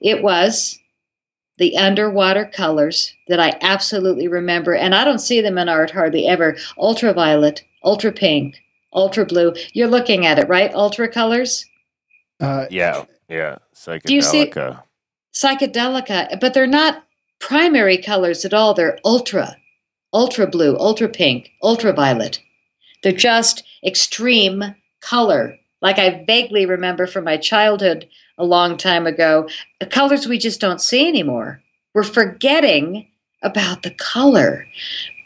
[0.00, 0.78] It was
[1.58, 4.74] the underwater colors that I absolutely remember.
[4.74, 6.56] And I don't see them in art hardly ever.
[6.78, 8.56] Ultraviolet, ultra pink,
[8.92, 9.54] ultra blue.
[9.72, 10.72] You're looking at it, right?
[10.74, 11.64] Ultra colors?
[12.40, 13.56] Uh, Yeah, yeah.
[13.74, 14.02] Psychedelica.
[14.06, 14.52] Do you see-
[15.32, 17.04] Psychedelica, but they're not
[17.38, 18.74] primary colors at all.
[18.74, 19.56] They're ultra,
[20.16, 22.40] ultra blue, ultra pink, ultraviolet.
[23.02, 29.46] They're just extreme color, like I vaguely remember from my childhood a long time ago.
[29.90, 31.60] Colors we just don't see anymore.
[31.94, 33.06] We're forgetting
[33.42, 34.66] about the color.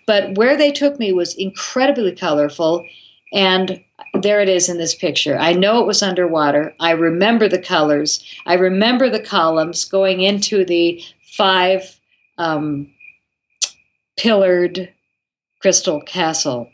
[0.09, 2.85] But where they took me was incredibly colorful.
[3.33, 3.81] And
[4.21, 5.39] there it is in this picture.
[5.39, 6.75] I know it was underwater.
[6.81, 8.25] I remember the colors.
[8.45, 11.97] I remember the columns going into the five
[12.39, 12.91] um,
[14.21, 14.93] pillared
[15.63, 16.71] crystal castle.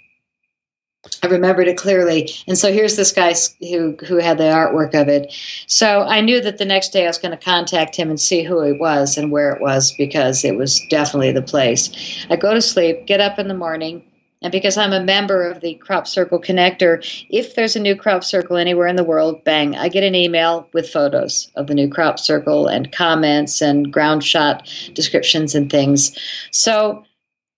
[1.23, 2.29] I remembered it clearly.
[2.49, 5.33] And so here's this guy who who had the artwork of it.
[5.69, 8.43] So I knew that the next day I was going to contact him and see
[8.43, 12.27] who he was and where it was because it was definitely the place.
[12.29, 14.03] I go to sleep, get up in the morning,
[14.43, 16.99] and because I'm a member of the Crop Circle Connector,
[17.31, 20.69] if there's a new crop circle anywhere in the world, bang, I get an email
[20.75, 26.17] with photos of the new crop circle and comments and ground shot descriptions and things.
[26.51, 27.05] So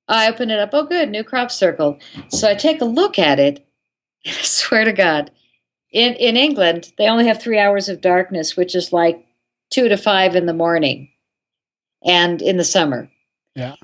[0.08, 0.70] I open it up.
[0.72, 1.98] Oh, good, new crop circle.
[2.28, 3.66] So I take a look at it.
[4.26, 5.30] I swear to God,
[5.92, 9.24] in in England they only have three hours of darkness, which is like
[9.70, 11.10] two to five in the morning,
[12.04, 13.10] and in the summer.
[13.54, 13.76] Yeah.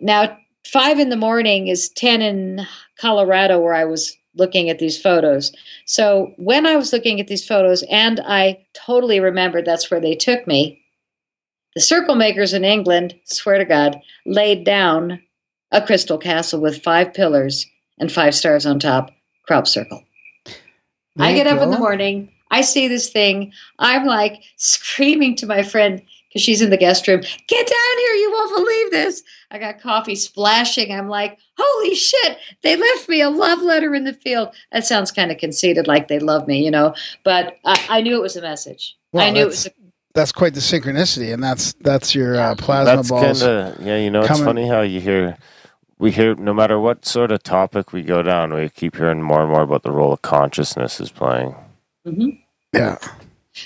[0.00, 2.66] Now five in the morning is ten in
[2.98, 5.52] Colorado, where I was looking at these photos.
[5.86, 10.16] So when I was looking at these photos, and I totally remembered that's where they
[10.16, 10.80] took me.
[11.74, 15.20] The circle makers in England, swear to God, laid down
[15.74, 17.66] a crystal castle with five pillars
[17.98, 19.10] and five stars on top,
[19.46, 20.02] crop circle.
[21.16, 25.46] There I get up in the morning, I see this thing, I'm like screaming to
[25.46, 29.22] my friend because she's in the guest room, get down here, you won't believe this.
[29.52, 30.90] I got coffee splashing.
[30.90, 34.48] I'm like, holy shit, they left me a love letter in the field.
[34.72, 36.94] That sounds kind of conceited, like they love me, you know,
[37.24, 38.96] but I, I knew it was a message.
[39.12, 39.70] Well, I knew it was a
[40.14, 43.42] that's quite the synchronicity, and that's that's your uh, plasma That's balls.
[43.42, 43.96] kind of yeah.
[43.96, 45.36] You know, it's coming- funny how you hear
[45.98, 49.42] we hear no matter what sort of topic we go down, we keep hearing more
[49.42, 51.54] and more about the role of consciousness is playing.
[52.06, 52.42] Mhm.
[52.72, 52.98] yeah.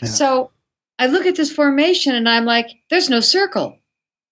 [0.02, 0.08] Yeah.
[0.08, 0.50] So
[0.98, 3.78] I look at this formation and I'm like, there's no circle.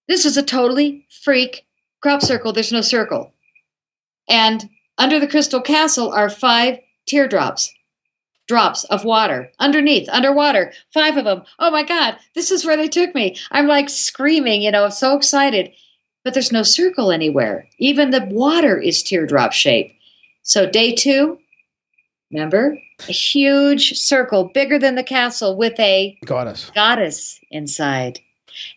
[0.07, 1.65] This is a totally freak
[2.01, 2.53] crop circle.
[2.53, 3.33] There's no circle.
[4.29, 7.73] And under the crystal castle are five teardrops.
[8.47, 10.71] drops of water underneath, underwater.
[10.93, 11.43] Five of them.
[11.59, 13.35] Oh my God, this is where they took me.
[13.51, 15.71] I'm like screaming, you know, I'm so excited.
[16.27, 17.65] But there's no circle anywhere.
[17.77, 19.93] Even the water is teardrop shape.
[20.43, 21.39] So day two,
[22.33, 22.77] remember?
[23.07, 26.69] A huge circle, bigger than the castle, with a Goddess.
[26.75, 28.19] goddess inside.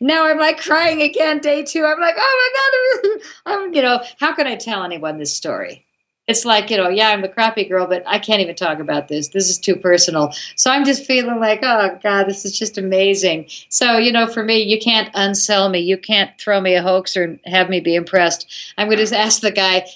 [0.00, 1.84] Now I'm like crying again, day two.
[1.84, 3.20] I'm like, oh my God.
[3.64, 5.84] I'm, you know, how can I tell anyone this story?
[6.30, 9.08] It's like, you know, yeah, I'm a crappy girl, but I can't even talk about
[9.08, 9.28] this.
[9.28, 10.32] This is too personal.
[10.54, 13.46] So I'm just feeling like, oh God, this is just amazing.
[13.68, 15.80] So, you know, for me, you can't unsell me.
[15.80, 18.72] You can't throw me a hoax or have me be impressed.
[18.78, 19.86] I'm going to ask the guy,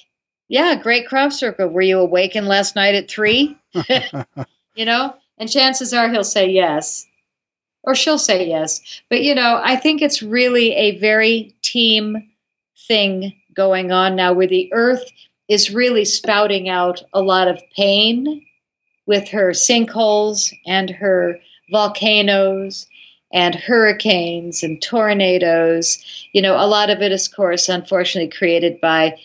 [0.49, 1.69] yeah, great crop circle.
[1.69, 3.57] Were you awakened last night at three?
[4.75, 7.07] you know, and chances are he'll say yes
[7.85, 8.81] or she'll say yes.
[9.09, 12.29] But, you know, I think it's really a very team
[12.89, 15.05] thing going on now where the earth
[15.49, 18.45] is really spouting out a lot of pain
[19.07, 21.39] with her sinkholes and her
[21.71, 22.87] volcanoes
[23.33, 25.99] and hurricanes and tornadoes.
[26.33, 29.19] You know, a lot of it is, of course, unfortunately created by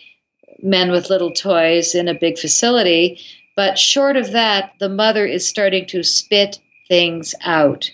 [0.61, 3.19] men with little toys in a big facility.
[3.55, 7.89] But short of that, the mother is starting to spit things out.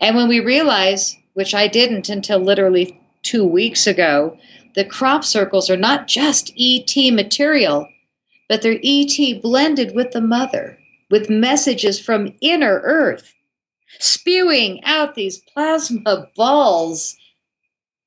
[0.00, 4.36] And when we realize, which I didn't until literally two weeks ago,
[4.74, 7.88] the crop circles are not just ET material,
[8.48, 10.78] but they're ET blended with the mother,
[11.10, 13.34] with messages from inner earth,
[13.98, 17.16] spewing out these plasma balls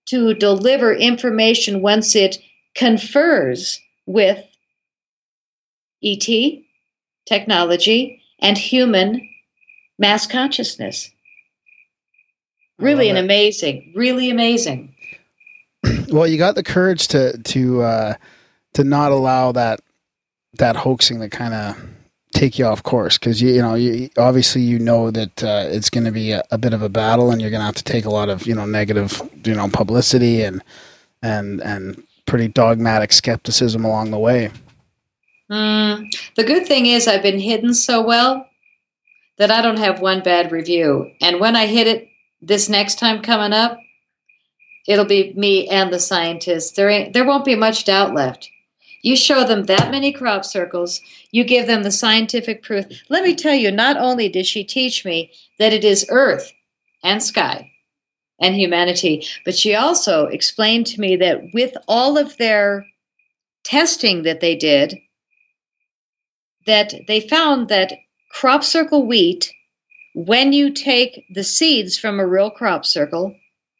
[0.05, 2.37] to deliver information once it
[2.75, 4.43] confers with
[6.03, 6.27] ET,
[7.25, 9.27] technology, and human
[9.97, 11.09] mass consciousness.
[12.77, 14.94] Really an amazing, really amazing.
[16.09, 18.13] Well, you got the courage to to uh,
[18.73, 19.81] to not allow that
[20.53, 21.77] that hoaxing to kind of
[22.31, 25.89] take you off course because you you know you obviously you know that uh, it's
[25.89, 27.83] going to be a, a bit of a battle and you're going to have to
[27.83, 30.61] take a lot of you know negative you know publicity and
[31.21, 34.51] and and pretty dogmatic skepticism along the way.
[35.51, 38.47] Mm, the good thing is I've been hidden so well
[39.37, 41.11] that I don't have one bad review.
[41.21, 42.09] And when I hit it
[42.41, 43.77] this next time coming up,
[44.87, 46.71] it'll be me and the scientists.
[46.71, 48.49] There ain't there won't be much doubt left.
[49.01, 50.99] You show them that many crop circles,
[51.29, 52.85] you give them the scientific proof.
[53.07, 56.51] Let me tell you, not only did she teach me that it is earth
[57.03, 57.71] and sky
[58.41, 62.87] and humanity, but she also explained to me that with all of their
[63.63, 64.97] testing that they did,
[66.65, 67.93] that they found that
[68.31, 69.53] crop circle wheat,
[70.15, 73.35] when you take the seeds from a real crop circle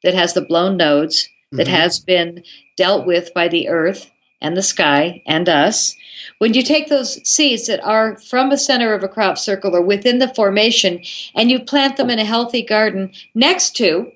[0.06, 1.72] that has the blown nodes, that Mhm.
[1.72, 2.44] has been
[2.78, 4.10] dealt with by the earth
[4.42, 5.96] and the sky and us,
[6.38, 9.82] when you take those seeds that are from the center of a crop circle or
[9.82, 11.02] within the formation
[11.36, 14.12] and you plant them in a healthy garden next to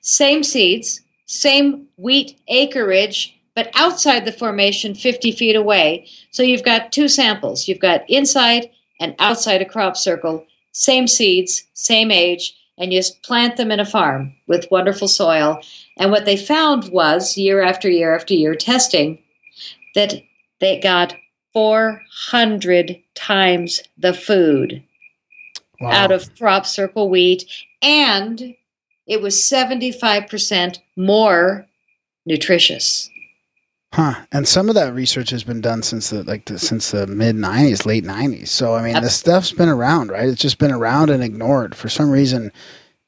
[0.00, 6.06] same seeds, same wheat acreage, but outside the formation 50 feet away.
[6.30, 7.68] So you've got two samples.
[7.68, 8.70] You've got inside
[9.00, 13.80] and outside a crop circle, same seeds, same age, and you just plant them in
[13.80, 15.60] a farm with wonderful soil.
[15.98, 19.18] And what they found was, year after year after year testing,
[19.94, 20.14] that
[20.60, 21.14] they got
[21.52, 24.82] 400 times the food
[25.80, 25.90] Wow.
[25.90, 27.44] out of crop circle wheat,
[27.82, 28.54] and
[29.06, 31.66] it was 75% more
[32.24, 33.10] nutritious.
[33.96, 34.26] Huh.
[34.30, 37.34] And some of that research has been done since the like the, since the mid
[37.34, 38.48] '90s, late '90s.
[38.48, 40.28] So I mean, this stuff's been around, right?
[40.28, 42.52] It's just been around and ignored for some reason.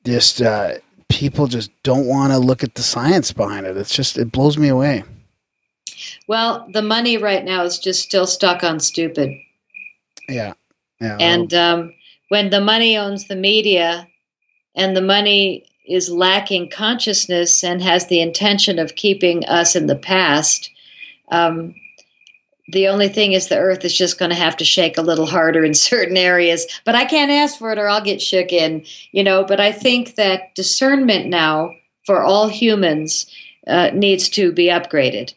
[0.07, 0.77] Just uh,
[1.11, 3.77] people just don't want to look at the science behind it.
[3.77, 5.05] It's just it blows me away.
[6.27, 9.37] Well, the money right now is just still stuck on stupid.
[10.27, 10.55] Yeah.
[11.03, 11.19] Yeah.
[11.21, 11.93] And um,
[12.31, 14.09] when the money owns the media
[14.75, 19.95] and the money is lacking consciousness and has the intention of keeping us in the
[19.95, 20.71] past,
[21.31, 21.75] um,
[22.71, 25.27] the only thing is the earth is just going to have to shake a little
[25.27, 26.67] harder in certain areas.
[26.85, 29.45] But I can't ask for it or I'll get shook in, you know.
[29.45, 31.73] But I think that discernment now
[32.05, 33.27] for all humans
[33.67, 35.35] uh, needs to be upgraded.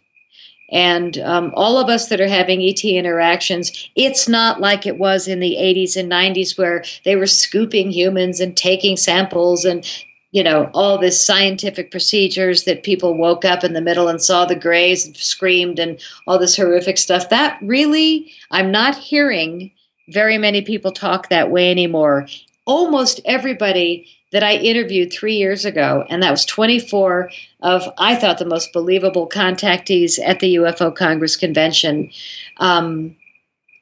[0.73, 5.27] And um, all of us that are having ET interactions, it's not like it was
[5.27, 9.85] in the 80s and 90s where they were scooping humans and taking samples and,
[10.31, 14.45] you know, all this scientific procedures that people woke up in the middle and saw
[14.45, 17.29] the grays and screamed and all this horrific stuff.
[17.29, 19.71] That really, I'm not hearing
[20.09, 22.27] very many people talk that way anymore.
[22.65, 27.29] Almost everybody that I interviewed three years ago, and that was 24
[27.61, 32.09] of, I thought, the most believable contactees at the UFO Congress convention.
[32.57, 33.17] Um,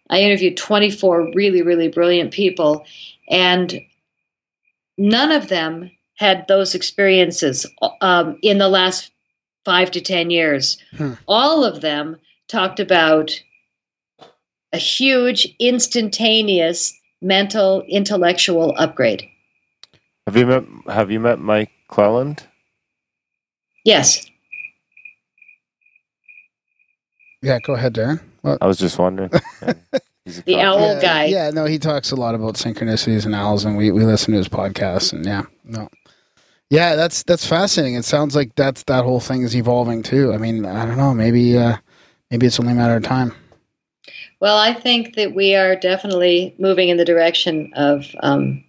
[0.09, 2.85] I interviewed 24 really, really brilliant people,
[3.29, 3.79] and
[4.97, 7.65] none of them had those experiences
[8.01, 9.11] um, in the last
[9.63, 10.77] five to 10 years.
[10.97, 11.13] Hmm.
[11.29, 12.17] All of them
[12.49, 13.41] talked about
[14.73, 19.27] a huge, instantaneous mental, intellectual upgrade.
[20.27, 22.45] Have you met Have you met Mike Clelland?
[23.85, 24.25] Yes.
[27.41, 28.19] Yeah, go ahead, Darren.
[28.41, 28.57] What?
[28.61, 29.31] I was just wondering.
[29.61, 29.73] Yeah.
[30.25, 31.25] He's a The owl yeah, guy.
[31.25, 34.37] Yeah, no, he talks a lot about synchronicities and owls, and we, we listen to
[34.37, 35.89] his podcast, and yeah, no,
[36.69, 37.95] yeah, that's that's fascinating.
[37.95, 40.33] It sounds like that's that whole thing is evolving too.
[40.33, 41.77] I mean, I don't know, maybe uh,
[42.29, 43.33] maybe it's only a matter of time.
[44.39, 48.63] Well, I think that we are definitely moving in the direction of um,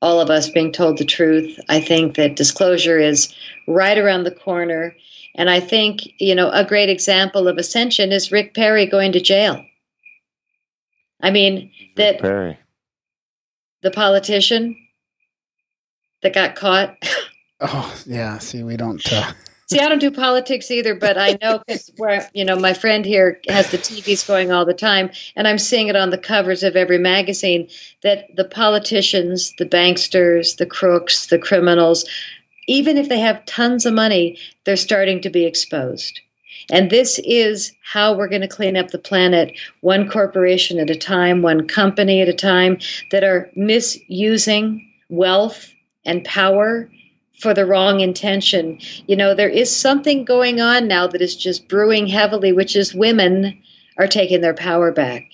[0.00, 1.58] all of us being told the truth.
[1.68, 3.34] I think that disclosure is
[3.66, 4.94] right around the corner.
[5.34, 9.20] And I think, you know, a great example of ascension is Rick Perry going to
[9.20, 9.64] jail.
[11.20, 12.58] I mean, that Perry.
[13.82, 14.76] the politician
[16.22, 16.96] that got caught.
[17.60, 19.00] Oh yeah, see, we don't.
[19.12, 19.32] Uh,
[19.70, 23.04] See, I don't do politics either, but I know because where you know my friend
[23.04, 26.64] here has the TVs going all the time, and I'm seeing it on the covers
[26.64, 27.68] of every magazine
[28.02, 32.04] that the politicians, the banksters, the crooks, the criminals,
[32.66, 36.20] even if they have tons of money, they're starting to be exposed.
[36.72, 40.96] And this is how we're going to clean up the planet, one corporation at a
[40.96, 42.78] time, one company at a time,
[43.12, 45.72] that are misusing wealth
[46.04, 46.90] and power
[47.40, 48.78] for the wrong intention.
[49.06, 52.94] You know, there is something going on now that is just brewing heavily, which is
[52.94, 53.60] women
[53.98, 55.24] are taking their power back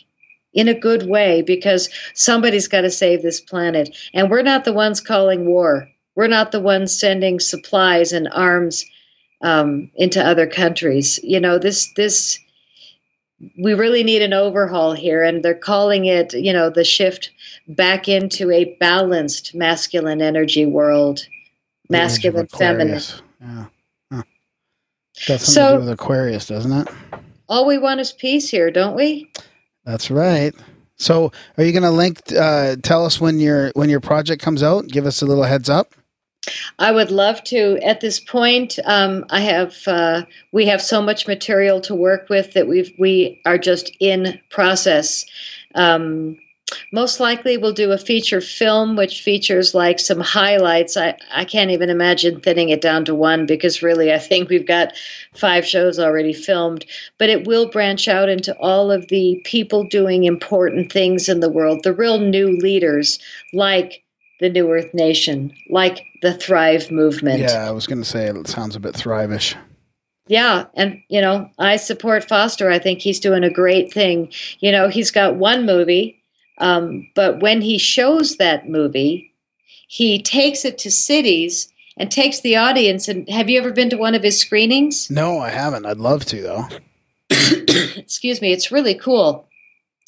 [0.54, 3.96] in a good way because somebody's got to save this planet.
[4.14, 5.88] And we're not the ones calling war.
[6.14, 8.84] We're not the ones sending supplies and arms
[9.42, 11.20] um, into other countries.
[11.22, 12.38] You know, this this
[13.62, 17.30] we really need an overhaul here, and they're calling it, you know, the shift
[17.68, 21.26] back into a balanced masculine energy world,
[21.88, 23.02] masculine, feminine.
[23.40, 23.64] Yeah.
[24.12, 24.22] Huh.
[25.26, 26.88] Got something So- to do with Aquarius, doesn't it?
[27.48, 29.30] All we want is peace here, don't we?
[29.84, 30.52] That's right.
[30.98, 32.20] So, are you going to link?
[32.36, 34.88] Uh, tell us when your when your project comes out.
[34.88, 35.94] Give us a little heads up.
[36.78, 37.78] I would love to.
[37.84, 40.22] At this point, um, I have uh,
[40.52, 45.24] we have so much material to work with that we've we are just in process.
[45.74, 46.36] Um,
[46.92, 50.96] most likely, we'll do a feature film which features like some highlights.
[50.96, 54.66] I I can't even imagine thinning it down to one because really, I think we've
[54.66, 54.92] got
[55.34, 56.84] five shows already filmed.
[57.18, 61.50] But it will branch out into all of the people doing important things in the
[61.50, 63.18] world, the real new leaders
[63.52, 64.02] like
[64.40, 67.40] the New Earth Nation, like the Thrive movement.
[67.40, 69.56] Yeah, I was going to say it sounds a bit thrivish.
[70.28, 72.70] Yeah, and you know, I support Foster.
[72.70, 74.32] I think he's doing a great thing.
[74.58, 76.20] You know, he's got one movie,
[76.58, 79.32] um, but when he shows that movie,
[79.88, 83.08] he takes it to cities and takes the audience.
[83.08, 85.10] And have you ever been to one of his screenings?
[85.10, 85.86] No, I haven't.
[85.86, 86.68] I'd love to though.
[87.96, 89.46] Excuse me, it's really cool.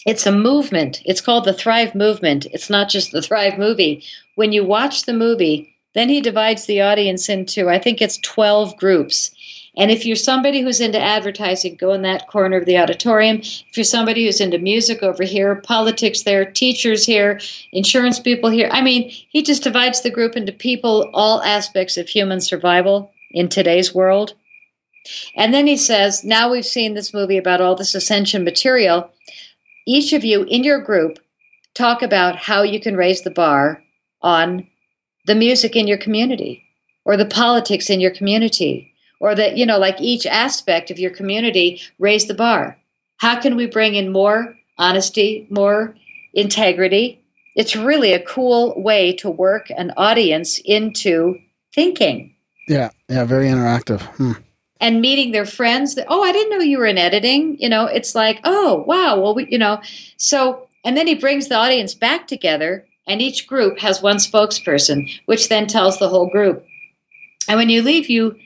[0.06, 1.02] It's a movement.
[1.04, 2.46] It's called the Thrive Movement.
[2.46, 4.04] It's not just the Thrive movie.
[4.36, 8.76] When you watch the movie, then he divides the audience into, I think it's 12
[8.76, 9.32] groups.
[9.76, 13.38] And if you're somebody who's into advertising, go in that corner of the auditorium.
[13.38, 17.40] If you're somebody who's into music over here, politics there, teachers here,
[17.72, 18.68] insurance people here.
[18.72, 23.48] I mean, he just divides the group into people, all aspects of human survival in
[23.48, 24.34] today's world.
[25.36, 29.10] And then he says, now we've seen this movie about all this ascension material.
[29.86, 31.18] Each of you in your group
[31.74, 33.82] talk about how you can raise the bar
[34.22, 34.66] on
[35.26, 36.64] the music in your community
[37.04, 41.10] or the politics in your community or that, you know, like each aspect of your
[41.10, 42.76] community, raise the bar.
[43.18, 45.94] How can we bring in more honesty, more
[46.34, 47.20] integrity?
[47.56, 51.36] It's really a cool way to work an audience into
[51.74, 52.34] thinking
[52.68, 54.00] Yeah, yeah, very interactive.
[54.16, 54.32] Hmm.
[54.80, 57.84] and meeting their friends that oh i didn't know you were in editing you know
[57.86, 59.80] it's like oh wow well we you know
[60.16, 65.08] so and then he brings the audience back together and each group has one spokesperson
[65.26, 66.64] which then tells the whole group
[67.48, 68.36] and when you leave you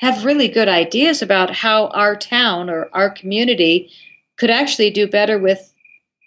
[0.00, 3.90] have really good ideas about how our town or our community
[4.36, 5.72] could actually do better with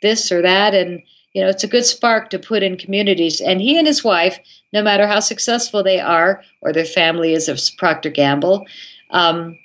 [0.02, 1.02] this or that and
[1.34, 4.40] you know it's a good spark to put in communities and he and his wife
[4.74, 8.66] no matter how successful they are or their family is of procter gamble
[9.12, 9.58] um,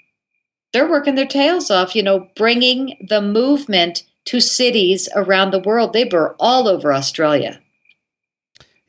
[0.73, 5.93] they're working their tails off, you know, bringing the movement to cities around the world.
[5.93, 7.61] They were all over Australia.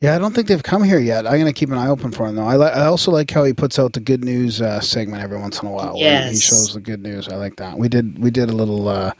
[0.02, 1.28] Yeah, I don't think they've come here yet.
[1.28, 2.46] I'm going to keep an eye open for him though.
[2.48, 5.38] I, li- I also like how he puts out the good news uh, segment every
[5.38, 5.98] once in a while.
[5.98, 7.28] where He shows the good news.
[7.28, 7.78] I like that.
[7.78, 9.12] We did we did a little uh,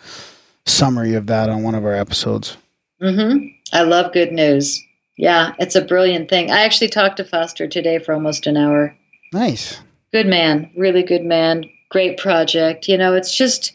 [0.66, 2.56] summary of that on one of our episodes.
[3.02, 3.48] Mm-hmm.
[3.74, 4.82] I love good news.
[5.18, 6.50] Yeah, it's a brilliant thing.
[6.50, 8.96] I actually talked to Foster today for almost an hour.
[9.34, 9.82] Nice.
[10.14, 11.66] Good man, really good man.
[11.90, 12.88] Great project.
[12.88, 13.74] You know, it's just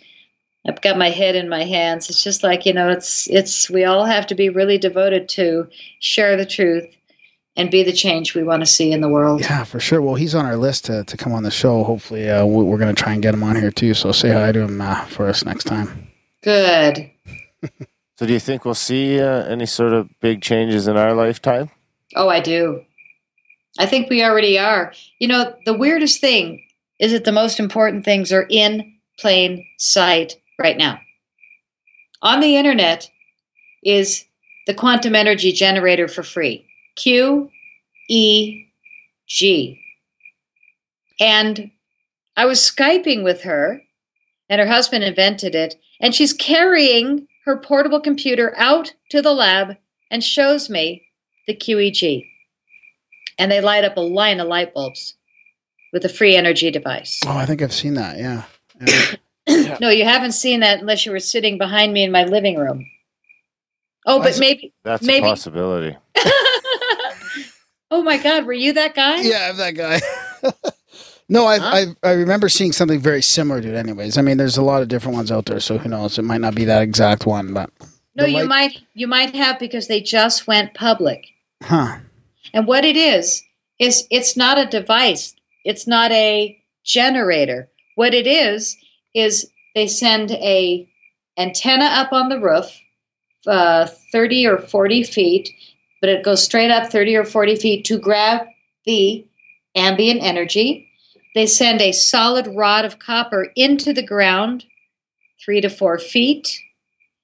[0.67, 2.09] I've got my head in my hands.
[2.09, 5.69] It's just like, you know, it's it's we all have to be really devoted to
[6.01, 6.87] share the truth
[7.57, 9.41] and be the change we want to see in the world.
[9.43, 10.01] Yeah, for sure.
[10.03, 11.85] Well, he's on our list to, to come on the show.
[11.85, 13.95] Hopefully, uh, we- we're going to try and get him on here too.
[13.95, 16.09] So say hi to him uh, for us next time.
[16.43, 17.11] Good.
[18.17, 21.69] So, do you think we'll see uh, any sort of big changes in our lifetime?
[22.15, 22.85] Oh, I do.
[23.77, 24.93] I think we already are.
[25.19, 26.65] You know, the weirdest thing
[27.01, 30.99] is that the most important things are in plain sight right now.
[32.23, 33.11] On the internet
[33.83, 34.25] is
[34.67, 36.67] the quantum energy generator for free
[36.97, 37.51] Q
[38.09, 38.67] E
[39.29, 39.81] G.
[41.21, 41.71] And
[42.37, 43.81] I was Skyping with her,
[44.49, 49.77] and her husband invented it, and she's carrying her portable computer out to the lab
[50.11, 51.07] and shows me
[51.47, 52.27] the QEG.
[53.39, 55.15] And they light up a line of light bulbs
[55.93, 57.21] with a free energy device.
[57.27, 58.19] Oh, I think I've seen that.
[58.19, 58.43] Yeah.
[58.81, 59.15] Yeah.
[59.81, 62.87] No, you haven't seen that unless you were sitting behind me in my living room.
[64.07, 64.75] Oh, I but see- maybe.
[64.85, 65.25] That's maybe.
[65.27, 65.97] a possibility.
[67.91, 69.21] oh my God, were you that guy?
[69.23, 70.01] yeah, I'm that guy.
[71.29, 71.87] no, I, Huh?
[72.03, 73.75] I I remember seeing something very similar to it.
[73.77, 76.19] Anyways, I mean, there's a lot of different ones out there, so who knows?
[76.19, 77.71] It might not be that exact one, but
[78.15, 78.79] No, The you light- might.
[78.95, 81.27] You might have because they just went public.
[81.63, 81.99] huh?
[82.53, 83.43] And what it is
[83.79, 85.35] is it's not a device.
[85.65, 87.69] It's not a generator.
[87.97, 88.77] What it is
[89.15, 90.89] is they send a
[91.37, 92.81] antenna up on the roof,
[93.47, 95.51] uh, thirty or forty feet,
[96.01, 98.47] but it goes straight up thirty or forty feet to grab
[98.85, 99.27] the
[99.75, 100.89] ambient energy.
[101.35, 104.65] They send a solid rod of copper into the ground,
[105.45, 106.61] three to four feet,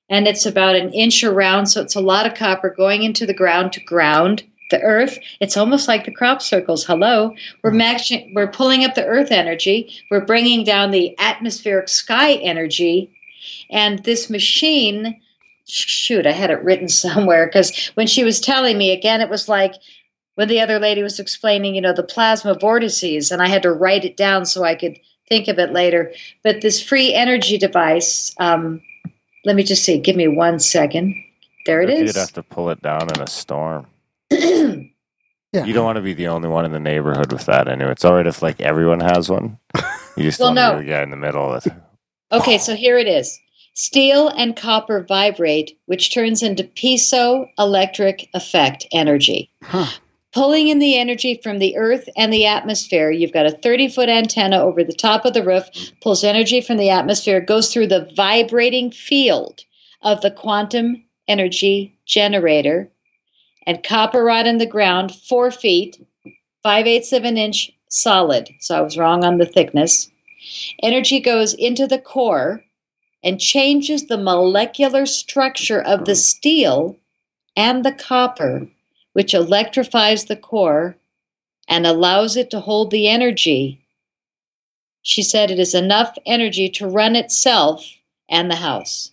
[0.08, 1.66] and it's about an inch around.
[1.66, 5.18] So it's a lot of copper going into the ground to ground the earth.
[5.40, 6.84] It's almost like the crop circles.
[6.84, 8.32] Hello, we're matching.
[8.34, 9.92] We're pulling up the earth energy.
[10.10, 13.10] We're bringing down the atmospheric sky energy,
[13.70, 15.20] and this machine.
[15.72, 19.48] Shoot, I had it written somewhere because when she was telling me again, it was
[19.48, 19.74] like
[20.34, 23.72] when the other lady was explaining, you know, the plasma vortices, and I had to
[23.72, 24.98] write it down so I could
[25.28, 26.12] think of it later.
[26.42, 28.82] But this free energy device, um,
[29.44, 29.98] let me just see.
[29.98, 31.14] Give me one second.
[31.66, 32.00] There it is.
[32.00, 33.86] You'd have to pull it down in a storm.
[35.52, 35.64] Yeah.
[35.64, 37.90] You don't want to be the only one in the neighborhood with that anyway.
[37.92, 39.58] It's all right if like everyone has one.
[40.16, 40.72] You just Well, don't no.
[40.74, 41.72] to be the guy in the middle with it.
[42.32, 43.40] Okay, so here it is.
[43.74, 49.50] Steel and copper vibrate, which turns into piezoelectric effect energy.
[49.64, 49.86] Huh.
[50.32, 53.10] Pulling in the energy from the earth and the atmosphere.
[53.10, 55.64] You've got a 30 foot antenna over the top of the roof,
[56.02, 59.62] pulls energy from the atmosphere, goes through the vibrating field
[60.02, 62.88] of the quantum energy generator,
[63.66, 66.04] and copper rod in the ground, four feet,
[66.62, 68.48] five eighths of an inch solid.
[68.60, 70.10] So I was wrong on the thickness.
[70.82, 72.64] Energy goes into the core
[73.22, 76.96] and changes the molecular structure of the steel
[77.56, 78.66] and the copper,
[79.12, 80.96] which electrifies the core
[81.68, 83.84] and allows it to hold the energy.
[85.02, 87.86] She said it is enough energy to run itself
[88.28, 89.10] and the house.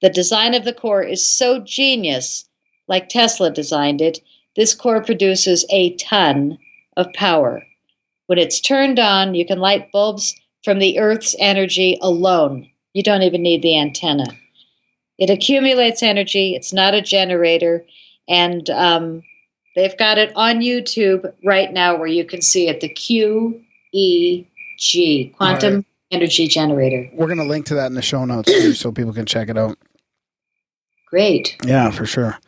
[0.00, 2.48] The design of the core is so genius,
[2.92, 4.20] like Tesla designed it,
[4.54, 6.58] this core produces a ton
[6.98, 7.62] of power.
[8.26, 12.68] When it's turned on, you can light bulbs from the Earth's energy alone.
[12.92, 14.26] You don't even need the antenna.
[15.16, 17.82] It accumulates energy, it's not a generator,
[18.28, 19.22] and um,
[19.74, 24.44] they've got it on YouTube right now where you can see it the QEG,
[25.34, 25.84] Quantum right.
[26.10, 27.08] Energy Generator.
[27.14, 29.56] We're gonna link to that in the show notes too, so people can check it
[29.56, 29.78] out.
[31.08, 31.56] Great.
[31.64, 32.38] Yeah, for sure.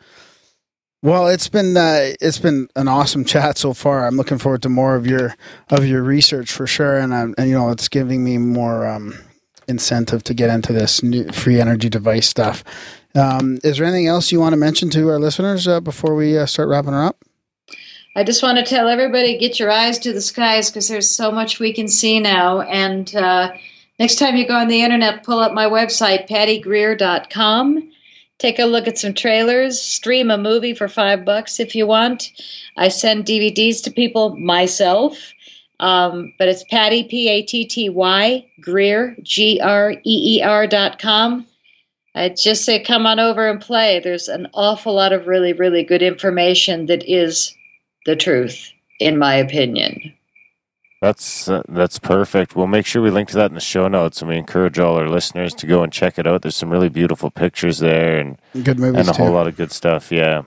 [1.05, 4.07] Well, it's been uh, it's been an awesome chat so far.
[4.07, 5.35] I'm looking forward to more of your
[5.69, 9.13] of your research for sure, and um, and you know it's giving me more um,
[9.67, 12.63] incentive to get into this new free energy device stuff.
[13.13, 16.39] Um, is there anything else you want to mention to our listeners uh, before we
[16.39, 17.23] uh, start wrapping her up?
[18.15, 21.31] I just want to tell everybody get your eyes to the skies because there's so
[21.31, 22.61] much we can see now.
[22.61, 23.51] And uh,
[23.99, 27.91] next time you go on the internet, pull up my website, pattygreer.com.
[28.37, 32.31] Take a look at some trailers, stream a movie for five bucks if you want.
[32.75, 35.31] I send DVDs to people myself.
[35.79, 40.67] Um, but it's Patty, P A T T Y, Greer, G R E E R
[40.67, 41.45] dot com.
[42.13, 43.99] I just say come on over and play.
[43.99, 47.53] There's an awful lot of really, really good information that is
[48.05, 50.13] the truth, in my opinion.
[51.01, 52.55] That's uh, that's perfect.
[52.55, 54.95] We'll make sure we link to that in the show notes, and we encourage all
[54.95, 56.41] our listeners to go and check it out.
[56.41, 59.23] There's some really beautiful pictures there, and Good movies and a too.
[59.23, 60.11] whole lot of good stuff.
[60.11, 60.43] Yeah.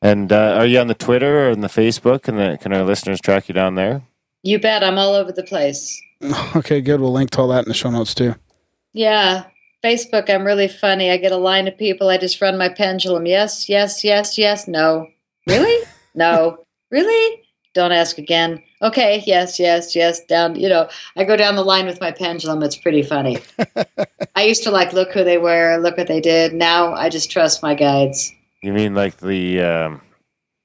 [0.00, 2.28] And uh, are you on the Twitter or on the Facebook?
[2.28, 4.02] And the, can our listeners track you down there?
[4.42, 4.84] You bet.
[4.84, 6.00] I'm all over the place.
[6.56, 7.00] Okay, good.
[7.00, 8.34] We'll link to all that in the show notes too.
[8.94, 9.44] Yeah.
[9.84, 11.10] Facebook, I'm really funny.
[11.10, 12.08] I get a line of people.
[12.08, 13.26] I just run my pendulum.
[13.26, 14.66] Yes, yes, yes, yes.
[14.66, 15.06] No.
[15.46, 15.84] Really?
[16.14, 16.64] no.
[16.90, 17.42] Really?
[17.74, 18.62] Don't ask again.
[18.84, 19.22] Okay.
[19.26, 20.20] Yes, yes, yes.
[20.26, 20.54] Down.
[20.56, 22.62] You know, I go down the line with my pendulum.
[22.62, 23.38] It's pretty funny.
[24.36, 26.52] I used to like look who they were, look what they did.
[26.52, 28.32] Now I just trust my guides.
[28.62, 29.60] You mean like the?
[29.62, 30.00] Um,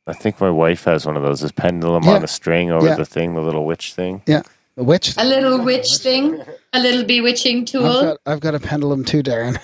[0.08, 1.42] I think my wife has one of those.
[1.42, 2.12] This pendulum Yeah.
[2.16, 2.96] on a string over Yeah.
[2.96, 4.22] the thing, the little witch thing.
[4.26, 4.42] Yeah.
[4.76, 5.14] The witch.
[5.18, 6.42] A little witch thing,
[6.74, 8.02] a little bewitching I've tool.
[8.02, 9.60] got, I've got a pendulum too, Darren.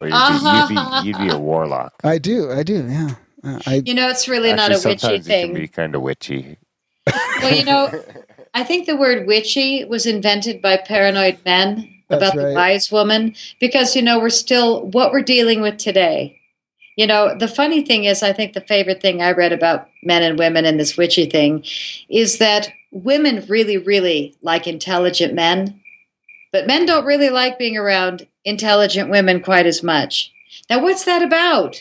[0.00, 1.92] Or you'd, be, you'd, be, you'd be a warlock.
[2.04, 2.50] I do.
[2.50, 2.86] I do.
[2.88, 3.14] Yeah.
[3.42, 6.02] Uh, I You know, it's really not a witchy sometimes it can be kind of
[6.02, 6.56] witchy.
[7.42, 7.90] Well, you know,
[8.54, 13.34] I think the word witchy was invented by paranoid men That's about the wise woman
[13.60, 16.40] because, you know, we're still what we're dealing with today.
[16.96, 20.22] You know, the funny thing is, I think the favorite thing I read about men
[20.22, 21.64] and women and this witchy thing
[22.08, 25.80] is that women really, really like intelligent men,
[26.52, 30.32] but men don't really like being around intelligent women quite as much.
[30.68, 31.80] Now, what's that about?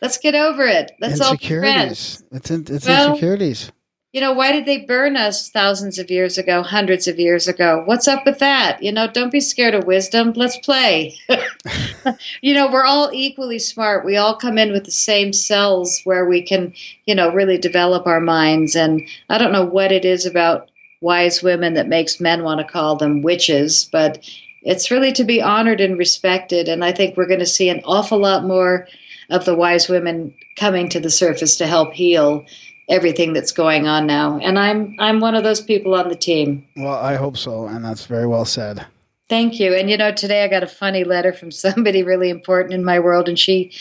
[0.00, 0.92] Let's get over it.
[1.00, 2.24] Let's all be friends.
[2.32, 3.70] It's in, it's Well, insecurities.
[4.12, 7.84] You know, why did they burn us thousands of years ago, hundreds of years ago?
[7.84, 8.82] What's up with that?
[8.82, 10.32] You know, don't be scared of wisdom.
[10.34, 11.16] Let's play.
[12.40, 14.04] you know, we're all equally smart.
[14.04, 16.74] We all come in with the same cells where we can,
[17.06, 18.74] you know, really develop our minds.
[18.74, 20.70] And I don't know what it is about
[21.00, 24.28] wise women that makes men want to call them witches, but
[24.62, 26.68] it's really to be honored and respected.
[26.68, 28.88] And I think we're going to see an awful lot more
[29.30, 32.44] of the wise women coming to the surface to help heal
[32.90, 34.38] everything that's going on now.
[34.42, 36.66] And I'm I'm one of those people on the team.
[36.76, 38.84] Well, I hope so, and that's very well said.
[39.28, 39.74] Thank you.
[39.74, 42.98] And you know, today I got a funny letter from somebody really important in my
[42.98, 43.72] world and she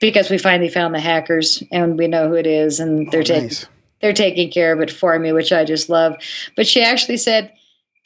[0.00, 3.20] because we finally found the hackers and we know who it is and oh, they're
[3.20, 3.66] Oh, taking nice.
[4.00, 6.16] they're taking care of it for me, which I just love.
[6.54, 7.52] But she actually said,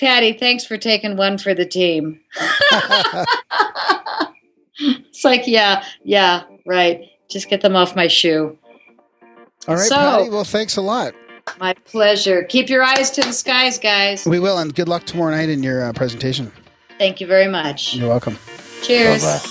[0.00, 2.20] Patty, thanks for taking one for the team.
[4.78, 7.02] it's like, yeah, yeah, right.
[7.28, 8.56] Just get them off my shoe.
[9.68, 10.30] All right, So- Patty.
[10.30, 11.14] Well, thanks a lot.
[11.60, 12.42] My pleasure.
[12.44, 14.26] Keep your eyes to the skies, guys.
[14.26, 16.52] We will, and good luck tomorrow night in your uh, presentation.
[16.98, 17.94] Thank you very much.
[17.94, 18.38] You're welcome.
[18.82, 19.22] Cheers.
[19.22, 19.48] Bye-bye.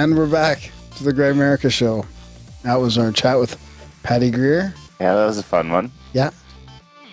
[0.00, 2.06] And we're back to the Grimerica Show.
[2.62, 3.58] That was our chat with
[4.02, 4.72] Patty Greer.
[4.98, 5.92] Yeah, that was a fun one.
[6.14, 6.30] Yeah.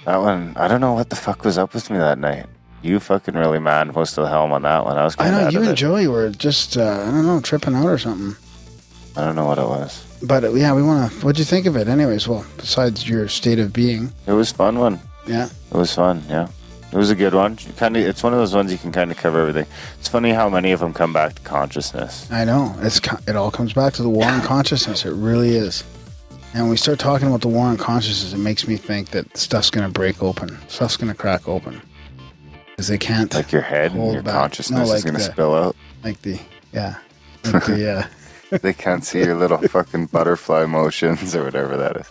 [0.05, 2.45] That one, I don't know what the fuck was up with me that night.
[2.81, 4.97] You fucking really mad most of the helm on that one.
[4.97, 5.75] I was I kind of know you of and it.
[5.75, 8.37] Joey were just, uh, I don't know, tripping out or something.
[9.17, 10.05] I don't know what it was.
[10.23, 11.25] But uh, yeah, we want to.
[11.25, 12.25] What'd you think of it, anyways?
[12.25, 15.01] Well, besides your state of being, It was fun one.
[15.27, 15.49] yeah.
[15.71, 16.23] It was fun.
[16.29, 16.47] Yeah,
[16.91, 17.57] it was a good one.
[17.77, 19.65] Kind of, it's one of those ones you can kind of cover everything.
[19.99, 22.29] It's funny how many of them come back to consciousness.
[22.31, 22.75] I know.
[22.79, 25.05] It's it all comes back to the war on consciousness.
[25.05, 25.83] It really is.
[26.53, 29.35] And when we start talking about the war on consciousness, it makes me think that
[29.37, 30.57] stuff's going to break open.
[30.69, 31.81] Stuff's going to crack open.
[32.71, 34.33] Because they can't, Like your head and your back.
[34.33, 35.75] consciousness No, is going to spill out.
[36.03, 36.39] like the,
[36.71, 36.95] yeah.
[37.43, 38.07] Like the,
[38.51, 42.07] uh, They can't see your little fucking butterfly motions or whatever that is.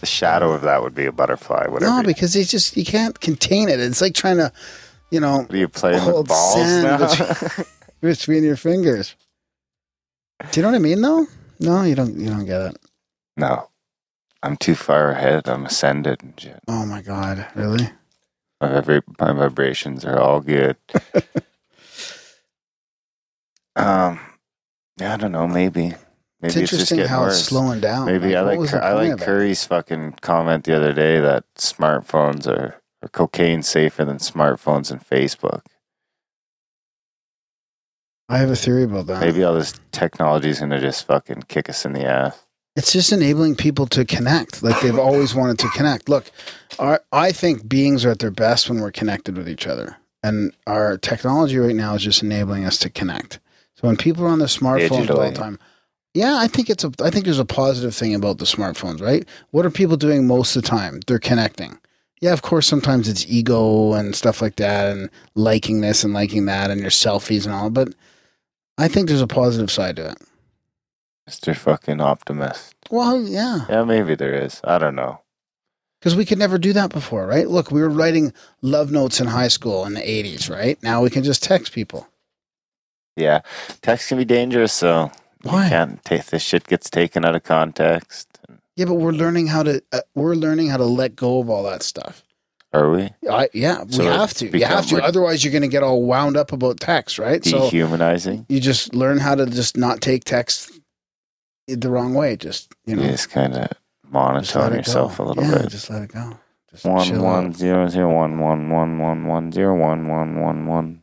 [0.00, 1.66] The shadow of that would be a butterfly.
[1.68, 1.90] Whatever.
[1.90, 3.80] no, because it's just, you can't contain it.
[3.80, 4.52] It's like trying to,
[5.10, 6.98] you know, are you playing with balls now?
[6.98, 7.66] between,
[8.00, 9.14] between your fingers.
[10.50, 11.26] Do you know what I mean, though?
[11.60, 12.16] No, you don't.
[12.18, 12.76] You don't get it.
[13.36, 13.68] no,
[14.42, 15.48] I'm too far ahead.
[15.48, 16.58] I'm ascended and shit.
[16.66, 17.88] Oh my god, really?
[18.60, 20.76] My, vibra- my vibrations are all good.
[23.76, 24.18] um,
[24.98, 25.46] yeah, I don't know.
[25.46, 25.94] Maybe,
[26.42, 27.38] maybe it's, just interesting how worse.
[27.38, 28.06] it's slowing down.
[28.06, 29.18] Maybe I like I like?
[29.18, 35.04] Curry's fucking comment the other day that smartphones are or cocaine safer than smartphones and
[35.04, 35.62] Facebook.
[38.28, 39.20] I have a theory about that.
[39.20, 42.38] Maybe all this technology is gonna just fucking kick us in the ass.
[42.74, 46.08] It's just enabling people to connect like they've always wanted to connect.
[46.08, 46.30] Look,
[46.78, 49.96] our, I think beings are at their best when we're connected with each other.
[50.22, 53.40] And our technology right now is just enabling us to connect.
[53.74, 55.58] So when people are on their smartphones all the time,
[56.14, 59.26] yeah, I think it's a I think there's a positive thing about the smartphones, right?
[59.50, 61.00] What are people doing most of the time?
[61.06, 61.78] They're connecting.
[62.20, 66.46] Yeah, of course sometimes it's ego and stuff like that and liking this and liking
[66.46, 67.94] that and your selfies and all, but
[68.78, 70.18] I think there's a positive side to it.
[71.28, 71.56] Mr.
[71.56, 72.74] Fucking Optimist.
[72.90, 73.66] Well, yeah.
[73.68, 74.60] Yeah, maybe there is.
[74.64, 75.20] I don't know.
[76.00, 77.48] Because we could never do that before, right?
[77.48, 80.82] Look, we were writing love notes in high school in the 80s, right?
[80.82, 82.08] Now we can just text people.
[83.16, 83.42] Yeah,
[83.82, 85.12] text can be dangerous, so
[85.42, 85.64] Why?
[85.64, 88.38] you can't take this shit gets taken out of context.
[88.76, 91.64] Yeah, but we're learning how to uh, we're learning how to let go of all
[91.64, 92.24] that stuff.
[92.72, 94.46] Are we I, yeah, we have to.
[94.58, 95.02] You have to.
[95.02, 97.44] Otherwise, you're going to get all wound up about text, right?
[97.44, 98.46] So dehumanizing?
[98.48, 100.80] you just learn how to just not take text
[101.68, 102.36] the wrong way.
[102.36, 103.68] Just you know, you just kind of
[104.08, 105.24] monotone yourself go.
[105.24, 105.70] a little yeah, bit.
[105.70, 106.38] Just let it go.
[106.70, 107.56] Just One one out.
[107.56, 111.02] zero zero one one one one one zero one one one one.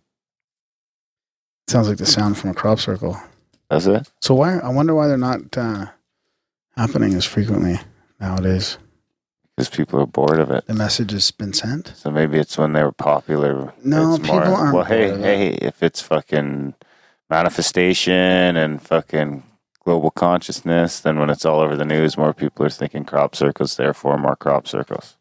[1.67, 3.21] Sounds like the sound from a crop circle.
[3.69, 4.09] That's it.
[4.21, 4.57] So why?
[4.57, 5.87] I wonder why they're not uh,
[6.75, 7.79] happening as frequently
[8.19, 8.77] nowadays.
[9.55, 10.65] Because people are bored of it.
[10.67, 11.93] The message has been sent.
[11.95, 13.73] So maybe it's when they were popular.
[13.83, 15.37] No, it's people aren't Well, hey, bored of it.
[15.37, 16.73] hey, if it's fucking
[17.29, 19.43] manifestation and fucking
[19.83, 23.75] global consciousness, then when it's all over the news, more people are thinking crop circles.
[23.75, 25.17] Therefore, more crop circles.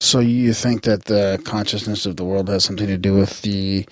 [0.00, 3.86] So you think that the consciousness of the world has something to do with the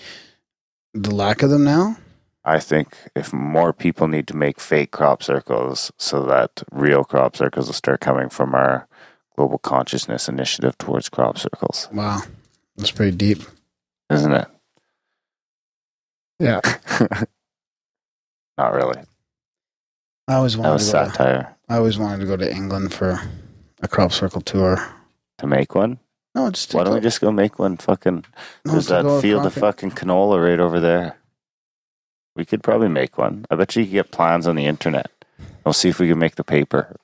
[0.94, 1.96] the lack of them now?
[2.44, 7.36] I think if more people need to make fake crop circles so that real crop
[7.36, 8.88] circles will start coming from our
[9.36, 12.22] global consciousness initiative towards crop circles, Wow,
[12.76, 13.42] that's pretty deep.
[14.10, 14.48] isn't it?
[16.38, 16.60] Yeah,
[18.58, 19.02] Not really.
[20.28, 21.04] I always That wanted was to go.
[21.04, 21.56] To, satire.
[21.68, 23.20] I always wanted to go to England for
[23.82, 24.78] a crop circle tour.
[25.38, 25.98] To make one?
[26.34, 28.24] No, just to Why don't go, we just go make one fucking
[28.64, 31.16] no, There's that field of fucking canola right over there.
[32.40, 33.44] We could probably make one.
[33.50, 35.10] I bet you could get plans on the internet.
[35.62, 36.96] We'll see if we can make the paper.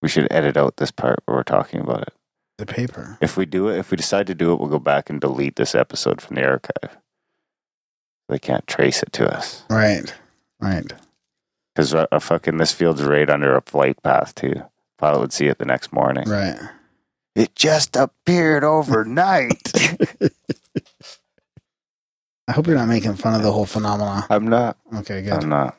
[0.00, 2.14] We should edit out this part where we're talking about it.
[2.56, 3.18] the paper.
[3.20, 5.56] If we do it, if we decide to do it, we'll go back and delete
[5.56, 6.96] this episode from the archive.
[8.30, 9.64] They can't trace it to us.
[9.68, 10.14] Right,
[10.58, 10.90] right.
[11.74, 14.62] Because a fucking this field's right under a flight path, too.
[14.96, 16.26] Pilot would see it the next morning.
[16.26, 16.56] Right.
[17.34, 19.70] It just appeared overnight.
[22.48, 24.26] I hope you're not making fun of the whole phenomena.
[24.28, 24.76] I'm not.
[24.96, 25.32] Okay, good.
[25.32, 25.76] I'm not.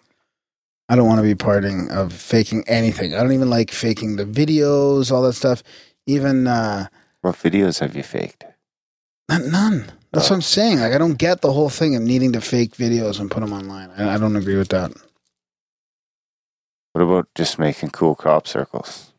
[0.89, 3.13] I don't want to be parting of faking anything.
[3.13, 5.63] I don't even like faking the videos, all that stuff.
[6.07, 6.87] Even uh,
[7.21, 8.43] What videos have you faked?
[9.31, 9.91] N- None.
[10.11, 10.33] That's Oh.
[10.33, 10.79] what I'm saying.
[10.79, 13.51] Like, I don't get the whole thing of needing to fake videos and put them
[13.53, 13.89] online.
[13.97, 14.91] I, I don't agree with that.
[16.93, 19.11] What about just making cool crop circles?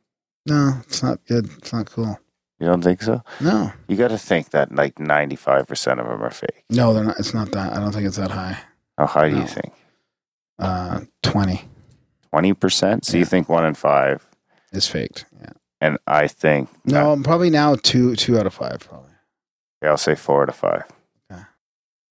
[0.46, 1.50] No, it's not good.
[1.58, 2.18] It's not cool.
[2.58, 3.22] You don't think so?
[3.40, 5.70] No, You got to think that like 95%
[6.00, 6.64] of them are fake.
[6.70, 7.18] no, they're not.
[7.18, 7.72] It's not that.
[7.74, 8.58] I don't think it's that high.
[8.96, 9.72] How high do you think?
[10.58, 11.64] Uh, Twenty
[12.34, 13.04] 20%?
[13.04, 14.26] So you think one in five.
[14.72, 15.26] is faked.
[15.40, 15.50] Yeah.
[15.82, 19.10] And I think, No, probably now two, two out of five, probably.
[19.82, 20.84] yeah, I'll say four to five.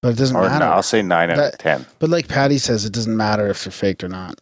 [0.01, 0.59] But it doesn't Or matter.
[0.63, 1.83] no, I'll say nine out of 10.
[1.97, 4.39] But like Patty says, it doesn't matter if they're faked or not.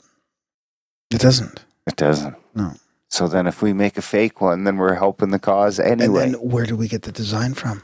[1.09, 1.63] It doesn't.
[1.87, 2.35] It doesn't.
[2.53, 2.73] No.
[3.13, 6.23] So then if we make a fake one, then we're helping the cause anyway.
[6.23, 7.83] And then where do we get the design from?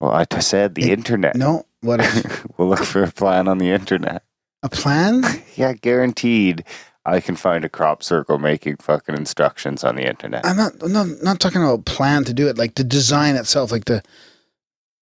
[0.00, 1.34] well, I said the It- internet.
[1.34, 1.66] No.
[1.80, 4.22] What if we'll look for a plan on the internet.
[4.62, 5.24] a plan?
[5.56, 6.62] Yeah, guaranteed.
[7.04, 10.46] I can find a crop circle making fucking instructions on the internet.
[10.46, 10.80] I'm not.
[10.82, 12.56] No, not talking about plan to do it.
[12.56, 13.72] Like the design itself.
[13.72, 14.02] Like the.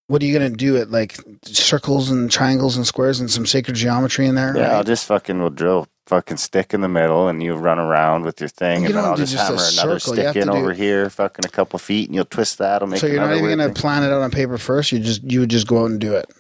[0.07, 0.77] What are you gonna do?
[0.77, 4.57] It like circles and triangles and squares and some sacred geometry in there.
[4.57, 8.25] Yeah, I'll just fucking will drill fucking stick in the middle, and you run around
[8.25, 11.09] with your thing, You and then I'll just, hammer another circle, stick in over here,
[11.11, 12.83] fucking a couple feet, and you'll twist that.
[12.83, 13.75] I'll make so you're not even gonna thing.
[13.75, 14.91] plan it out on paper first.
[14.91, 16.31] You just you would just go out and do it,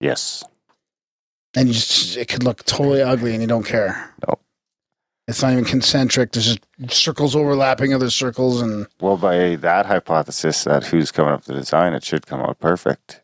[0.00, 0.44] Yes,
[1.56, 4.12] and you just it could look totally ugly, and you don't care.
[4.26, 4.40] Nope.
[5.26, 6.32] It's not even concentric.
[6.32, 11.40] There's just circles overlapping other circles, and Well, by that hypothesis, that who's coming up
[11.40, 13.20] with the design, it should come out perfect.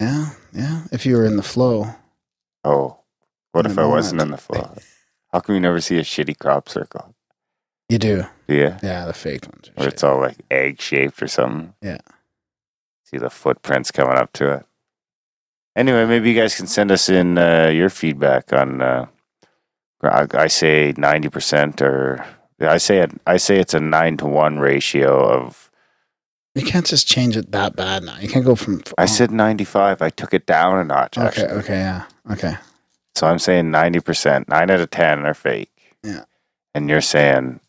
[0.00, 0.82] yeah, yeah.
[0.92, 1.94] If you were in the flow,
[2.64, 2.98] Oh,
[3.56, 4.76] what if I wasn't in the flow?
[5.32, 7.14] How come you never see a shitty crop circle?
[7.88, 8.24] you do.
[8.48, 9.70] Yeah, Yeah, the faked ones.
[9.78, 9.86] shit.
[9.86, 11.72] it's all like egg shaped or something.
[11.80, 11.98] Yeah.
[13.04, 14.66] See the footprints coming up to it.
[15.74, 18.82] Anyway, maybe you guys can send us in uh, your feedback on.
[18.82, 19.06] Uh,
[20.02, 22.24] I, I say ninety percent, or
[22.60, 23.10] I say it.
[23.26, 25.70] I say it's a nine to one ratio of.
[26.54, 28.18] You can't just change it that bad now.
[28.18, 28.82] You can't go from.
[28.98, 30.02] I said ninety five.
[30.02, 31.18] I took it down a notch.
[31.18, 31.26] Okay.
[31.26, 31.58] Actually.
[31.60, 31.78] Okay.
[31.78, 32.04] Yeah.
[32.30, 32.54] Okay.
[33.16, 34.48] So I'm saying ninety percent.
[34.48, 35.70] Nine out of ten are fake.
[36.02, 36.24] Yeah.
[36.74, 37.60] And you're saying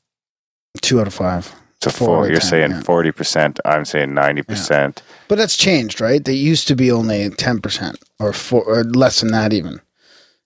[0.82, 1.56] Two out of five.
[1.86, 2.28] a Four four.
[2.28, 2.82] You're 10, saying yeah.
[2.82, 3.60] forty percent.
[3.64, 5.02] I'm saying ninety percent.
[5.30, 6.24] But that's changed, right?
[6.24, 9.80] They used to be only ten percent or four or less than that even.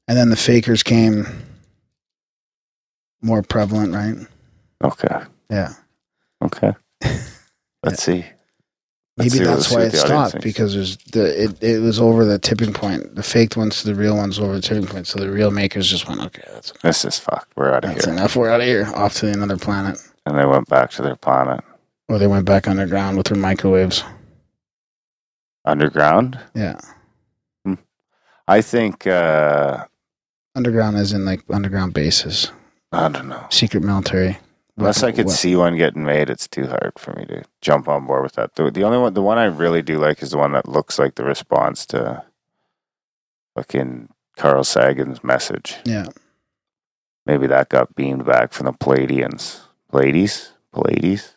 [0.07, 1.25] And then the fakers came
[3.21, 4.15] more prevalent, right?
[4.83, 5.23] Okay.
[5.49, 5.73] Yeah.
[6.43, 6.73] Okay.
[7.83, 8.25] Let's see.
[9.21, 10.43] Maybe that's why it stopped thinks.
[10.43, 13.15] because there's the it, it was over the tipping point.
[13.15, 15.07] The faked ones to the real ones over the tipping point.
[15.07, 17.51] So the real makers just went, okay, that's This is fucked.
[17.55, 18.13] We're out of that's here.
[18.13, 18.35] enough.
[18.35, 18.85] We're out of here.
[18.95, 19.97] Off to another planet.
[20.25, 21.63] And they went back to their planet.
[22.09, 24.03] Or they went back underground with their microwaves.
[25.65, 26.39] Underground?
[26.55, 26.79] Yeah.
[28.47, 29.85] I think uh
[30.55, 32.51] Underground is in like underground bases,
[32.91, 33.45] I don't know.
[33.49, 34.37] secret military.
[34.81, 38.07] Unless I could see one getting made, it's too hard for me to jump on
[38.07, 38.55] board with that.
[38.55, 40.97] The, the only one, the one I really do like is the one that looks
[40.97, 42.23] like the response to
[43.55, 45.77] fucking Carl Sagan's message.
[45.85, 46.07] Yeah.
[47.27, 49.61] Maybe that got beamed back from the Pleiadians.
[49.91, 50.53] Pleiades?
[50.73, 51.35] Pleiades?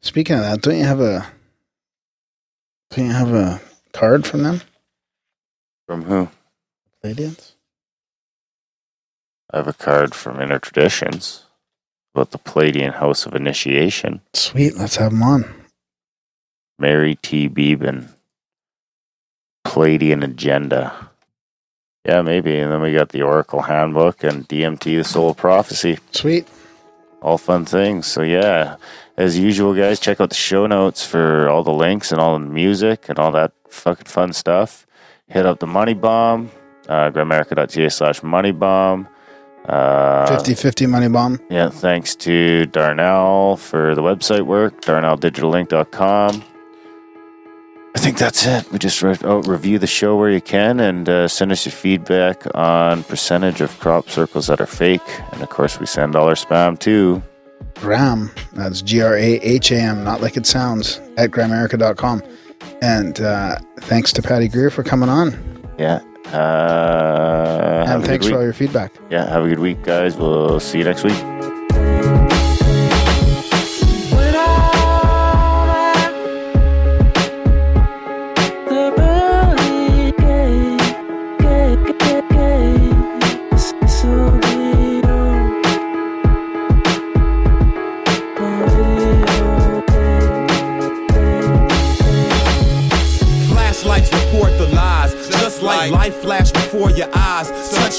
[0.00, 1.26] Speaking of that, don't you have a
[2.90, 3.60] don't you have a
[3.92, 4.60] card from them?
[5.88, 6.28] From who?
[7.02, 7.54] Pleiadians?
[9.52, 11.45] I have a card from Inner Traditions
[12.16, 14.22] about the Pleiadian House of Initiation.
[14.32, 15.44] Sweet, let's have them on.
[16.78, 17.46] Mary T.
[17.46, 18.08] Beeben.
[19.66, 21.10] Pleiadian Agenda.
[22.06, 22.56] Yeah, maybe.
[22.58, 25.98] And then we got the Oracle Handbook and DMT, the Soul of Prophecy.
[26.12, 26.48] Sweet.
[27.20, 28.06] All fun things.
[28.06, 28.76] So, yeah,
[29.18, 32.44] as usual, guys, check out the show notes for all the links and all the
[32.46, 34.86] music and all that fucking fun stuff.
[35.28, 36.50] Hit up the Money Bomb,
[36.88, 39.08] uh, grimerica.ca slash Money Bomb.
[39.68, 41.40] Uh, 50 50 money bomb.
[41.50, 46.44] yeah, thanks to Darnell for the website work, darnelldigitallink.com.
[47.94, 48.70] I think that's it.
[48.70, 51.72] We just re- oh, review the show where you can and uh, send us your
[51.72, 55.00] feedback on percentage of crop circles that are fake.
[55.32, 57.22] And of course, we send all our spam too.
[57.76, 58.30] Graham.
[58.52, 62.22] That's G R A H A M, not like it sounds, at grimerica.com.
[62.82, 65.34] And uh, thanks to Patty Greer for coming on.
[65.78, 66.00] Yeah.
[66.32, 68.92] Uh, And thanks for all your feedback.
[69.10, 70.16] Yeah, have a good week, guys.
[70.16, 71.16] We'll see you next week.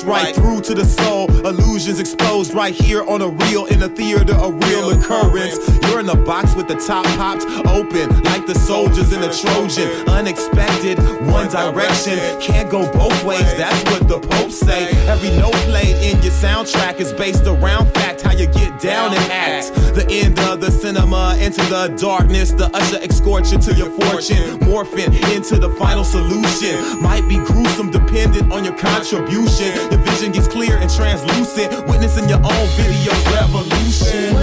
[0.06, 1.30] Right through to the soul.
[1.45, 5.57] Illusions exposed right here on a reel in a theater, a real occurrence.
[5.84, 9.90] You're in a box with the top popped open, like the soldiers in the Trojan.
[10.07, 10.98] Unexpected,
[11.28, 13.41] one direction, can't go both ways.
[13.57, 14.90] That's what the Pope say.
[15.07, 19.32] Every note played in your soundtrack is based around fact, how you get down and
[19.32, 19.74] act.
[19.95, 22.52] The end of the cinema into the darkness.
[22.52, 27.02] The usher escorts you to your fortune, morphing into the final solution.
[27.02, 29.87] Might be gruesome, dependent on your contribution.
[29.92, 34.36] Your vision gets clear and translucent, witnessing your own video revolution.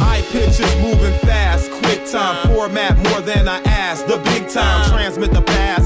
[0.00, 2.06] Eye pictures moving fast, quick
[2.46, 4.06] format more than I asked.
[4.08, 5.77] The big time transmit the past,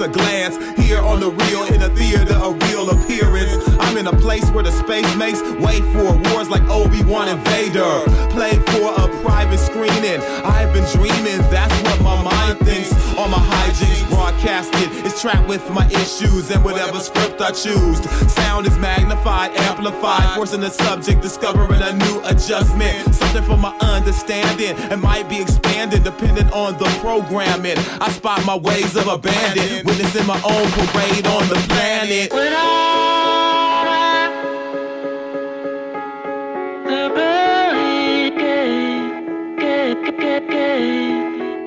[0.00, 3.66] a glance here on the real in a theater, a real appearance.
[3.80, 7.40] I'm in a place where the space makes way for wars like Obi Wan and
[7.48, 8.02] Vader.
[8.30, 10.20] Play for a private screening.
[10.44, 12.92] I've been dreaming, that's what my mind thinks.
[13.16, 17.98] All my hijinks broadcasted is trapped with my issues and whatever script I choose.
[18.32, 23.14] Sound is magnified, amplified, forcing the subject, discovering a new adjustment.
[23.14, 27.78] Something for my understanding and might be expanded depending on the programming.
[28.00, 32.28] I spot my ways of abandon, witnessing my own parade on the planet.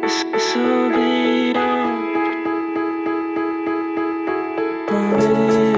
[0.04, 1.81] It's,
[5.02, 5.71] away.